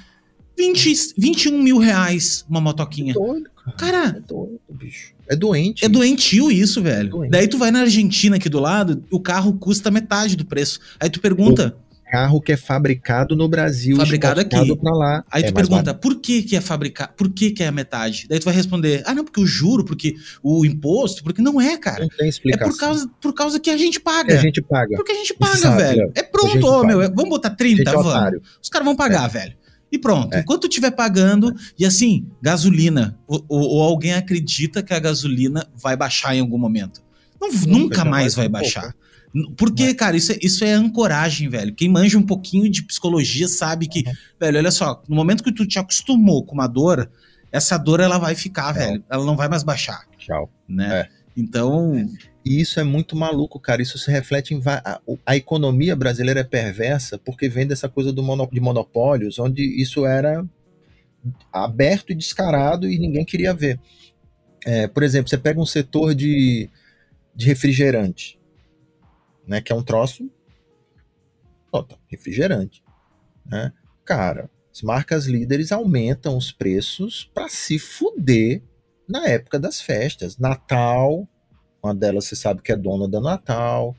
[0.57, 3.13] 20, 21 mil reais uma motoquinha.
[3.13, 3.77] É doido, cara.
[3.77, 5.15] cara é doido, bicho.
[5.29, 5.85] É doente.
[5.85, 7.09] É doentio isso, velho.
[7.09, 7.31] É doente.
[7.31, 10.81] Daí tu vai na Argentina aqui do lado, o carro custa metade do preço.
[11.01, 11.77] Aí tu pergunta.
[11.91, 14.77] O carro que é fabricado no Brasil, fabricado aqui.
[14.77, 16.01] Pra lá, Aí é tu pergunta, barato.
[16.01, 17.13] por que que é fabricado?
[17.17, 18.27] Por que que é a metade?
[18.29, 21.77] Daí tu vai responder, ah, não, porque o juro, porque o imposto, porque não é,
[21.77, 22.03] cara.
[22.03, 22.69] Não tem explicação.
[22.69, 24.29] É por causa, por causa que a gente paga.
[24.29, 24.97] Que a gente paga.
[24.97, 26.13] Porque a gente paga, Exato, velho.
[26.15, 27.01] É pronto, ó, meu.
[27.01, 28.41] Vamos botar 30, é vamos.
[28.63, 29.29] Os caras vão pagar, é.
[29.29, 29.57] velho.
[29.97, 30.35] E pronto.
[30.35, 30.41] É.
[30.41, 36.37] Enquanto estiver pagando, e assim, gasolina, ou, ou, alguém acredita que a gasolina vai baixar
[36.37, 37.03] em algum momento.
[37.41, 38.93] Não, nunca, nunca mais vai baixar.
[39.33, 39.55] Pouco.
[39.57, 39.95] Porque, é.
[39.95, 41.75] cara, isso é, isso é ancoragem, velho.
[41.75, 44.13] Quem manja um pouquinho de psicologia sabe que, uhum.
[44.39, 47.11] velho, olha só, no momento que tu te acostumou com uma dor,
[47.51, 48.87] essa dor ela vai ficar, é.
[48.87, 49.05] velho.
[49.09, 50.05] Ela não vai mais baixar.
[50.19, 50.51] Tchau.
[50.69, 51.01] Né?
[51.01, 51.09] É.
[51.35, 52.07] Então.
[52.47, 53.83] E isso é muito maluco, cara.
[53.83, 54.63] Isso se reflete em.
[54.65, 59.63] A, a economia brasileira é perversa porque vem dessa coisa do mono, de monopólios, onde
[59.83, 60.49] isso era
[61.53, 63.81] aberto e descarado e ninguém queria ver.
[64.65, 66.71] É, por exemplo, você pega um setor de,
[67.35, 68.39] de refrigerante,
[69.45, 70.31] né, que é um troço.
[71.73, 72.81] Nota, refrigerante.
[73.45, 73.73] Né?
[74.05, 78.63] Cara, as marcas líderes aumentam os preços para se fuder
[79.09, 80.39] na época das festas.
[80.39, 81.29] Natal,
[81.87, 83.95] uma delas você sabe que é dona da Natal,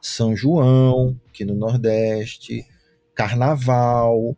[0.00, 2.64] São João, aqui no Nordeste,
[3.14, 4.36] Carnaval.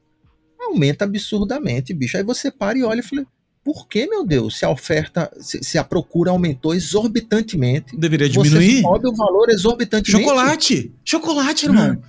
[0.61, 2.17] Aumenta absurdamente, bicho.
[2.17, 3.27] Aí você para e olha e fala.
[3.63, 8.77] Por que, meu Deus, se a oferta, se, se a procura aumentou exorbitantemente, deveria diminuir?
[8.77, 10.25] Você sobe o valor exorbitantemente.
[10.25, 10.95] Chocolate!
[11.05, 11.93] Chocolate, irmão.
[11.93, 12.03] Hum.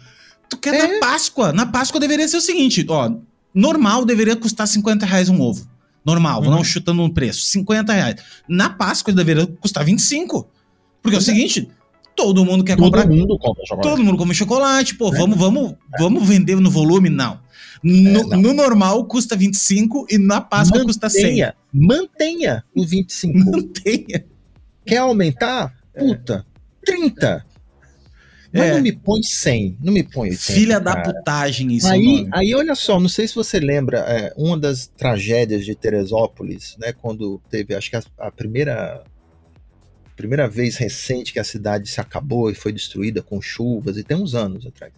[0.50, 0.88] Tu quer é.
[0.88, 1.52] na Páscoa?
[1.52, 3.12] Na Páscoa deveria ser o seguinte, ó,
[3.54, 5.70] normal deveria custar 50 reais um ovo.
[6.04, 6.50] Normal, uhum.
[6.50, 7.46] não chutando um preço.
[7.46, 8.16] 50 reais.
[8.48, 10.50] Na Páscoa deveria custar 25.
[11.02, 11.68] Porque é o seguinte,
[12.16, 13.04] todo mundo quer todo comprar.
[13.04, 13.90] Todo mundo compra chocolate.
[13.90, 14.96] Todo mundo come chocolate.
[14.96, 15.18] Pô, é.
[15.18, 15.76] vamos, vamos, é.
[16.00, 17.10] vamos vender no volume?
[17.10, 17.40] Não.
[17.84, 21.54] No, é, no, normal custa 25 e na Páscoa mantenha, custa 100.
[21.74, 23.38] Mantenha o 25.
[23.52, 24.26] Mantenha.
[24.86, 25.74] Quer aumentar?
[25.98, 26.46] Puta,
[26.86, 27.46] 30.
[28.54, 28.74] Mas é.
[28.74, 30.96] não me põe 100, não me põe 80, Filha cara.
[30.96, 34.88] da putagem, isso aí, aí, olha só, não sei se você lembra, é, uma das
[34.88, 39.06] tragédias de Teresópolis, né, quando teve, acho que a, a primeira
[40.22, 44.16] primeira vez recente que a cidade se acabou e foi destruída com chuvas, e tem
[44.16, 44.94] uns anos atrás.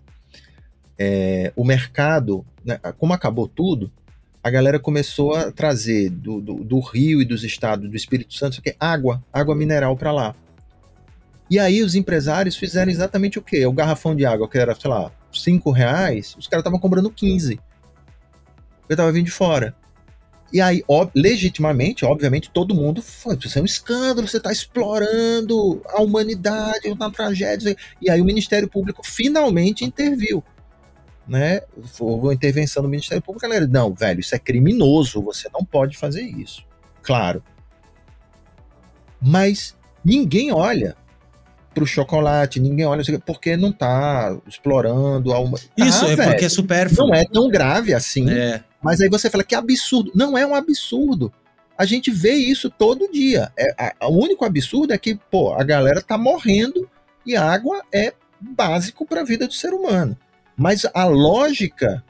[0.98, 3.92] É, o mercado, né, como acabou tudo,
[4.44, 8.62] a galera começou a trazer do, do, do Rio e dos estados do Espírito Santo
[8.80, 10.36] água, água mineral para lá.
[11.50, 13.66] E aí os empresários fizeram exatamente o quê?
[13.66, 17.60] O garrafão de água, que era, sei lá, 5 reais, os caras estavam comprando 15.
[18.90, 19.76] Eu tava vindo de fora.
[20.54, 25.82] E aí, ó, legitimamente, obviamente, todo mundo foi, isso é um escândalo, você está explorando
[25.90, 27.76] a humanidade, uma tragédia.
[28.00, 30.44] E aí o Ministério Público finalmente interviu.
[31.28, 31.62] Né?
[32.00, 35.98] Houve uma intervenção do Ministério Público, galera, não, velho, isso é criminoso, você não pode
[35.98, 36.64] fazer isso.
[37.02, 37.44] Claro.
[39.20, 39.76] Mas
[40.06, 40.96] ninguém olha
[41.74, 45.58] pro chocolate, ninguém olha porque não tá explorando a uma.
[45.76, 47.08] Isso, é velho, porque é supérfluo.
[47.08, 48.30] Não é tão grave assim.
[48.30, 48.64] É.
[48.84, 50.12] Mas aí você fala que absurdo.
[50.14, 51.32] Não é um absurdo.
[51.78, 53.52] A gente vê isso todo dia.
[53.58, 56.88] É, a, o único absurdo é que, pô, a galera tá morrendo
[57.26, 60.18] e água é básico para a vida do ser humano.
[60.56, 62.04] Mas a lógica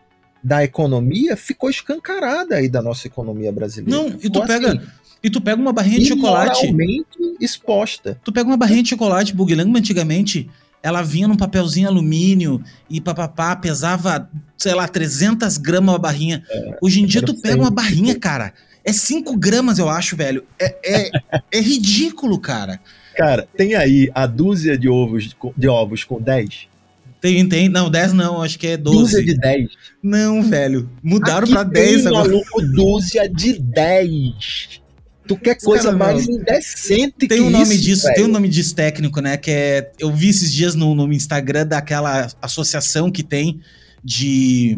[0.44, 4.04] da economia ficou escancarada aí da nossa economia brasileira.
[4.04, 4.84] Não, e tu assim, pega
[5.24, 6.68] e tu pega uma barrinha de chocolate.
[7.40, 8.20] exposta.
[8.26, 10.50] Tu pega uma barrinha de chocolate, Bugling, antigamente
[10.84, 16.44] ela vinha num papelzinho alumínio e papapá, pesava, sei lá, 300 gramas a barrinha.
[16.50, 18.54] É, Hoje em dia tu pega uma barrinha, cara,
[18.84, 20.44] é 5 gramas, eu acho, velho.
[20.60, 21.12] É, é,
[21.54, 22.82] é ridículo, cara.
[23.16, 26.68] Cara, tem aí a dúzia de ovos, de ovos com 10?
[27.22, 27.70] Tem, tem.
[27.70, 29.00] Não, 10 não, acho que é 12.
[29.00, 29.70] Dúzia de 10.
[30.04, 30.90] Não, velho.
[31.02, 32.28] Mudaram Aqui pra 10 agora.
[32.28, 34.83] Maluco, dúzia de 10.
[35.28, 38.50] Tu quer coisa cara, mais indecente tem que um nome isso, disso, Tem um nome
[38.50, 39.38] disso técnico, né?
[39.38, 39.92] Que é.
[39.98, 43.62] Eu vi esses dias no, no Instagram daquela associação que tem
[44.04, 44.78] de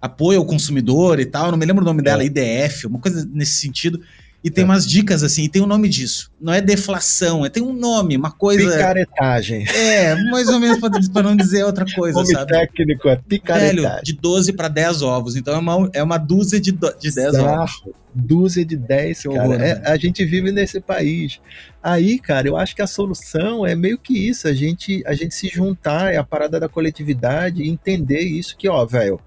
[0.00, 2.04] apoio ao consumidor e tal, não me lembro o nome é.
[2.04, 4.00] dela, IDF, uma coisa nesse sentido.
[4.44, 4.64] E tem é.
[4.66, 6.30] umas dicas assim, e tem o um nome disso.
[6.38, 8.72] Não é deflação, é, tem um nome, uma coisa.
[8.72, 9.64] Picaretagem.
[9.66, 12.52] É, mais ou menos para não dizer outra coisa, nome sabe?
[12.52, 13.80] técnico é picaretagem.
[13.80, 15.34] Velho, de 12 para 10 ovos.
[15.34, 17.82] Então é uma, é uma dúzia de, do, de 10 ovos.
[18.14, 19.48] Dúzia de 10, que cara.
[19.48, 21.40] Horror, é, a gente vive nesse país.
[21.82, 25.34] Aí, cara, eu acho que a solução é meio que isso, a gente, a gente
[25.34, 29.18] se juntar, é a parada da coletividade e entender isso que, ó, velho,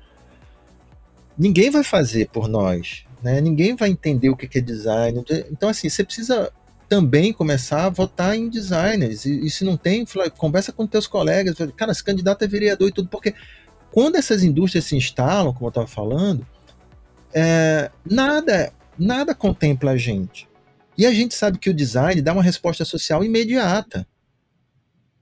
[1.36, 3.42] ninguém vai fazer por nós né?
[3.42, 5.22] Ninguém vai entender o que é design.
[5.52, 6.50] Então, assim, você precisa
[6.88, 9.26] também começar a votar em designers.
[9.26, 10.06] E, e se não tem,
[10.38, 11.58] conversa com teus colegas.
[11.76, 13.10] Cara, esse candidato é vereador e tudo.
[13.10, 13.36] Porque
[13.92, 16.48] quando essas indústrias se instalam, como eu estava falando,
[17.34, 20.48] é, nada, nada contempla a gente.
[20.98, 24.08] E a gente sabe que o design dá uma resposta social imediata.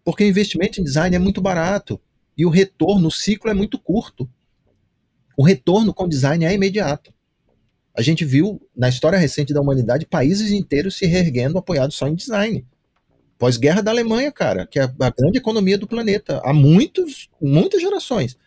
[0.03, 1.99] Porque o investimento em design é muito barato.
[2.38, 4.30] E o retorno, o ciclo é muito curto.
[5.36, 7.15] O retorno com design é imediato.
[7.98, 12.16] A gente viu na história recente da humanidade países inteiros se reerguendo apoiados só em
[12.16, 12.66] design.
[13.38, 18.38] Pós-guerra da Alemanha, cara, que é a grande economia do planeta, há muitos, muitas gerações.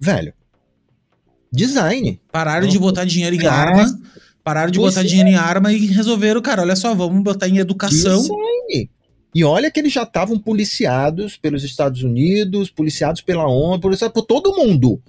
[0.00, 0.32] Velho,
[1.52, 2.20] design.
[2.30, 3.86] Pararam de botar dinheiro em arma,
[4.44, 8.20] pararam de botar dinheiro em arma e resolveram, cara, olha só, vamos botar em educação.
[8.20, 8.90] Design.
[9.34, 14.24] E olha que eles já estavam policiados pelos Estados Unidos, policiados pela ONU, policiados por
[14.24, 15.02] todo mundo,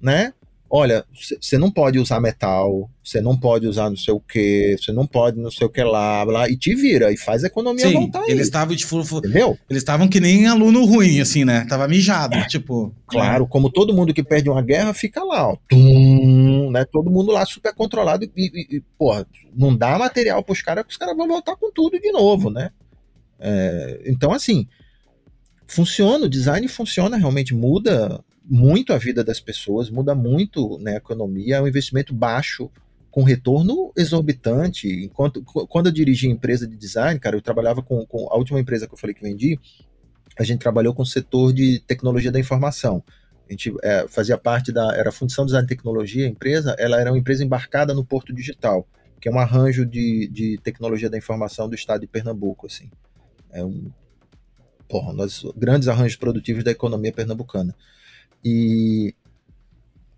[0.00, 0.32] né?
[0.70, 1.04] Olha,
[1.40, 5.04] você não pode usar metal, você não pode usar não sei o que, você não
[5.04, 7.94] pode não sei o que lá, lá, e te vira, e faz a economia Sim,
[7.94, 8.30] voltar aí.
[8.30, 9.58] Eles estavam, tipo, entendeu?
[9.68, 11.66] Eles estavam que nem aluno ruim, assim, né?
[11.68, 12.46] Tava mijado, é.
[12.46, 12.94] tipo.
[13.06, 16.84] Claro, como todo mundo que perde uma guerra fica lá, ó, tum, né?
[16.84, 20.92] Todo mundo lá super controlado e, e, e porra, não dá material pros caras, que
[20.92, 22.70] os caras vão voltar com tudo de novo, né?
[23.40, 24.68] É, então, assim,
[25.66, 30.96] funciona, o design funciona, realmente muda muito a vida das pessoas, muda muito né, a
[30.96, 32.68] economia, é um investimento baixo
[33.08, 34.88] com retorno exorbitante.
[34.88, 38.88] Enquanto quando eu dirigi empresa de design, cara, eu trabalhava com, com a última empresa
[38.88, 39.56] que eu falei que vendi,
[40.36, 43.04] a gente trabalhou com o setor de tecnologia da informação.
[43.48, 47.18] A gente é, fazia parte da era função design tecnologia, a empresa, ela era uma
[47.18, 48.86] empresa embarcada no Porto Digital,
[49.20, 52.90] que é um arranjo de, de tecnologia da informação do estado de Pernambuco, assim.
[53.52, 53.92] É um
[54.88, 57.76] porra, nós grandes arranjos produtivos da economia pernambucana.
[58.44, 59.14] E,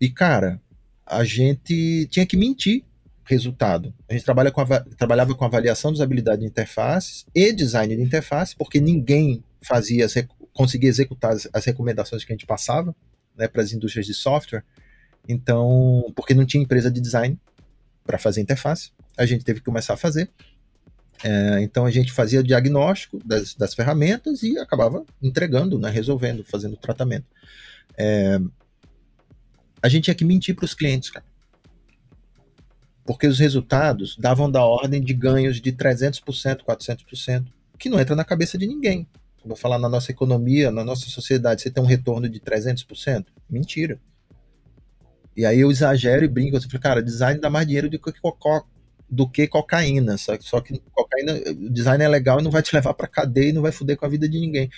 [0.01, 0.61] e cara,
[1.07, 2.85] a gente tinha que mentir
[3.25, 3.95] resultado.
[4.09, 4.65] A gente trabalha com
[4.97, 10.07] trabalhava com avaliação de usabilidade de interfaces e design de interface, porque ninguém fazia
[10.53, 12.95] conseguia executar as, as recomendações que a gente passava
[13.37, 14.65] né, para as indústrias de software.
[15.29, 17.39] Então, porque não tinha empresa de design
[18.05, 20.31] para fazer interface, a gente teve que começar a fazer.
[21.25, 26.43] É, então a gente fazia o diagnóstico das, das ferramentas e acabava entregando, né, resolvendo,
[26.43, 27.27] fazendo o tratamento.
[27.97, 28.39] É,
[29.83, 31.25] a gente tinha que mentir para os clientes, cara.
[33.05, 37.47] Porque os resultados davam da ordem de ganhos de 300%, 400%,
[37.77, 39.09] que não entra na cabeça de ninguém.
[39.45, 43.27] Vou falar na nossa economia, na nossa sociedade, você tem um retorno de 300%?
[43.51, 44.01] Mentira.
[45.37, 48.13] E aí eu exagero e brinco, eu falo, cara, design dá mais dinheiro do que,
[49.11, 51.41] do que cocaína, só, só que cocaína,
[51.71, 54.07] design é legal e não vai te levar para cadeia e não vai foder com
[54.07, 54.71] a vida de ninguém.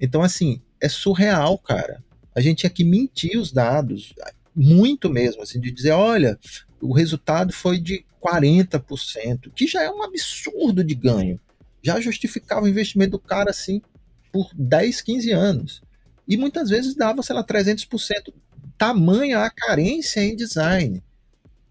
[0.00, 2.00] Então, assim, é surreal, cara
[2.34, 4.14] a gente tinha que mentir os dados,
[4.54, 6.38] muito mesmo, assim, de dizer, olha,
[6.80, 11.40] o resultado foi de 40%, que já é um absurdo de ganho.
[11.82, 13.82] Já justificava o investimento do cara, assim,
[14.32, 15.82] por 10, 15 anos.
[16.26, 18.32] E muitas vezes dava, sei lá, 300%.
[18.78, 21.02] Tamanha a carência em design.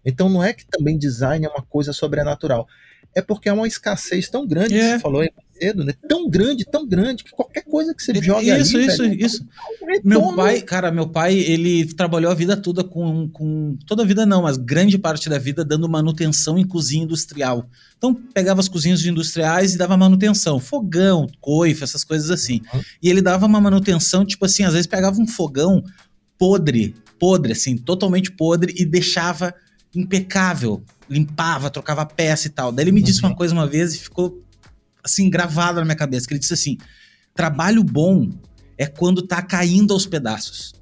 [0.04, 2.68] Então não é que também design é uma coisa sobrenatural.
[3.14, 4.92] É porque é uma escassez tão grande, é.
[4.92, 5.22] você falou
[5.62, 5.92] cedo, né?
[6.08, 8.86] Tão grande, tão grande, que qualquer coisa que você joga isso, ali...
[8.86, 9.48] Isso, velho, isso, isso.
[10.02, 13.76] Meu pai, cara, meu pai, ele trabalhou a vida toda com, com...
[13.86, 17.68] Toda a vida não, mas grande parte da vida dando manutenção em cozinha industrial.
[17.96, 20.58] Então, pegava as cozinhas industriais e dava manutenção.
[20.58, 22.60] Fogão, coifa, essas coisas assim.
[22.74, 22.80] Uhum.
[23.00, 25.84] E ele dava uma manutenção, tipo assim, às vezes pegava um fogão
[26.36, 29.54] podre, podre, assim, totalmente podre, e deixava
[29.94, 30.82] impecável.
[31.08, 32.72] Limpava, trocava peça e tal.
[32.72, 33.06] Daí ele me uhum.
[33.06, 34.42] disse uma coisa uma vez e ficou
[35.04, 36.76] assim, gravado na minha cabeça, que ele disse assim:
[37.34, 38.30] trabalho bom
[38.78, 40.72] é quando tá caindo aos pedaços.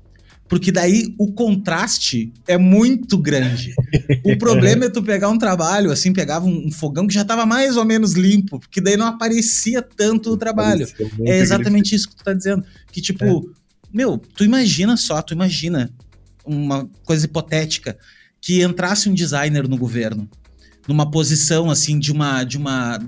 [0.51, 3.73] Porque daí o contraste é muito grande.
[4.25, 7.47] O problema é tu pegar um trabalho, assim, pegava um, um fogão que já estava
[7.47, 10.89] mais ou menos limpo, porque daí não aparecia tanto o trabalho.
[11.25, 12.65] É exatamente isso que tu tá dizendo.
[12.91, 13.41] Que, tipo, é.
[13.95, 15.89] meu, tu imagina só, tu imagina
[16.45, 17.97] uma coisa hipotética,
[18.41, 20.29] que entrasse um designer no governo,
[20.89, 22.43] numa posição, assim, de uma.
[22.43, 22.99] De uma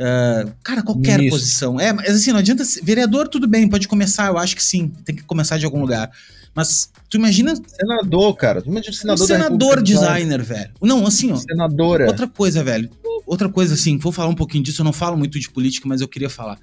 [0.00, 1.30] Uh, cara, qualquer Isso.
[1.30, 1.80] posição.
[1.80, 2.62] É, mas assim, não adianta.
[2.82, 6.10] Vereador, tudo bem, pode começar, eu acho que sim, tem que começar de algum lugar.
[6.54, 7.54] Mas tu imagina.
[7.54, 8.62] Senador, cara.
[8.62, 10.70] Tu imagina o senador um senador designer, velho.
[10.80, 11.36] Não, assim, ó.
[11.36, 12.06] Senadora.
[12.06, 12.90] Outra coisa, velho.
[13.26, 14.80] Outra coisa, assim, vou falar um pouquinho disso.
[14.80, 16.58] Eu não falo muito de política, mas eu queria falar.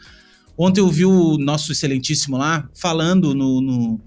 [0.57, 3.61] Ontem eu vi o nosso excelentíssimo lá falando no.
[3.61, 4.01] no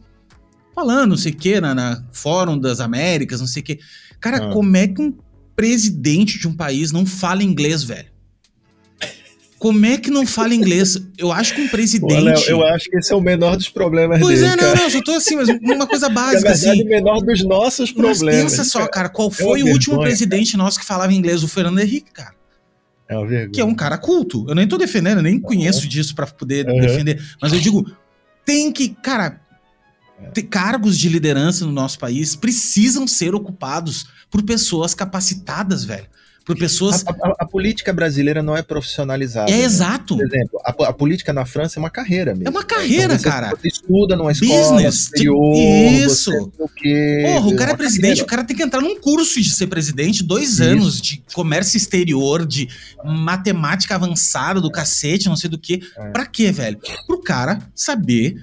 [0.74, 3.78] falando, não sei o quê, na, na Fórum das Américas, não sei o quê.
[4.20, 4.52] Cara, Ah.
[4.52, 5.12] como é que um
[5.56, 8.08] presidente de um país não fala inglês, velho?
[9.58, 10.96] Como é que não fala inglês?
[11.16, 12.22] Eu acho que um Pô, presidente.
[12.22, 14.76] Léo, eu acho que esse é o menor dos problemas Pois dele, é, não, cara.
[14.76, 16.82] não, eu só tô assim, mas uma coisa Na básica, verdade, assim.
[16.82, 18.52] o menor dos nossos Mas problemas.
[18.52, 21.42] pensa só, cara, qual uma foi o último vergonha, presidente nosso que falava inglês?
[21.42, 22.34] O Fernando Henrique, cara.
[23.08, 23.50] É uma vergonha.
[23.52, 24.44] Que é um cara culto.
[24.48, 26.80] Eu nem tô defendendo, eu nem conheço disso pra poder Uhum.
[26.80, 27.20] defender.
[27.42, 27.90] Mas eu digo,
[28.44, 29.40] tem que, cara,
[30.34, 36.06] ter cargos de liderança no nosso país precisam ser ocupados por pessoas capacitadas, velho.
[36.48, 37.04] Por pessoas.
[37.06, 39.50] A, a- a política brasileira não é profissionalizada.
[39.50, 39.62] É né?
[39.62, 40.16] exato.
[40.16, 42.48] Por exemplo, a, a política na França é uma carreira mesmo.
[42.48, 43.50] É uma carreira, você, cara.
[43.50, 46.30] Você estuda numa escola Business, isso.
[46.32, 48.24] você não sei o quê, Porra, o cara é presidente, carreira.
[48.24, 50.62] o cara tem que entrar num curso de ser presidente, dois Isso.
[50.62, 52.68] anos de comércio exterior, de
[53.04, 55.82] matemática avançada do cacete, não sei do que.
[55.96, 56.10] É.
[56.10, 56.78] Pra quê, velho?
[57.06, 58.36] Pro cara saber.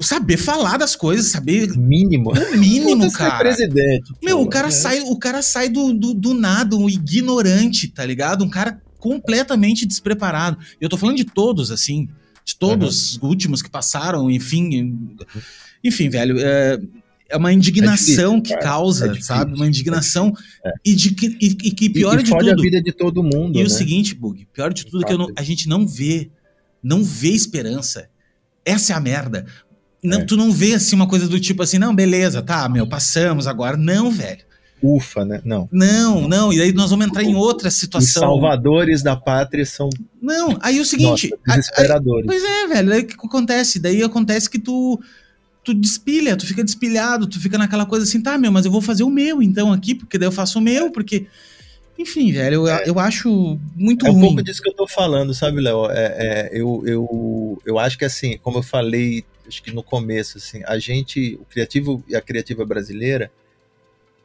[0.00, 2.30] Saber falar das coisas, saber Mínimo.
[2.32, 3.38] o mínimo, Você é cara.
[3.38, 4.12] presidente.
[4.22, 4.72] Meu, o cara né?
[4.72, 8.44] sai, o cara sai do, do, do nada, um ignorante, tá ligado?
[8.44, 10.56] Um cara completamente despreparado.
[10.80, 12.08] E eu tô falando de todos, assim,
[12.44, 15.16] de todos os últimos que passaram, enfim.
[15.82, 16.78] Enfim, velho, é,
[17.28, 18.62] é uma indignação É difícil, que cara.
[18.62, 19.54] causa, É sabe?
[19.54, 20.32] Uma indignação.
[20.64, 20.70] É.
[20.84, 22.50] E, de que, e, e que pior e de tudo.
[22.50, 23.66] a vida de todo mundo, E né?
[23.66, 26.30] o seguinte, Bug, pior de tudo é que eu não- a gente não vê,
[26.82, 28.08] não vê esperança.
[28.64, 29.46] Essa é a merda.
[30.02, 30.24] Não, É.
[30.24, 33.76] Tu não vê assim uma coisa do tipo assim, não, beleza, tá, meu, passamos agora.
[33.76, 34.46] Não, velho.
[34.80, 35.40] Ufa, né?
[35.44, 35.68] Não.
[35.72, 38.22] Não, não, e aí nós vamos entrar em outra Os situação.
[38.22, 39.90] salvadores da pátria são
[40.22, 42.26] Não, aí o seguinte, nossa, aí- aí- desesperadores.
[42.26, 43.80] pois é, velho, aí o que acontece?
[43.80, 45.00] Daí acontece que tu
[45.64, 48.80] tu despilha, tu fica despilhado, tu fica naquela coisa assim, tá, meu, mas eu vou
[48.80, 51.26] fazer o meu então aqui, porque daí eu faço o meu, porque
[51.98, 54.22] enfim, velho, eu, eu acho muito É um ruim.
[54.26, 55.90] pouco disso que eu tô falando, sabe, Léo?
[55.90, 60.38] É, é, eu, eu, eu acho que assim, como eu falei, acho que no começo,
[60.38, 63.32] assim, a gente, o criativo e a criativa brasileira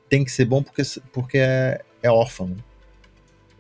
[0.08, 2.48] tem que ser bom porque, porque é, é órfão.
[2.50, 2.58] né?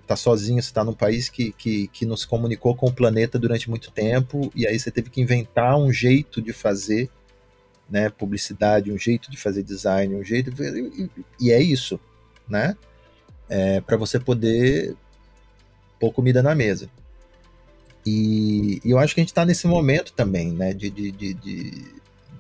[0.06, 3.40] Tá sozinho, você tá num país que, que, que não se comunicou com o planeta
[3.40, 7.10] durante muito tempo, e aí você teve que inventar um jeito de fazer
[7.90, 11.10] né, publicidade, um jeito de fazer design, um jeito de...
[11.40, 11.99] e é isso,
[12.48, 12.76] né?
[13.55, 14.95] É, para você poder
[15.99, 16.89] pôr comida na mesa.
[18.03, 21.34] E, e eu acho que a gente está nesse momento também, né, de, de, de,
[21.35, 21.85] de,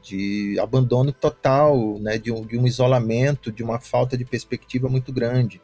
[0.01, 5.13] de abandono total, né, de um, de um isolamento, de uma falta de perspectiva muito
[5.13, 5.61] grande.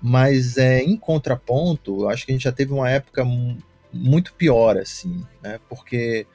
[0.00, 3.56] Mas é, em contraponto, eu acho que a gente já teve uma época mu-
[3.90, 6.26] muito pior, assim, né, porque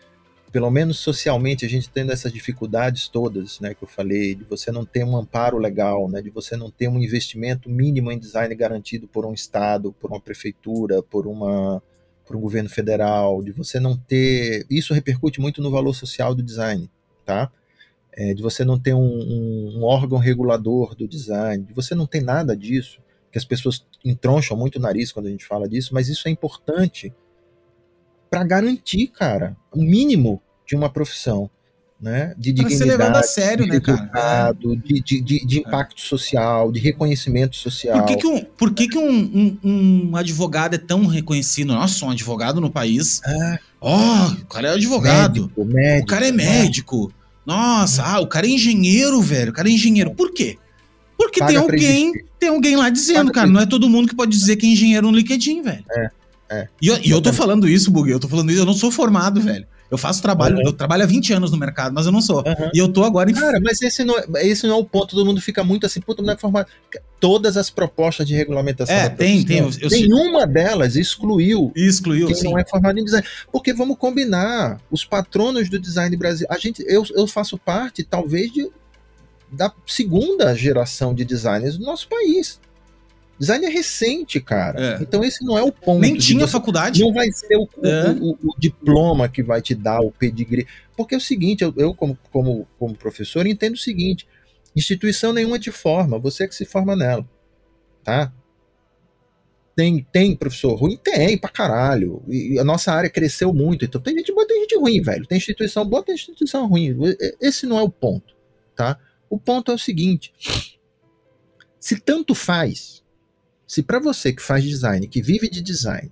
[0.52, 4.72] pelo menos socialmente a gente tendo essas dificuldades todas, né, que eu falei, de você
[4.72, 8.54] não ter um amparo legal, né, de você não ter um investimento mínimo em design
[8.56, 11.82] garantido por um estado, por uma prefeitura, por uma
[12.26, 16.44] por um governo federal, de você não ter, isso repercute muito no valor social do
[16.44, 16.92] design,
[17.26, 17.50] tá?
[18.12, 22.06] É, de você não ter um, um, um órgão regulador do design, de você não
[22.06, 23.00] ter nada disso,
[23.32, 26.32] que as pessoas entroncham muito o nariz quando a gente fala disso, mas isso é
[26.32, 27.14] importante
[28.30, 31.50] para garantir, cara, o mínimo de uma profissão,
[32.00, 32.34] né?
[32.38, 33.98] De Pra ser dignidade, levado a sério, de né, cara?
[33.98, 37.98] resultado, de, de, de, de impacto social, de reconhecimento social.
[38.00, 41.74] Por que, que, um, por que, que um, um, um advogado é tão reconhecido?
[41.74, 43.22] Nossa, um advogado no país.
[43.26, 45.42] Ah, Ó, o cara é advogado.
[45.42, 46.44] médico, médico, o cara é né?
[46.46, 47.14] médico.
[47.46, 49.52] Nossa, ah, o cara é engenheiro, velho.
[49.52, 50.14] O cara é engenheiro.
[50.14, 50.58] Por quê?
[51.18, 53.48] Porque Paga tem alguém, tem alguém lá dizendo, Paga cara.
[53.48, 55.84] Não é todo mundo que pode dizer que é engenheiro no LinkedIn, velho.
[55.90, 56.10] É,
[56.50, 56.68] é.
[56.82, 58.10] E eu, e eu tô falando isso, Bug.
[58.10, 59.66] Eu tô falando isso, eu não sou formado, velho.
[59.90, 60.64] Eu faço trabalho, Uhum.
[60.66, 62.40] eu trabalho há 20 anos no mercado, mas eu não sou.
[62.46, 62.70] Aham.
[62.74, 63.34] E eu tô agora em.
[63.34, 65.16] Cara, mas esse não, é, esse não é o ponto.
[65.16, 66.68] Todo mundo fica muito assim, puta, não é formado.
[67.22, 72.36] Todas as propostas de regulamentação É, tem, tem, eu- eu- nenhuma delas excluiu excluiu, quem
[72.36, 72.50] sim.
[72.50, 73.26] não é formado em design.
[73.50, 78.52] Porque vamos combinar, os patronos do design brasileiro, a gente, eu, eu faço parte, talvez,
[78.52, 78.70] de,
[79.50, 82.60] da segunda geração de designers do nosso país.
[83.40, 84.98] Design é recente, cara.
[84.98, 85.02] É.
[85.04, 86.02] Então esse não é o ponto.
[86.02, 87.02] Nem tinha você- faculdade.
[87.02, 88.12] Não vai ser o, o- É.
[88.20, 90.66] o- o diploma que vai te dar o pedigree.
[90.96, 94.28] Porque é o seguinte, eu, eu como, como, como professor, entendo o seguinte:
[94.76, 97.28] instituição nenhuma te forma, você é que se forma nela.
[98.04, 98.34] Tá?
[99.76, 100.98] Tem, tem professor ruim?
[100.98, 102.24] Tem, pra caralho.
[102.28, 103.86] E a nossa área cresceu muito.
[103.86, 105.28] Então tem gente boa, tem gente ruim, velho.
[105.28, 106.98] Tem instituição boa, tem instituição ruim.
[107.40, 108.36] Esse não é o ponto,
[108.76, 108.98] tá?
[109.30, 110.34] O ponto é o seguinte:
[111.80, 113.04] se tanto faz,
[113.68, 116.10] se pra você que faz design, que vive de design,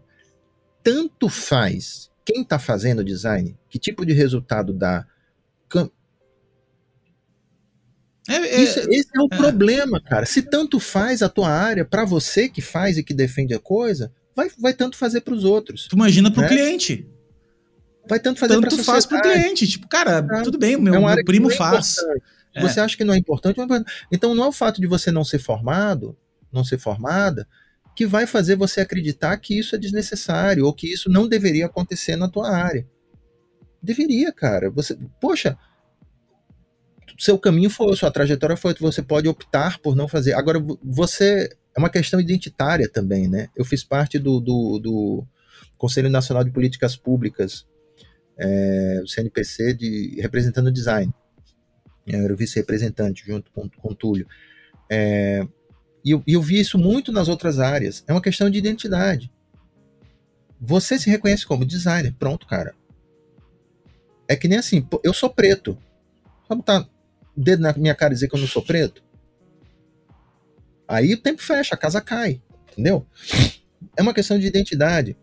[0.83, 5.05] tanto faz quem tá fazendo design, que tipo de resultado dá.
[8.27, 9.37] É, é, Isso, esse é o é.
[9.37, 10.25] problema, cara.
[10.25, 14.11] Se tanto faz a tua área para você que faz e que defende a coisa,
[14.35, 15.87] vai, vai tanto fazer para os outros.
[15.87, 16.49] Tu imagina para o né?
[16.49, 17.07] cliente.
[18.07, 19.67] Vai tanto fazer para faz para o cliente.
[19.67, 20.41] Tipo, cara, é.
[20.41, 21.97] tudo bem, meu, é meu primo faz.
[22.59, 23.59] Você acha que não é importante?
[24.11, 26.17] Então não é o fato de você não ser formado,
[26.55, 27.47] não ser formada,
[27.95, 32.15] que vai fazer você acreditar que isso é desnecessário ou que isso não deveria acontecer
[32.15, 32.85] na tua área.
[33.81, 34.69] Deveria, cara.
[34.71, 35.57] Você, poxa,
[37.17, 40.33] seu caminho foi, sua trajetória foi, você pode optar por não fazer.
[40.33, 43.49] Agora, você é uma questão identitária também, né?
[43.55, 45.27] Eu fiz parte do, do, do
[45.77, 47.65] Conselho Nacional de Políticas Públicas,
[48.37, 51.13] é, o CNPC, de, representando o design.
[52.05, 54.27] Eu era o vice-representante junto com, com o Túlio.
[54.89, 55.47] É,
[56.05, 58.03] e eu, eu vi isso muito nas outras áreas.
[58.07, 59.31] É uma questão de identidade.
[60.61, 62.13] Você se reconhece como designer.
[62.13, 62.75] Pronto, cara.
[64.27, 65.75] É que nem assim, eu sou preto.
[66.47, 66.87] Vamos botar
[67.35, 69.03] o dedo na minha cara e dizer que eu não sou preto?
[70.87, 72.39] Aí o tempo fecha, a casa cai.
[72.71, 73.03] Entendeu?
[73.97, 75.17] É uma questão de identidade.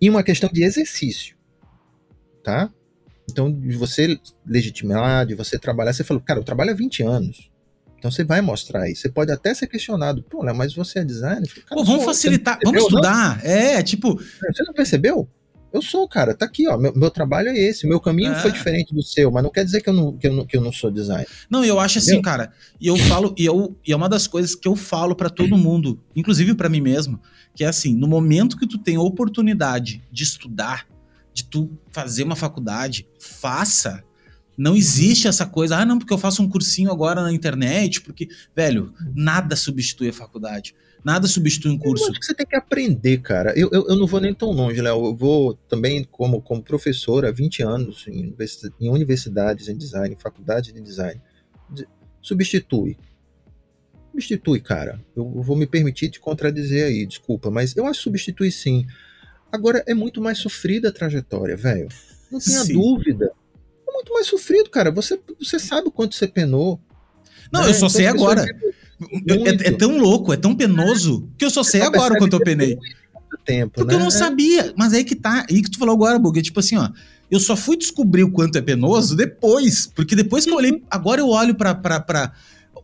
[0.00, 1.36] E uma questão de exercício.
[2.44, 2.72] Tá?
[3.28, 7.49] Então, de você legitimar, de você trabalhar, você falou, cara, eu trabalho há 20 anos.
[8.00, 9.02] Então você vai mostrar isso.
[9.02, 10.22] Você pode até ser questionado.
[10.22, 11.46] Pô, Léo, mas você é designer?
[11.68, 13.36] Pô, vamos facilitar, vamos estudar.
[13.36, 13.50] Não?
[13.50, 14.16] É, tipo.
[14.16, 15.28] Você não percebeu?
[15.70, 16.78] Eu sou, cara, tá aqui, ó.
[16.78, 17.86] Meu, meu trabalho é esse.
[17.86, 18.40] Meu caminho é.
[18.40, 20.56] foi diferente do seu, mas não quer dizer que eu não, que eu não, que
[20.56, 21.28] eu não sou designer.
[21.48, 22.50] Não, eu acho assim, cara.
[22.80, 25.58] E eu falo, e, eu, e é uma das coisas que eu falo para todo
[25.58, 27.20] mundo, inclusive para mim mesmo,
[27.54, 30.86] que é assim: no momento que tu tem a oportunidade de estudar,
[31.34, 34.02] de tu fazer uma faculdade, faça
[34.60, 38.28] não existe essa coisa, ah, não, porque eu faço um cursinho agora na internet, porque,
[38.54, 40.74] velho, nada substitui a faculdade.
[41.02, 42.04] Nada substitui um curso.
[42.04, 43.54] Eu acho que você tem que aprender, cara.
[43.58, 45.06] Eu, eu, eu não vou nem tão longe, Léo.
[45.06, 48.36] Eu vou também, como, como professor há 20 anos em,
[48.78, 51.18] em universidades em design, em faculdades de design.
[52.20, 52.98] Substitui.
[54.10, 55.02] Substitui, cara.
[55.16, 58.86] Eu vou me permitir te contradizer aí, desculpa, mas eu acho que substitui sim.
[59.50, 61.88] Agora, é muito mais sofrida a trajetória, velho.
[62.30, 62.74] Não tenha sim.
[62.74, 63.32] dúvida
[64.00, 64.90] muito mais sofrido, cara.
[64.90, 66.80] Você, você sabe o quanto você penou.
[67.52, 67.68] Não, né?
[67.68, 68.44] eu só então, sei agora.
[69.28, 72.40] É, é, tão louco, é tão penoso, que eu só sei agora o quanto eu
[72.40, 72.78] penei.
[73.44, 74.00] Tempo, Porque né?
[74.00, 74.74] eu não sabia.
[74.76, 76.38] Mas aí que tá, aí que tu falou agora, Bug.
[76.38, 76.88] É tipo assim, ó.
[77.30, 79.86] Eu só fui descobrir o quanto é penoso depois.
[79.86, 80.82] Porque depois que eu olhei.
[80.90, 82.32] Agora eu olho pra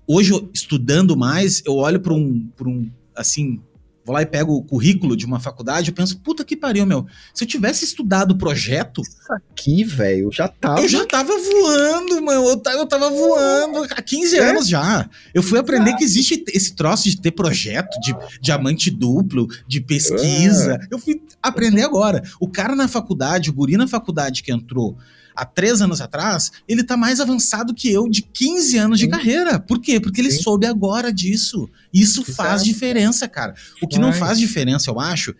[0.06, 2.48] hoje, estudando mais, eu olho pra um.
[2.56, 3.60] Pra um assim,
[4.06, 7.04] vou lá e pego o currículo de uma faculdade, eu penso, puta que pariu, meu.
[7.34, 9.02] Se eu tivesse estudado o projeto.
[9.02, 10.80] Isso aqui, velho, já tava.
[10.80, 12.46] Eu já tava voando, mano.
[12.46, 14.50] Eu, eu tava voando há 15 é?
[14.50, 15.10] anos já.
[15.34, 20.78] Eu fui aprender que existe esse troço de ter projeto, de diamante duplo, de pesquisa.
[20.80, 20.86] É.
[20.88, 22.22] Eu fui aprender agora.
[22.40, 24.96] O cara na faculdade, o guri na faculdade que entrou
[25.36, 29.06] há três anos atrás, ele tá mais avançado que eu de 15 anos Sim.
[29.06, 29.60] de carreira.
[29.60, 30.00] Por quê?
[30.00, 30.42] Porque ele Sim.
[30.42, 31.68] soube agora disso.
[31.92, 32.32] Isso Exato.
[32.32, 33.54] faz diferença, cara.
[33.82, 34.06] O que Vai.
[34.06, 35.34] não faz diferença, eu acho,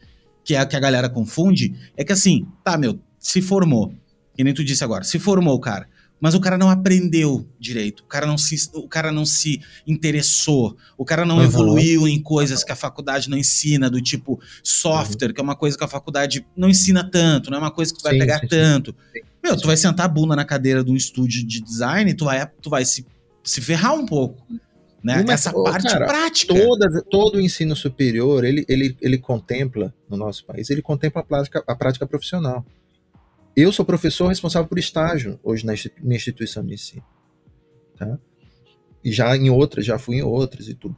[0.45, 3.93] que é a que a galera confunde, é que assim, tá, meu, se formou.
[4.37, 5.89] Que nem tu disse agora, se formou, cara
[6.21, 10.77] mas o cara não aprendeu direito, o cara não se, o cara não se interessou,
[10.97, 11.45] o cara não uhum.
[11.45, 15.35] evoluiu em coisas que a faculdade não ensina, do tipo software, uhum.
[15.35, 17.99] que é uma coisa que a faculdade não ensina tanto, não é uma coisa que
[17.99, 18.95] tu vai sim, pegar sim, tanto.
[19.13, 19.21] Sim.
[19.47, 22.45] Meu, tu vai sentar a bunda na cadeira de um estúdio de design, tu vai,
[22.61, 23.07] tu vai se,
[23.45, 24.45] se ferrar um pouco.
[25.05, 25.21] Né?
[25.21, 26.53] Uma, Essa parte cara, prática.
[26.53, 31.25] Toda, todo o ensino superior, ele, ele, ele contempla, no nosso país, ele contempla a
[31.25, 32.67] prática, a prática profissional.
[33.55, 37.05] Eu sou professor responsável por estágio hoje na minha instituição de ensino.
[37.97, 38.19] Tá?
[39.05, 40.97] E já em outras, já fui em outras e tudo.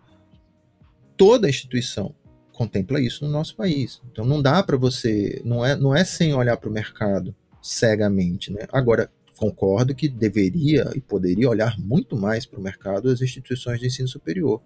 [1.19, 2.15] Toda instituição
[2.55, 4.01] contempla isso no nosso país.
[4.11, 7.37] Então não dá para você, não é, não é sem olhar para o mercado
[7.69, 8.67] cegamente, né?
[8.73, 13.87] Agora concordo que deveria e poderia olhar muito mais para o mercado as instituições de
[13.87, 14.61] ensino superior.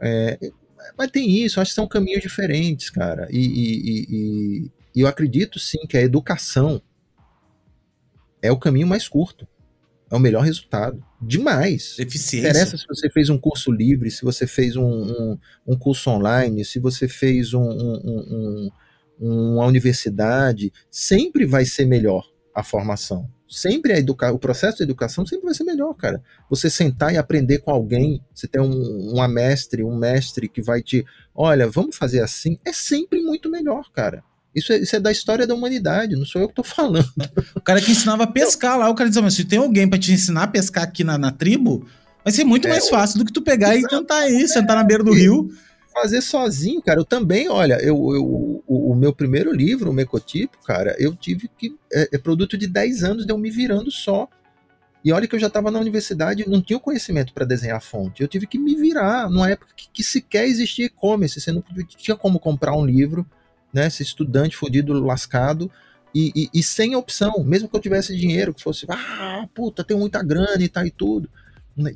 [0.00, 0.38] É,
[0.96, 3.28] mas tem isso, acho que são caminhos diferentes, cara.
[3.30, 6.80] E, e, e, e eu acredito sim que a educação
[8.40, 9.46] é o caminho mais curto.
[10.10, 11.04] É o melhor resultado.
[11.20, 11.98] Demais.
[11.98, 12.48] Eficiência.
[12.48, 16.64] Interessa se você fez um curso livre, se você fez um, um, um curso online,
[16.64, 18.70] se você fez um, um,
[19.18, 20.72] uma universidade.
[20.90, 22.24] Sempre vai ser melhor
[22.54, 23.28] a formação.
[23.48, 26.22] Sempre a educar, o processo de educação sempre vai ser melhor, cara.
[26.50, 30.82] Você sentar e aprender com alguém, você ter um, uma mestre, um mestre que vai
[30.82, 31.04] te,
[31.34, 34.22] olha, vamos fazer assim, é sempre muito melhor, cara.
[34.54, 37.08] Isso é, isso é, da história da humanidade, não sou eu que tô falando.
[37.54, 39.98] O cara que ensinava a pescar lá, o cara dizia, mas se tem alguém para
[39.98, 41.86] te ensinar a pescar aqui na, na tribo,
[42.22, 44.84] vai ser muito é, mais fácil do que tu pegar e tentar aí, sentar na
[44.84, 45.48] beira do rio.
[46.00, 47.00] Fazer sozinho, cara.
[47.00, 48.24] Eu também, olha, eu, eu
[48.66, 51.76] o, o, meu primeiro livro, o Mecotipo, cara, eu tive que.
[51.92, 54.28] É, é, produto de 10 anos de eu me virando só.
[55.04, 58.22] E olha que eu já estava na universidade, não tinha o conhecimento para desenhar fonte.
[58.22, 61.40] Eu tive que me virar numa época que, que sequer existia e-commerce.
[61.40, 61.64] Você não
[61.96, 63.26] tinha como comprar um livro,
[63.72, 63.86] né?
[63.86, 65.70] Esse estudante fodido, lascado,
[66.14, 67.42] e, e, e, sem opção.
[67.42, 70.90] Mesmo que eu tivesse dinheiro, que fosse, ah, puta, tem muita grana e tal e
[70.90, 71.28] tudo.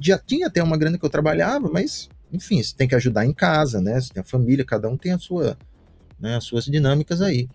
[0.01, 3.33] Já tinha até uma grana que eu trabalhava, mas, enfim, você tem que ajudar em
[3.33, 4.01] casa, né?
[4.01, 5.57] Você tem a família, cada um tem a sua,
[6.19, 7.49] né, as suas dinâmicas aí.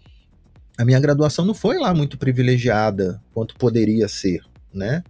[0.78, 4.42] A minha graduação não foi lá muito privilegiada quanto poderia ser,
[4.72, 5.04] né?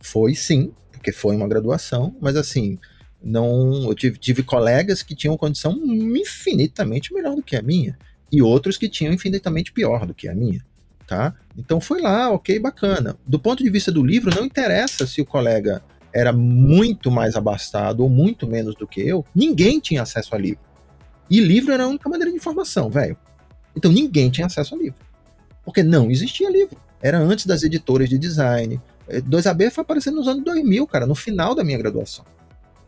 [0.00, 2.78] Foi sim, porque foi uma graduação, mas assim,
[3.22, 7.96] não, eu tive, tive colegas que tinham condição infinitamente melhor do que a minha
[8.32, 10.64] e outros que tinham infinitamente pior do que a minha,
[11.06, 11.34] tá?
[11.56, 13.16] Então foi lá, ok, bacana.
[13.26, 15.82] Do ponto de vista do livro, não interessa se o colega
[16.14, 20.60] era muito mais abastado ou muito menos do que eu, ninguém tinha acesso a livro.
[21.30, 23.16] E livro era a única maneira de informação, velho.
[23.74, 25.00] Então ninguém tinha acesso a livro.
[25.64, 26.76] Porque não existia livro.
[27.00, 31.54] Era antes das editoras de design, 2AB foi aparecendo nos anos 2000, cara, no final
[31.54, 32.24] da minha graduação.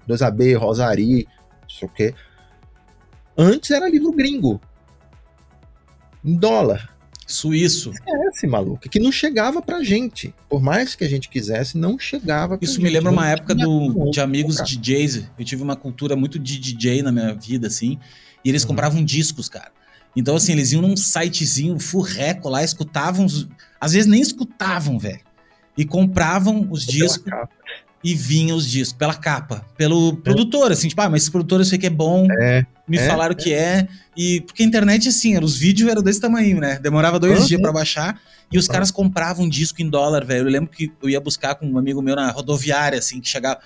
[0.08, 1.26] 2AB, Rosari,
[1.62, 2.14] não sei o quê.
[3.36, 4.60] Antes era livro gringo.
[6.24, 6.93] Em dólar.
[7.26, 7.92] Suíço.
[8.06, 10.34] É esse maluco, que não chegava pra gente.
[10.48, 12.84] Por mais que a gente quisesse, não chegava pra Isso gente.
[12.84, 14.68] me lembra uma época do, de amigos cara.
[14.68, 15.24] DJs.
[15.38, 17.98] Eu tive uma cultura muito de DJ na minha vida, assim.
[18.44, 18.68] E eles uhum.
[18.68, 19.72] compravam discos, cara.
[20.16, 23.26] Então, assim, eles iam num sitezinho furreco lá, escutavam.
[23.80, 25.20] Às vezes nem escutavam, velho
[25.76, 27.32] e compravam os discos
[28.04, 30.16] e vinham os discos pela capa, pelo é.
[30.16, 32.66] produtor, assim, tipo, ah, mas esse produtor eu sei que é bom, é.
[32.86, 33.08] me é.
[33.08, 36.78] falaram que é, e porque a internet, assim, era, os vídeos eram desse tamanho, né?
[36.78, 37.46] Demorava dois uhum.
[37.46, 38.20] dias para baixar,
[38.52, 38.72] e os uhum.
[38.72, 40.46] caras compravam disco em dólar, velho.
[40.46, 43.58] Eu lembro que eu ia buscar com um amigo meu na rodoviária, assim, que chegava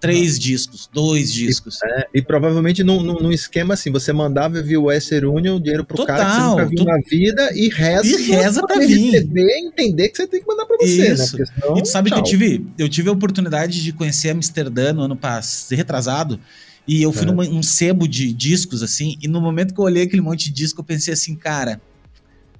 [0.00, 1.80] três discos, dois discos.
[1.82, 5.96] E, é, e provavelmente num, num, esquema assim, você mandava via Western Union dinheiro pro
[5.96, 9.10] Total, cara que você nunca viu na vida e reza, e reza pra, pra vir.
[9.10, 11.14] receber entender que você tem que mandar pra você, né?
[11.14, 11.38] Isso.
[11.38, 11.44] né?
[11.46, 12.22] Senão, e tu sabe tchau.
[12.22, 16.40] que eu tive, eu tive a oportunidade de conhecer Amsterdã no ano passado, retrasado,
[16.86, 17.32] e eu fui é.
[17.32, 20.52] num um sebo de discos, assim, e no momento que eu olhei aquele monte de
[20.52, 21.80] disco, eu pensei assim, cara,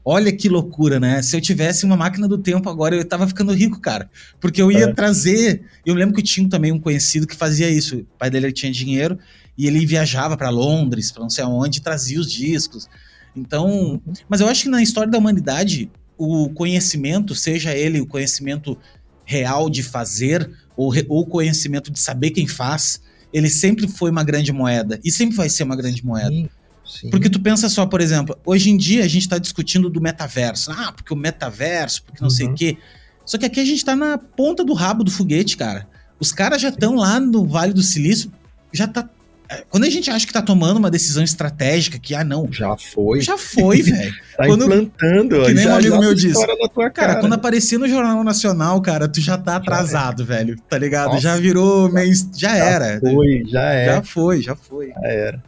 [0.08, 1.20] Olha que loucura, né?
[1.20, 4.08] Se eu tivesse uma máquina do tempo agora, eu tava ficando rico, cara.
[4.40, 4.92] Porque eu ia é.
[4.92, 5.64] trazer.
[5.84, 7.96] Eu lembro que eu tinha também um conhecido que fazia isso.
[7.96, 9.18] O pai dele tinha dinheiro
[9.58, 12.88] e ele viajava para Londres, para não sei aonde, e trazia os discos.
[13.34, 14.00] Então.
[14.28, 18.78] Mas eu acho que na história da humanidade, o conhecimento, seja ele o conhecimento
[19.24, 23.00] real de fazer ou o conhecimento de saber quem faz,
[23.32, 26.30] ele sempre foi uma grande moeda e sempre vai ser uma grande moeda.
[26.30, 26.48] Sim.
[26.86, 27.10] Sim.
[27.10, 30.70] Porque tu pensa só, por exemplo, hoje em dia a gente está discutindo do metaverso.
[30.70, 32.34] Ah, porque o metaverso, porque não uhum.
[32.34, 32.78] sei o quê.
[33.24, 35.88] Só que aqui a gente está na ponta do rabo do foguete, cara.
[36.18, 38.32] Os caras já estão lá no Vale do Silício,
[38.72, 39.08] já tá.
[39.48, 42.48] É, quando a gente acha que tá tomando uma decisão estratégica, que, ah, não.
[42.50, 43.20] Já foi.
[43.20, 44.14] Já foi, velho.
[44.36, 46.46] tá quando, implantando, Que nem já, um amigo meu disse.
[46.46, 50.56] Cara, cara, quando aparecer no Jornal Nacional, cara, tu já tá atrasado, já velho.
[50.68, 51.10] Tá ligado?
[51.10, 52.12] Nossa, já virou meio.
[52.34, 53.00] Já, já era.
[53.00, 53.94] Foi, já era.
[53.94, 54.88] Já foi, já foi.
[54.88, 55.42] Já era.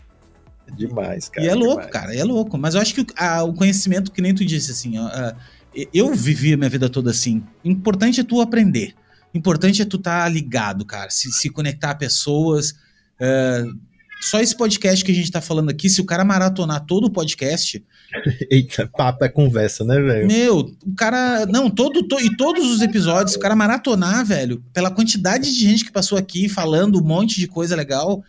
[0.77, 1.47] Demais, cara.
[1.47, 1.69] E é demais.
[1.69, 2.59] louco, cara, é louco.
[2.59, 5.09] Mas eu acho que a, o conhecimento, que nem tu disse, assim, ó,
[5.93, 7.43] eu vivi a minha vida toda assim.
[7.65, 8.95] Importante é tu aprender.
[9.35, 11.11] Importante é tu estar tá ligado, cara.
[11.11, 12.73] Se, se conectar a pessoas.
[13.21, 13.79] Uh,
[14.21, 17.11] só esse podcast que a gente tá falando aqui, se o cara maratonar todo o
[17.11, 17.85] podcast.
[18.51, 20.27] Eita, papo é conversa, né, velho?
[20.27, 21.47] Meu, o cara.
[21.47, 25.85] Não, todo, to, e todos os episódios, o cara maratonar, velho, pela quantidade de gente
[25.85, 28.25] que passou aqui falando um monte de coisa legal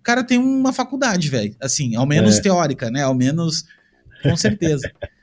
[0.00, 1.54] o cara tem uma faculdade, velho.
[1.60, 2.40] Assim, ao menos é.
[2.40, 3.02] teórica, né?
[3.02, 3.66] Ao menos,
[4.22, 4.90] com certeza.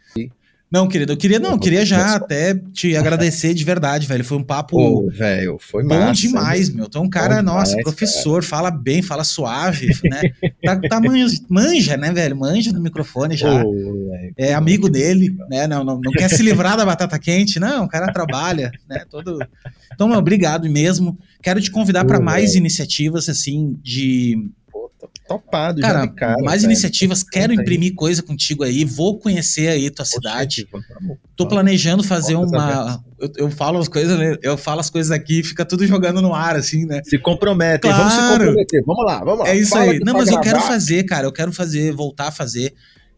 [0.69, 4.25] Não, querido, eu queria, não, eu queria já até te agradecer de verdade, velho.
[4.25, 6.87] Foi um papo velho, foi bom massa, demais, meu.
[6.87, 8.43] Então, um cara, nossa, demais, professor, cara.
[8.43, 10.23] fala bem, fala suave, né?
[10.61, 12.35] Tá, tá manja, manja, né, velho?
[12.35, 13.63] Manja no microfone já.
[13.63, 15.67] véio, é amigo dele, né?
[15.67, 17.85] Não, não, não quer se livrar da batata quente, não.
[17.85, 19.05] O cara trabalha, né?
[19.09, 19.39] Todo.
[19.93, 21.17] Então, meu, obrigado mesmo.
[21.41, 24.51] Quero te convidar para mais iniciativas, assim, de
[25.27, 26.71] topado, cara, já cara, mais velho.
[26.71, 30.67] iniciativas, quero imprimir coisa contigo aí, vou conhecer aí tua cidade.
[31.35, 33.03] Tô planejando fazer uma.
[33.19, 34.37] Eu, eu, falo as coisas, né?
[34.41, 37.01] Eu falo as coisas aqui fica tudo jogando no ar, assim, né?
[37.03, 37.97] Se compromete, claro.
[37.97, 38.83] vamos se comprometer.
[38.85, 39.49] Vamos lá, vamos lá.
[39.49, 39.99] É isso Fala aí.
[39.99, 40.39] Não, mas gravar.
[40.39, 41.27] eu quero fazer, cara.
[41.27, 42.73] Eu quero fazer, voltar a fazer.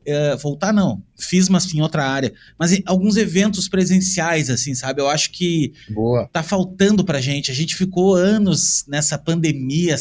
[0.06, 5.02] É, voltar não, fiz mas em outra área, mas em alguns eventos presenciais, assim, sabe?
[5.02, 6.28] Eu acho que Boa.
[6.32, 7.52] tá faltando pra gente.
[7.52, 9.96] A gente ficou anos nessa pandemia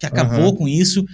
[0.00, 0.56] que acabou uhum.
[0.56, 1.04] com isso.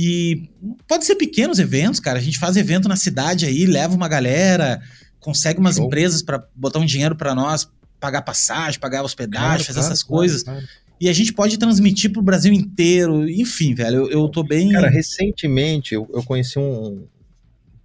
[0.00, 0.48] E
[0.86, 2.20] pode ser pequenos eventos, cara.
[2.20, 4.80] A gente faz evento na cidade aí, leva uma galera,
[5.18, 5.86] consegue umas Show.
[5.86, 7.68] empresas para botar um dinheiro para nós,
[7.98, 10.44] pagar passagem, pagar hospedagem, claro, fazer claro, essas claro, coisas.
[11.00, 13.28] E a gente pode transmitir pro Brasil inteiro.
[13.28, 14.70] Enfim, velho, eu, eu tô bem.
[14.70, 17.04] Cara, recentemente eu, eu conheci um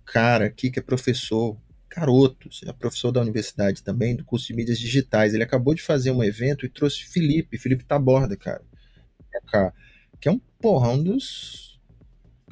[0.06, 1.57] cara aqui que é professor,
[1.90, 5.34] Carotos, é professor da universidade também, do curso de mídias digitais.
[5.34, 8.61] Ele acabou de fazer um evento e trouxe Felipe, Felipe Taborda, cara.
[10.22, 11.73] Que é um, porra, um dos.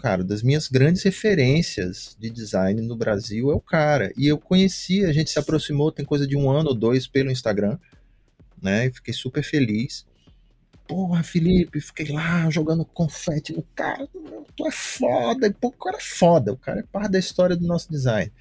[0.02, 4.11] Cara, das minhas grandes referências de design no Brasil é o cara.
[4.18, 7.30] E eu conheci, a gente se aproximou, tem coisa de um ano ou dois pelo
[7.30, 7.78] Instagram,
[8.60, 8.88] né?
[8.88, 10.03] E fiquei super feliz.
[10.88, 14.10] Porra, Felipe, fiquei lá jogando confete no cara.
[14.57, 15.45] Tu é foda.
[15.45, 16.52] E, pô, o cara é foda.
[16.52, 18.32] O cara é parte da história do nosso design.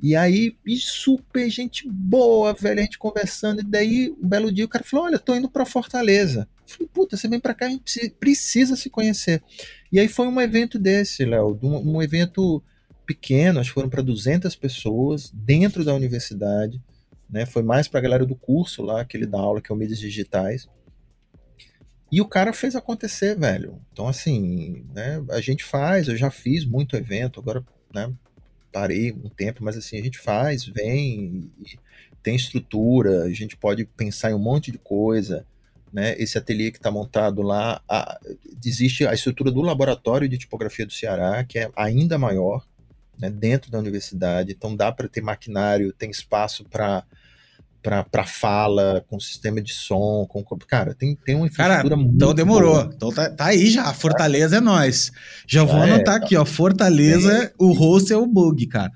[0.00, 3.62] E aí, e super gente boa, velho, a gente conversando.
[3.62, 6.46] E daí, um belo dia, o cara falou: Olha, tô indo pra Fortaleza.
[6.66, 9.42] Eu falei: Puta, você vem pra cá, a gente precisa se conhecer.
[9.90, 12.62] E aí foi um evento desse, Léo, um, um evento
[13.06, 16.80] pequeno, acho que foram para 200 pessoas dentro da universidade.
[17.28, 19.74] Né, foi mais para a galera do curso lá, que ele dá aula, que é
[19.74, 20.66] o Mídias Digitais.
[22.10, 23.78] E o cara fez acontecer, velho.
[23.92, 27.62] Então, assim, né, a gente faz, eu já fiz muito evento, agora,
[27.94, 28.10] né,
[28.72, 31.50] parei um tempo, mas assim, a gente faz, vem,
[32.22, 35.46] tem estrutura, a gente pode pensar em um monte de coisa,
[35.92, 36.14] né?
[36.18, 38.18] Esse ateliê que está montado lá, a,
[38.64, 42.64] existe a estrutura do laboratório de tipografia do Ceará, que é ainda maior,
[43.18, 47.04] né, dentro da universidade, então dá para ter maquinário, tem espaço para
[47.80, 52.74] para fala, com sistema de som, com cara, tem, tem uma infraestrutura cara, Então demorou.
[52.74, 52.90] Boa.
[52.94, 55.10] Então tá, tá, aí já, Fortaleza é, é nós.
[55.46, 57.52] Já vou é, anotar aqui, ó, Fortaleza, é.
[57.58, 58.92] o host é o bug, cara.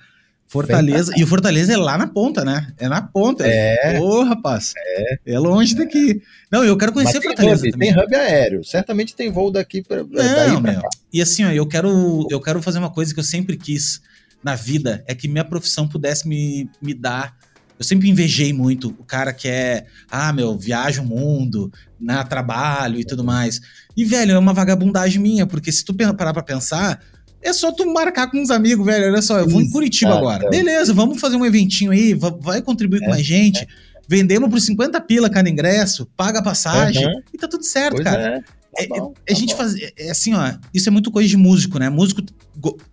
[0.53, 2.73] Fortaleza, e o Fortaleza é lá na ponta, né?
[2.79, 3.47] É na ponta.
[3.47, 3.99] É.
[3.99, 4.74] Ô, oh, rapaz.
[4.77, 5.19] É.
[5.24, 6.20] É longe daqui.
[6.51, 7.95] Não, eu quero conhecer Fortaleza hub, também.
[7.95, 8.62] Tem hub aéreo.
[8.62, 10.83] Certamente tem voo daqui para Não, meu.
[11.11, 14.03] E assim, ó, eu quero, eu quero fazer uma coisa que eu sempre quis
[14.45, 17.35] na vida, é que minha profissão pudesse me, me dar
[17.83, 22.24] eu sempre invejei muito o cara que é, ah, meu, viaja o mundo, na né,
[22.24, 23.61] trabalho e tudo mais.
[23.97, 27.03] E, velho, é uma vagabundagem minha, porque se tu parar pra pensar,
[27.43, 29.06] é só tu marcar com uns amigos, velho.
[29.06, 30.48] Olha só, eu vou em Curitiba agora.
[30.48, 33.62] Beleza, vamos fazer um eventinho aí, vai contribuir é, com a gente.
[33.62, 33.66] É.
[34.09, 37.23] Vendemos por 50 pila cada ingresso, paga a passagem uhum.
[37.32, 38.36] e tá tudo certo, pois cara.
[38.36, 38.62] É.
[38.74, 39.74] Tá é, bom, é, tá a gente faz.
[39.74, 40.52] É, é, assim, ó.
[40.73, 41.90] Isso é muito coisa de músico, né?
[41.90, 42.23] Músico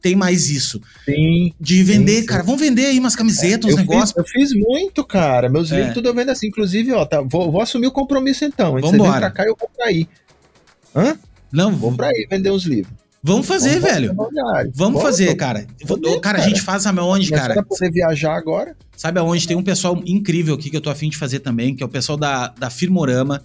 [0.02, 0.82] tem mais isso.
[1.06, 1.54] Sim.
[1.60, 2.44] De vender, sim, cara.
[2.44, 4.18] Vamos vender aí umas camisetas, é, uns negócios.
[4.18, 5.48] eu fiz muito, cara.
[5.48, 6.48] Meus livros tudo eu vendo assim.
[6.48, 8.74] Inclusive, ó, tá, vou, vou assumir o compromisso então.
[8.74, 9.20] Vamos embora.
[9.20, 10.08] pra cá eu vou pra aí.
[10.96, 11.18] Hã?
[11.52, 12.99] Não, vou pra aí vender os livros.
[13.22, 14.16] Vamos fazer, vamos velho.
[14.74, 15.68] Vamos fazer, cara.
[15.86, 17.54] Poder, cara, a gente faz sabe aonde, cara?
[17.54, 18.78] Pra poder viajar agora.
[18.96, 19.48] Sabe aonde?
[19.48, 21.90] Tem um pessoal incrível aqui que eu tô afim de fazer também, que é o
[21.90, 23.44] pessoal da, da Firmorama.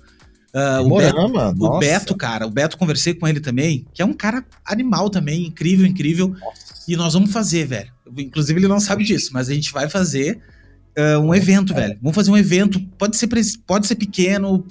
[0.55, 4.13] Uh, o, Beto, o, Beto, cara, o Beto, conversei com ele também, que é um
[4.13, 6.29] cara animal também, incrível, incrível.
[6.29, 6.75] Nossa.
[6.87, 7.91] E nós vamos fazer, velho.
[8.17, 10.41] Inclusive, ele não sabe disso, mas a gente vai fazer
[10.99, 11.77] uh, um evento, é.
[11.77, 11.99] velho.
[12.01, 13.29] Vamos fazer um evento, pode ser,
[13.66, 14.66] pode ser pequeno,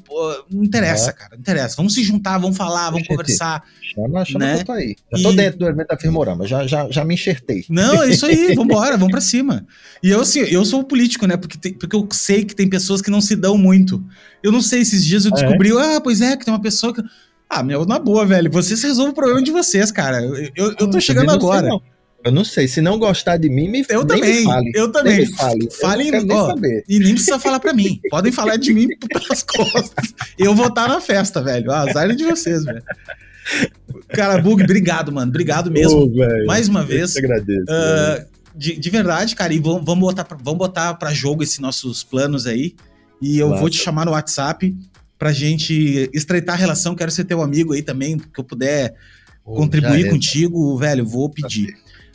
[0.51, 1.13] não interessa, é.
[1.13, 1.75] cara, não interessa.
[1.75, 3.63] Vamos se juntar, vamos falar, vamos conversar.
[3.81, 4.55] Chama, chama né?
[4.55, 4.95] que eu tô aí.
[5.11, 5.23] Já e...
[5.23, 7.65] tô dentro do evento da Firmorama, já, já, já me enxertei.
[7.69, 9.65] Não, é isso aí, vambora, vamos pra cima.
[10.01, 13.01] E eu, assim, eu sou político, né, porque, tem, porque eu sei que tem pessoas
[13.01, 14.03] que não se dão muito.
[14.41, 15.95] Eu não sei, esses dias eu ah, descobri, é?
[15.95, 17.01] ah, pois é, que tem uma pessoa que...
[17.49, 20.23] Ah, meu, na boa, velho, vocês resolvem o problema de vocês, cara.
[20.23, 21.69] Eu, eu, eu tô ah, chegando agora.
[21.69, 21.92] Sei,
[22.23, 24.71] eu não sei, se não gostar de mim, me Eu também, me fale.
[24.73, 25.19] eu também.
[25.19, 25.69] Me fale.
[25.71, 26.55] Falem, ó,
[26.87, 27.99] e nem precisa falar para mim.
[28.09, 30.13] Podem falar de mim pelas costas.
[30.37, 31.71] Eu vou estar na festa, velho.
[31.71, 32.81] Ah, azar é de vocês, velho.
[34.09, 35.29] Cara, Bug, obrigado, mano.
[35.29, 36.05] Obrigado mesmo.
[36.05, 37.15] Oh, Mais uma vez.
[37.15, 37.63] Eu agradeço.
[37.63, 38.25] Uh,
[38.55, 42.03] de, de, verdade, cara, e vamos, vamos, botar pra, vamos botar pra jogo esses nossos
[42.03, 42.75] planos aí.
[43.21, 44.75] E eu vou te chamar no WhatsApp
[45.17, 46.95] pra gente estreitar a relação.
[46.95, 48.93] Quero ser teu amigo aí também, que eu puder
[49.45, 51.73] oh, contribuir contigo, velho, vou pedir.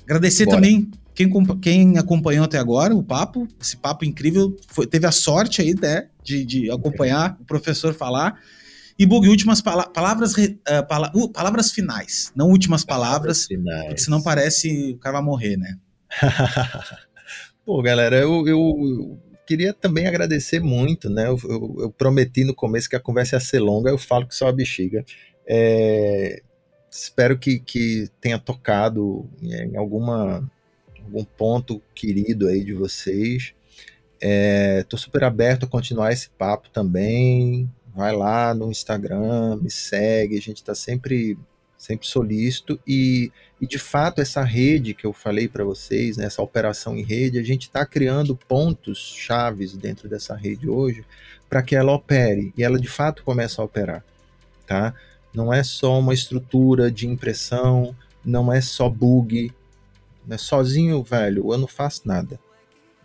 [0.08, 0.56] Agradecer Bora.
[0.56, 1.30] também quem,
[1.60, 6.08] quem acompanhou até agora o papo, esse papo incrível, foi, teve a sorte aí né,
[6.22, 8.40] de, de acompanhar o professor falar.
[8.98, 14.00] E Bug, últimas pala palavras, uh, pala uh, palavras finais, não últimas palavras, palavras porque
[14.00, 15.76] senão parece o cara vai morrer, né?
[17.66, 21.26] Pô, galera, eu, eu, queria também agradecer muito, né?
[21.26, 24.34] Eu, eu, eu, prometi no começo que a conversa ia ser longa, eu falo que
[24.34, 25.04] só a bexiga.
[25.46, 26.42] É,
[26.90, 30.48] espero que, que tenha tocado em alguma
[31.04, 33.54] algum ponto querido aí de vocês.
[34.20, 37.70] Estou é, super aberto a continuar esse papo também.
[37.94, 41.36] Vai lá no Instagram, me segue, a gente está sempre
[41.76, 46.42] sempre solícito e, e de fato essa rede que eu falei para vocês, né, essa
[46.42, 51.04] operação em rede, a gente está criando pontos chaves dentro dessa rede hoje
[51.48, 54.04] para que ela opere e ela de fato comece a operar,
[54.66, 54.92] tá?
[55.38, 57.94] Não é só uma estrutura de impressão,
[58.24, 59.52] não é só bug.
[60.26, 60.36] Né?
[60.36, 62.40] Sozinho, velho, eu não faço nada.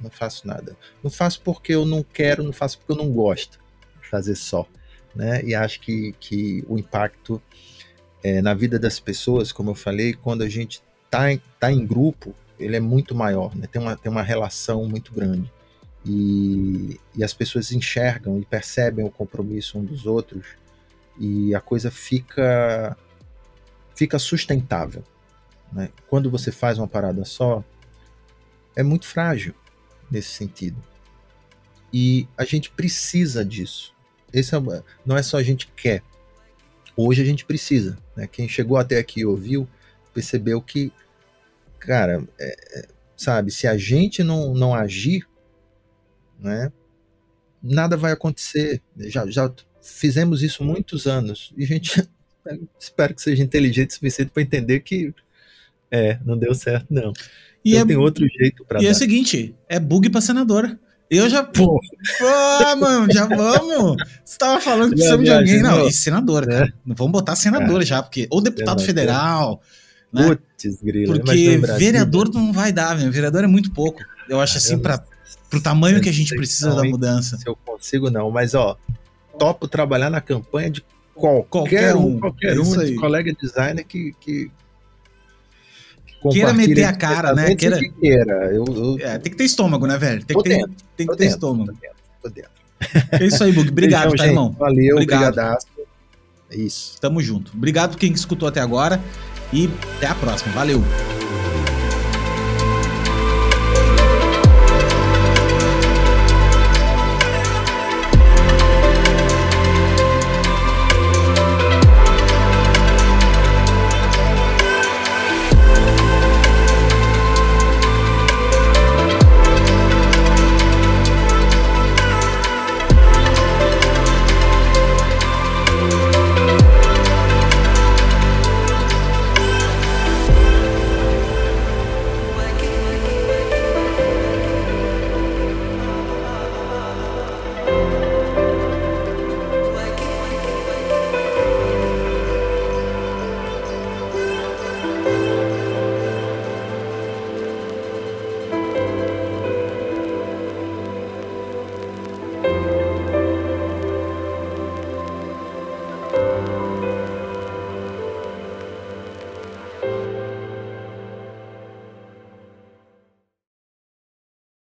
[0.02, 0.76] Não faço nada.
[1.04, 3.60] Não faço porque eu não quero, não faço porque eu não gosto
[4.02, 4.66] de fazer só.
[5.16, 5.44] Né?
[5.44, 7.40] E acho que, que o impacto
[8.24, 11.26] é, na vida das pessoas, como eu falei, quando a gente está
[11.60, 13.68] tá em grupo, ele é muito maior, né?
[13.72, 15.52] tem, uma, tem uma relação muito grande.
[16.04, 20.63] E, e as pessoas enxergam e percebem o compromisso um dos outros
[21.18, 22.98] e a coisa fica
[23.96, 25.04] fica sustentável.
[25.72, 25.90] Né?
[26.08, 27.64] Quando você faz uma parada só,
[28.76, 29.54] é muito frágil
[30.10, 30.82] nesse sentido.
[31.92, 33.94] E a gente precisa disso.
[34.32, 34.60] Esse é,
[35.06, 36.02] não é só a gente quer.
[36.98, 37.98] Hoje a gente precisa.
[38.16, 38.28] Né?
[38.28, 39.68] Quem chegou até aqui e ouviu,
[40.14, 40.92] percebeu que,
[41.80, 45.28] cara, é, é sabe, se a gente não, não agir,
[46.40, 46.72] né,
[47.62, 48.82] nada vai acontecer.
[48.98, 49.54] Já, já
[49.84, 52.08] fizemos isso muitos anos e a gente
[52.80, 55.14] espero que seja inteligente o suficiente para entender que
[55.92, 57.14] é, não deu certo não.
[57.64, 58.90] E então, é, tem outro jeito para E dar.
[58.90, 60.80] é o seguinte, é bug para senadora.
[61.10, 61.44] Eu já.
[61.44, 61.80] Pô,
[62.18, 63.98] pô mano, já vamos.
[64.26, 65.62] Você tava falando que precisamos de alguém.
[65.62, 66.58] Não, e senadora, é.
[66.60, 66.74] cara.
[66.86, 67.86] Vamos botar senadora é.
[67.86, 68.28] já, porque.
[68.32, 68.86] Ou deputado senador.
[68.86, 69.62] federal.
[70.12, 70.28] Né?
[70.28, 71.14] Putz, grilo.
[71.20, 73.12] Porque vereador não vai dar, velho.
[73.12, 74.02] Vereador é muito pouco.
[74.28, 75.04] Eu acho assim, para
[75.50, 77.38] pro tamanho que a gente precisa da mudança.
[77.38, 78.32] Se eu consigo, não.
[78.32, 78.76] Mas, ó,
[79.38, 80.84] topo trabalhar na campanha de
[81.14, 84.52] qualquer, qualquer um, qualquer um de colega designer que, que,
[86.32, 87.56] queira meter a cara, né?
[87.56, 87.78] Queira...
[87.78, 88.52] Que queira.
[88.54, 88.98] Eu, eu...
[89.00, 90.26] É, tem que ter estômago, né, velho?
[90.26, 91.74] Tem que ter, dentro, tem que ter dentro, estômago.
[91.74, 92.52] Tô dentro, tô dentro.
[93.12, 93.70] É isso aí, Bug.
[93.72, 94.52] Obrigado, então, tá, gente, irmão?
[94.52, 95.40] Valeu, obrigado.
[95.40, 97.00] É isso.
[97.00, 97.52] Tamo junto.
[97.56, 99.00] Obrigado quem escutou até agora
[99.52, 100.54] e até a próxima.
[100.54, 100.84] Valeu.